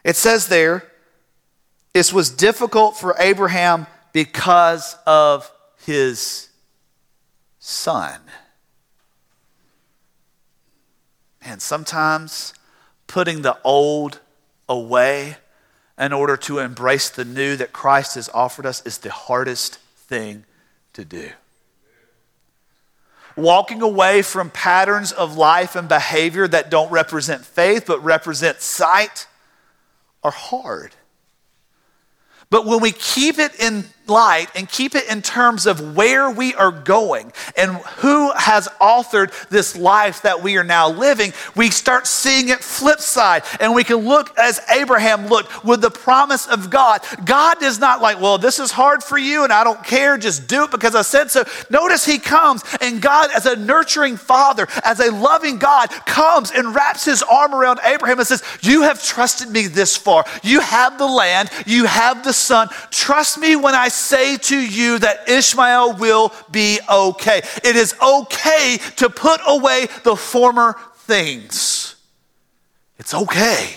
It 0.05 0.17
says 0.17 0.47
there, 0.49 0.85
this 1.93 2.13
was 2.13 2.31
difficult 2.31 2.97
for 2.97 3.17
Abraham 3.19 3.87
because 4.13 4.97
of 5.07 5.51
his 5.85 6.49
son. 7.59 8.21
And 11.43 11.61
sometimes 11.61 12.55
putting 13.07 13.43
the 13.43 13.59
old 13.65 14.21
away 14.69 15.37
in 15.99 16.13
order 16.13 16.37
to 16.37 16.59
embrace 16.59 17.09
the 17.09 17.25
new 17.25 17.57
that 17.57 17.73
Christ 17.73 18.17
has 18.17 18.29
offered 18.35 18.67
us 18.67 18.85
is 18.85 18.99
the 18.99 19.11
hardest 19.11 19.77
thing 19.77 20.45
to 20.95 21.05
do. 21.05 21.31
Walking 23.37 23.83
away 23.83 24.23
from 24.23 24.51
patterns 24.51 25.13
of 25.13 25.37
life 25.37 25.75
and 25.75 25.89
behavior 25.89 26.47
that 26.49 26.71
don't 26.71 26.91
represent 26.91 27.45
faith 27.45 27.85
but 27.87 28.03
represent 28.03 28.61
sight 28.61 29.27
are 30.23 30.31
hard. 30.31 30.95
But 32.51 32.67
when 32.67 32.81
we 32.81 32.93
keep 32.93 33.39
it 33.39 33.59
in 33.59 33.85
light 34.07 34.49
and 34.55 34.69
keep 34.69 34.95
it 34.95 35.09
in 35.09 35.23
terms 35.23 35.67
of 35.67 35.97
where 35.97 36.31
we 36.31 36.55
are 36.55 36.71
going 36.71 37.33
and 37.57 37.73
who 37.73 38.33
has 38.33 38.69
authored 38.81 39.33
this 39.49 39.77
life 39.77 40.23
that 40.23 40.43
we 40.43 40.57
are 40.57 40.65
now 40.65 40.89
living, 40.89 41.33
we 41.57 41.71
start 41.71 42.07
seeing 42.07 42.49
it 42.49 42.61
flip 42.61 43.01
side. 43.01 43.43
And 43.61 43.75
we 43.75 43.85
can 43.85 43.97
look 43.97 44.37
as 44.39 44.61
Abraham 44.71 45.29
looked 45.29 45.65
with 45.65 45.81
the 45.81 45.91
promise 45.91 46.47
of 46.47 46.71
God. 46.71 47.01
God 47.25 47.63
is 47.63 47.79
not 47.79 48.03
like, 48.03 48.21
well, 48.21 48.39
this 48.39 48.59
is 48.59 48.71
hard 48.71 49.03
for 49.03 49.19
you 49.19 49.45
and 49.45 49.53
I 49.53 49.65
don't 49.65 49.83
care, 49.85 50.19
just 50.19 50.47
do 50.47 50.65
it 50.65 50.71
because 50.71 50.95
I 50.95 51.03
said 51.03 51.31
so. 51.31 51.45
Notice 51.71 52.05
he 52.05 52.19
comes 52.19 52.63
and 52.81 53.01
God, 53.01 53.31
as 53.35 53.47
a 53.47 53.57
nurturing 53.57 54.17
father, 54.17 54.67
as 54.85 55.01
a 55.01 55.11
loving 55.11 55.59
God, 55.59 55.91
comes 56.07 56.51
and 56.51 56.75
wraps 56.75 57.05
his 57.05 57.23
arm 57.23 57.55
around 57.55 57.81
Abraham 57.85 58.19
and 58.19 58.27
says, 58.27 58.43
You 58.61 58.83
have 58.83 59.03
trusted 59.03 59.49
me 59.49 59.67
this 59.67 59.97
far. 59.97 60.25
You 60.43 60.61
have 60.61 60.99
the 60.99 61.07
land, 61.07 61.51
you 61.67 61.87
have 61.87 62.25
the 62.25 62.33
son. 62.33 62.69
Trust 62.91 63.39
me 63.39 63.57
when 63.57 63.75
I 63.75 63.89
say 63.95 64.37
to 64.37 64.59
you 64.59 64.99
that 64.99 65.29
Ishmael 65.29 65.97
will 65.97 66.33
be 66.51 66.81
okay. 66.91 67.39
It 67.63 67.77
is 67.77 67.95
okay 68.03 68.79
to 68.97 69.09
put 69.09 69.41
away 69.47 69.87
the 70.03 70.17
former 70.17 70.77
things. 70.97 71.97
It's 72.99 73.15
okay. 73.15 73.77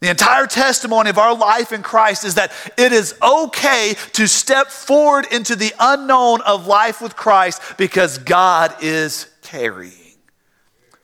The 0.00 0.08
entire 0.08 0.46
testimony 0.46 1.10
of 1.10 1.18
our 1.18 1.36
life 1.36 1.72
in 1.72 1.82
Christ 1.82 2.24
is 2.24 2.36
that 2.36 2.52
it 2.78 2.92
is 2.92 3.14
okay 3.22 3.94
to 4.12 4.26
step 4.26 4.68
forward 4.68 5.26
into 5.30 5.56
the 5.56 5.74
unknown 5.78 6.40
of 6.40 6.66
life 6.66 7.02
with 7.02 7.16
Christ 7.16 7.60
because 7.76 8.16
God 8.16 8.74
is 8.82 9.28
carrying. 9.42 9.92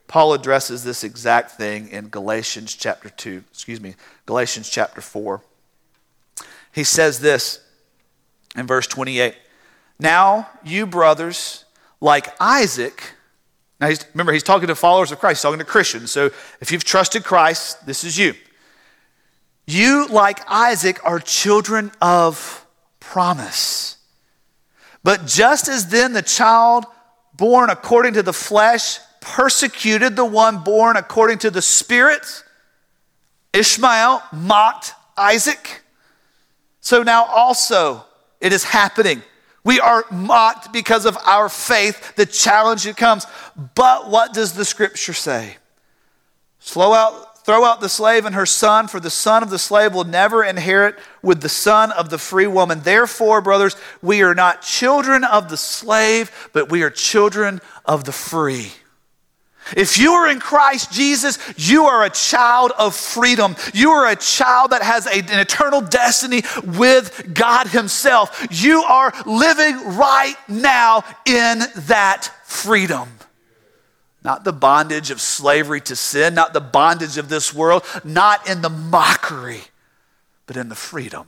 Paul 0.08 0.32
addresses 0.32 0.82
this 0.82 1.04
exact 1.04 1.52
thing 1.52 1.88
in 1.88 2.08
Galatians 2.08 2.74
chapter 2.74 3.10
2, 3.10 3.44
excuse 3.50 3.82
me, 3.82 3.96
Galatians 4.24 4.70
chapter 4.70 5.02
4. 5.02 5.42
He 6.76 6.84
says 6.84 7.20
this 7.20 7.60
in 8.54 8.66
verse 8.66 8.86
28 8.86 9.34
Now, 9.98 10.50
you 10.62 10.86
brothers, 10.86 11.64
like 12.02 12.28
Isaac, 12.38 13.14
now 13.80 13.88
he's, 13.88 14.04
remember, 14.12 14.34
he's 14.34 14.42
talking 14.42 14.68
to 14.68 14.74
followers 14.74 15.10
of 15.10 15.18
Christ, 15.18 15.40
talking 15.40 15.58
to 15.58 15.64
Christians. 15.64 16.12
So 16.12 16.30
if 16.60 16.70
you've 16.70 16.84
trusted 16.84 17.24
Christ, 17.24 17.86
this 17.86 18.04
is 18.04 18.18
you. 18.18 18.34
You, 19.66 20.06
like 20.08 20.38
Isaac, 20.50 21.00
are 21.02 21.18
children 21.18 21.92
of 22.02 22.66
promise. 23.00 23.96
But 25.02 25.26
just 25.26 25.68
as 25.68 25.88
then 25.88 26.12
the 26.12 26.22
child 26.22 26.84
born 27.34 27.70
according 27.70 28.14
to 28.14 28.22
the 28.22 28.34
flesh 28.34 28.98
persecuted 29.22 30.14
the 30.14 30.26
one 30.26 30.58
born 30.62 30.98
according 30.98 31.38
to 31.38 31.50
the 31.50 31.62
Spirit, 31.62 32.44
Ishmael 33.54 34.22
mocked 34.30 34.92
Isaac. 35.16 35.82
So 36.86 37.02
now 37.02 37.24
also 37.24 38.04
it 38.40 38.52
is 38.52 38.62
happening. 38.62 39.20
We 39.64 39.80
are 39.80 40.04
mocked 40.12 40.72
because 40.72 41.04
of 41.04 41.16
our 41.26 41.48
faith, 41.48 42.14
the 42.14 42.26
challenge 42.26 42.84
that 42.84 42.96
comes. 42.96 43.26
But 43.74 44.08
what 44.08 44.32
does 44.32 44.52
the 44.52 44.64
scripture 44.64 45.12
say? 45.12 45.56
Slow 46.60 46.92
out 46.92 47.32
Throw 47.42 47.64
out 47.64 47.80
the 47.80 47.88
slave 47.88 48.24
and 48.24 48.34
her 48.34 48.44
son, 48.44 48.88
for 48.88 48.98
the 48.98 49.08
son 49.08 49.44
of 49.44 49.50
the 49.50 49.58
slave 49.58 49.94
will 49.94 50.02
never 50.02 50.42
inherit 50.42 50.96
with 51.22 51.42
the 51.42 51.48
son 51.48 51.92
of 51.92 52.10
the 52.10 52.18
free 52.18 52.48
woman. 52.48 52.80
Therefore, 52.80 53.40
brothers, 53.40 53.76
we 54.02 54.22
are 54.22 54.34
not 54.34 54.62
children 54.62 55.22
of 55.22 55.48
the 55.48 55.56
slave, 55.56 56.50
but 56.52 56.72
we 56.72 56.82
are 56.82 56.90
children 56.90 57.60
of 57.84 58.02
the 58.02 58.10
free. 58.10 58.72
If 59.76 59.98
you 59.98 60.12
are 60.12 60.28
in 60.28 60.38
Christ 60.38 60.92
Jesus, 60.92 61.38
you 61.56 61.86
are 61.86 62.04
a 62.04 62.10
child 62.10 62.72
of 62.78 62.94
freedom. 62.94 63.56
You 63.74 63.90
are 63.90 64.06
a 64.08 64.16
child 64.16 64.70
that 64.70 64.82
has 64.82 65.06
a, 65.06 65.18
an 65.18 65.40
eternal 65.40 65.80
destiny 65.80 66.42
with 66.78 67.34
God 67.34 67.68
Himself. 67.68 68.46
You 68.50 68.82
are 68.82 69.12
living 69.24 69.96
right 69.96 70.36
now 70.48 71.04
in 71.24 71.62
that 71.86 72.30
freedom. 72.44 73.08
Not 74.22 74.44
the 74.44 74.52
bondage 74.52 75.10
of 75.10 75.20
slavery 75.20 75.80
to 75.82 75.96
sin, 75.96 76.34
not 76.34 76.52
the 76.52 76.60
bondage 76.60 77.16
of 77.16 77.28
this 77.28 77.54
world, 77.54 77.84
not 78.04 78.48
in 78.48 78.60
the 78.60 78.68
mockery, 78.68 79.62
but 80.46 80.56
in 80.56 80.68
the 80.68 80.74
freedom. 80.74 81.26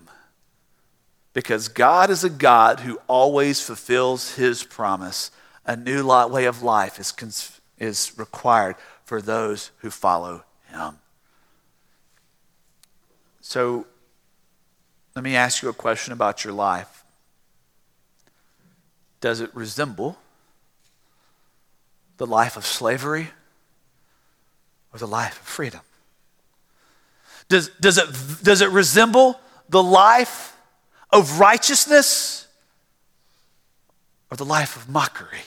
Because 1.33 1.69
God 1.69 2.11
is 2.11 2.25
a 2.25 2.31
God 2.31 2.81
who 2.81 2.99
always 3.07 3.61
fulfills 3.61 4.35
his 4.35 4.65
promise. 4.65 5.31
A 5.65 5.77
new 5.77 6.05
way 6.29 6.47
of 6.47 6.63
life 6.63 6.99
is, 6.99 7.13
is 7.79 8.13
required 8.17 8.77
for 9.05 9.21
those 9.21 9.71
who 9.79 9.91
follow 9.91 10.45
him. 10.71 10.99
So, 13.41 13.87
let 15.15 15.25
me 15.25 15.35
ask 15.35 15.63
you 15.63 15.69
a 15.69 15.73
question 15.75 16.13
about 16.13 16.45
your 16.45 16.53
life. 16.53 17.03
Does 19.21 19.41
it 19.41 19.51
resemble 19.55 20.17
the 22.19 22.27
life 22.27 22.57
of 22.57 22.67
slavery 22.67 23.31
or 24.93 24.99
the 24.99 25.07
life 25.07 25.41
of 25.41 25.47
freedom? 25.47 25.81
Does, 27.49 27.71
does, 27.81 27.99
it, 27.99 28.45
does 28.45 28.61
it 28.61 28.71
resemble 28.71 29.41
the 29.69 29.83
life 29.83 30.57
of 31.11 31.41
righteousness 31.41 32.47
or 34.31 34.37
the 34.37 34.45
life 34.45 34.77
of 34.77 34.89
mockery? 34.89 35.41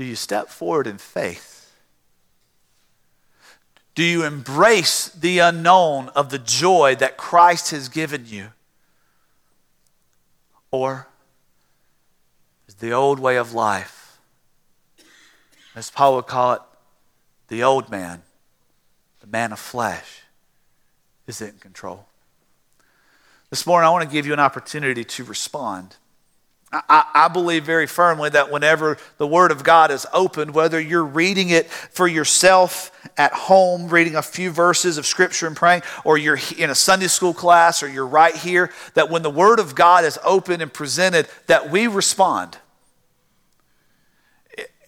Do 0.00 0.06
you 0.06 0.16
step 0.16 0.48
forward 0.48 0.86
in 0.86 0.96
faith? 0.96 1.74
Do 3.94 4.02
you 4.02 4.24
embrace 4.24 5.10
the 5.10 5.40
unknown 5.40 6.08
of 6.14 6.30
the 6.30 6.38
joy 6.38 6.94
that 6.94 7.18
Christ 7.18 7.70
has 7.72 7.90
given 7.90 8.24
you? 8.24 8.52
Or 10.70 11.06
is 12.66 12.76
the 12.76 12.92
old 12.92 13.18
way 13.18 13.36
of 13.36 13.52
life. 13.52 14.18
As 15.76 15.90
Paul 15.90 16.16
would 16.16 16.26
call 16.26 16.54
it, 16.54 16.62
the 17.48 17.62
old 17.62 17.90
man, 17.90 18.22
the 19.20 19.26
man 19.26 19.52
of 19.52 19.58
flesh, 19.58 20.22
is 21.26 21.42
in 21.42 21.58
control. 21.58 22.06
This 23.50 23.66
morning, 23.66 23.86
I 23.86 23.90
want 23.90 24.08
to 24.08 24.10
give 24.10 24.26
you 24.26 24.32
an 24.32 24.40
opportunity 24.40 25.04
to 25.04 25.24
respond. 25.24 25.96
I, 26.72 27.04
I, 27.14 27.28
believe 27.28 27.64
very 27.64 27.88
firmly 27.88 28.30
that 28.30 28.52
whenever 28.52 28.96
the 29.18 29.26
Word 29.26 29.50
of 29.50 29.64
God 29.64 29.90
is 29.90 30.06
opened, 30.12 30.54
whether 30.54 30.80
you're 30.80 31.04
reading 31.04 31.50
it 31.50 31.68
for 31.68 32.06
yourself 32.06 32.92
at 33.16 33.32
home, 33.32 33.88
reading 33.88 34.14
a 34.14 34.22
few 34.22 34.50
verses 34.50 34.96
of 34.96 35.04
Scripture 35.04 35.48
and 35.48 35.56
praying, 35.56 35.82
or 36.04 36.16
you're 36.16 36.38
in 36.56 36.70
a 36.70 36.74
Sunday 36.76 37.08
school 37.08 37.34
class, 37.34 37.82
or 37.82 37.88
you're 37.88 38.06
right 38.06 38.36
here, 38.36 38.70
that 38.94 39.10
when 39.10 39.22
the 39.22 39.30
Word 39.30 39.58
of 39.58 39.74
God 39.74 40.04
is 40.04 40.16
opened 40.24 40.62
and 40.62 40.72
presented, 40.72 41.26
that 41.48 41.70
we 41.70 41.88
respond 41.88 42.58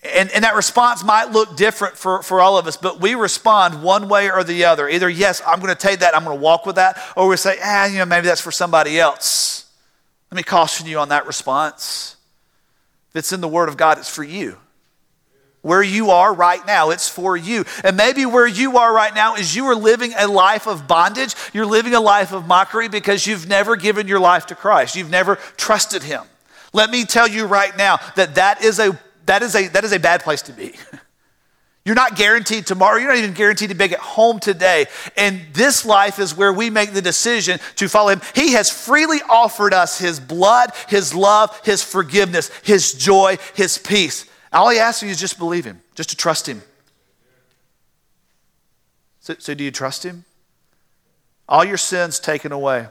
and, 0.03 0.30
and 0.33 0.45
that 0.45 0.57
response 0.57 1.05
might 1.05 1.30
look 1.30 1.57
different 1.57 1.97
for, 1.97 2.22
for 2.22 2.41
all 2.41 2.59
of 2.59 2.66
us, 2.66 2.76
but 2.76 3.01
we 3.01 3.14
respond 3.14 3.83
one 3.83 4.09
way 4.09 4.30
or 4.30 4.43
the 4.43 4.64
other. 4.64 4.89
Either, 4.89 5.09
yes, 5.09 5.41
I'm 5.47 5.61
going 5.61 5.74
to 5.74 5.80
take 5.80 6.01
that, 6.01 6.16
I'm 6.16 6.24
going 6.24 6.37
to 6.37 6.43
walk 6.43 6.66
with 6.66 6.76
that, 6.76 7.01
or 7.16 7.28
we 7.28 7.37
say, 7.37 7.57
ah, 7.62 7.87
you 7.87 7.99
know, 7.99 8.07
maybe 8.07 8.26
that's 8.26 8.41
for 8.41 8.51
somebody 8.51 8.99
else. 8.99 9.62
Let 10.33 10.37
me 10.37 10.45
caution 10.45 10.87
you 10.87 10.99
on 10.99 11.11
that 11.11 11.26
response. 11.26 12.16
If 13.11 13.16
it's 13.16 13.35
in 13.35 13.43
the 13.43 13.49
Word 13.49 13.68
of 13.68 13.76
God, 13.76 13.99
it's 13.99 14.09
for 14.09 14.24
you. 14.24 14.57
Where 15.61 15.83
you 15.83 16.09
are 16.09 16.33
right 16.33 16.66
now, 16.66 16.89
it's 16.89 17.07
for 17.07 17.37
you. 17.37 17.66
And 17.85 17.99
maybe 17.99 18.24
where 18.24 18.47
you 18.47 18.78
are 18.78 18.95
right 18.95 19.14
now 19.14 19.35
is 19.35 19.55
you 19.55 19.66
are 19.66 19.74
living 19.74 20.14
a 20.16 20.26
life 20.26 20.66
of 20.66 20.89
bondage. 20.89 21.35
You're 21.53 21.66
living 21.66 21.93
a 21.93 22.01
life 22.01 22.33
of 22.33 22.47
mockery 22.47 22.89
because 22.89 23.26
you've 23.26 23.47
never 23.47 23.76
given 23.76 24.09
your 24.09 24.20
life 24.20 24.47
to 24.47 24.55
Christ. 24.55 24.97
You've 24.97 25.11
never 25.11 25.37
trusted 25.59 26.03
Him. 26.03 26.22
Let 26.72 26.89
me 26.89 27.05
tell 27.05 27.28
you 27.28 27.45
right 27.45 27.76
now 27.76 27.99
that 28.16 28.37
that 28.37 28.64
is 28.64 28.78
a 28.78 28.99
that 29.26 29.43
is 29.43 29.55
a, 29.55 29.68
that 29.68 29.85
is 29.85 29.93
a 29.93 29.99
bad 29.99 30.22
place 30.22 30.41
to 30.43 30.53
be. 30.55 30.72
You're 31.85 31.97
not 31.97 32.14
guaranteed 32.14 32.66
tomorrow. 32.66 32.99
You're 32.99 33.09
not 33.09 33.18
even 33.18 33.33
guaranteed 33.33 33.70
to 33.70 33.74
make 33.74 33.91
it 33.91 33.99
home 33.99 34.39
today. 34.39 34.87
And 35.16 35.41
this 35.53 35.85
life 35.85 36.20
is 36.20 36.37
where 36.37 36.53
we 36.53 36.70
make 36.70 36.93
the 36.93 37.03
decision 37.03 37.59
to 37.76 37.89
follow 37.89 38.11
Him. 38.11 38.20
He 38.35 38.53
has 38.53 38.70
freely 38.70 39.18
offered 39.28 39.74
us 39.74 39.99
His 39.99 40.20
blood, 40.20 40.70
His 40.89 41.12
love, 41.12 41.61
His 41.64 41.83
forgiveness, 41.83 42.51
His 42.62 42.93
joy, 42.93 43.37
His 43.55 43.78
peace. 43.78 44.26
All 44.53 44.70
He 44.70 44.78
asks 44.78 45.03
you 45.03 45.09
is 45.09 45.18
just 45.18 45.39
believe 45.39 45.64
Him, 45.64 45.80
just 45.97 46.11
to 46.11 46.16
trust 46.16 46.49
Him. 46.49 46.62
So, 49.18 49.35
so 49.39 49.55
do 49.55 49.64
you 49.64 49.72
trust 49.72 50.05
Him? 50.05 50.24
All 51.49 51.64
your 51.64 51.76
sins 51.76 52.20
taken 52.20 52.53
away. 52.53 52.87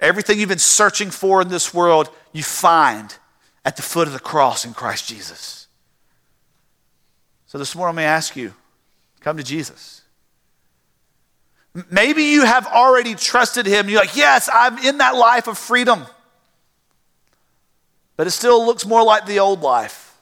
Everything 0.00 0.38
you've 0.38 0.50
been 0.50 0.58
searching 0.58 1.10
for 1.10 1.40
in 1.40 1.48
this 1.48 1.72
world, 1.72 2.10
you 2.32 2.42
find 2.42 3.16
at 3.64 3.76
the 3.76 3.82
foot 3.82 4.06
of 4.06 4.12
the 4.12 4.20
cross 4.20 4.66
in 4.66 4.74
Christ 4.74 5.08
Jesus. 5.08 5.61
So 7.52 7.58
this 7.58 7.76
morning, 7.76 7.96
let 7.96 8.02
me 8.02 8.06
ask 8.06 8.34
you 8.34 8.54
come 9.20 9.36
to 9.36 9.42
Jesus. 9.42 10.00
Maybe 11.90 12.22
you 12.22 12.46
have 12.46 12.66
already 12.66 13.14
trusted 13.14 13.66
him. 13.66 13.90
You're 13.90 14.00
like, 14.00 14.16
yes, 14.16 14.48
I'm 14.50 14.78
in 14.78 14.96
that 14.98 15.14
life 15.16 15.48
of 15.48 15.58
freedom. 15.58 16.06
But 18.16 18.26
it 18.26 18.30
still 18.30 18.64
looks 18.64 18.86
more 18.86 19.04
like 19.04 19.26
the 19.26 19.40
old 19.40 19.60
life. 19.60 20.16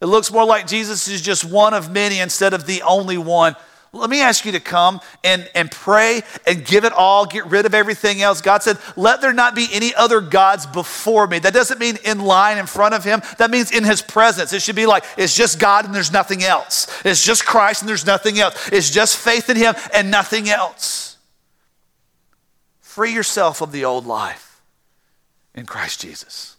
It 0.00 0.06
looks 0.06 0.30
more 0.30 0.44
like 0.44 0.68
Jesus 0.68 1.08
is 1.08 1.22
just 1.22 1.44
one 1.44 1.74
of 1.74 1.90
many 1.90 2.20
instead 2.20 2.54
of 2.54 2.66
the 2.66 2.82
only 2.82 3.18
one 3.18 3.56
let 3.92 4.10
me 4.10 4.20
ask 4.20 4.44
you 4.44 4.52
to 4.52 4.60
come 4.60 5.00
and, 5.24 5.50
and 5.54 5.70
pray 5.70 6.22
and 6.46 6.64
give 6.64 6.84
it 6.84 6.92
all, 6.92 7.24
get 7.24 7.46
rid 7.46 7.64
of 7.64 7.72
everything 7.72 8.20
else. 8.20 8.42
God 8.42 8.62
said, 8.62 8.76
Let 8.96 9.22
there 9.22 9.32
not 9.32 9.54
be 9.54 9.66
any 9.72 9.94
other 9.94 10.20
gods 10.20 10.66
before 10.66 11.26
me. 11.26 11.38
That 11.38 11.54
doesn't 11.54 11.80
mean 11.80 11.96
in 12.04 12.20
line 12.20 12.58
in 12.58 12.66
front 12.66 12.94
of 12.94 13.02
Him, 13.02 13.22
that 13.38 13.50
means 13.50 13.72
in 13.72 13.84
His 13.84 14.02
presence. 14.02 14.52
It 14.52 14.60
should 14.60 14.76
be 14.76 14.84
like, 14.84 15.04
It's 15.16 15.34
just 15.34 15.58
God 15.58 15.86
and 15.86 15.94
there's 15.94 16.12
nothing 16.12 16.44
else. 16.44 16.86
It's 17.02 17.24
just 17.24 17.46
Christ 17.46 17.80
and 17.80 17.88
there's 17.88 18.04
nothing 18.04 18.38
else. 18.38 18.68
It's 18.70 18.90
just 18.90 19.16
faith 19.16 19.48
in 19.48 19.56
Him 19.56 19.74
and 19.94 20.10
nothing 20.10 20.50
else. 20.50 21.16
Free 22.80 23.14
yourself 23.14 23.62
of 23.62 23.72
the 23.72 23.86
old 23.86 24.06
life 24.06 24.60
in 25.54 25.64
Christ 25.64 26.02
Jesus. 26.02 26.57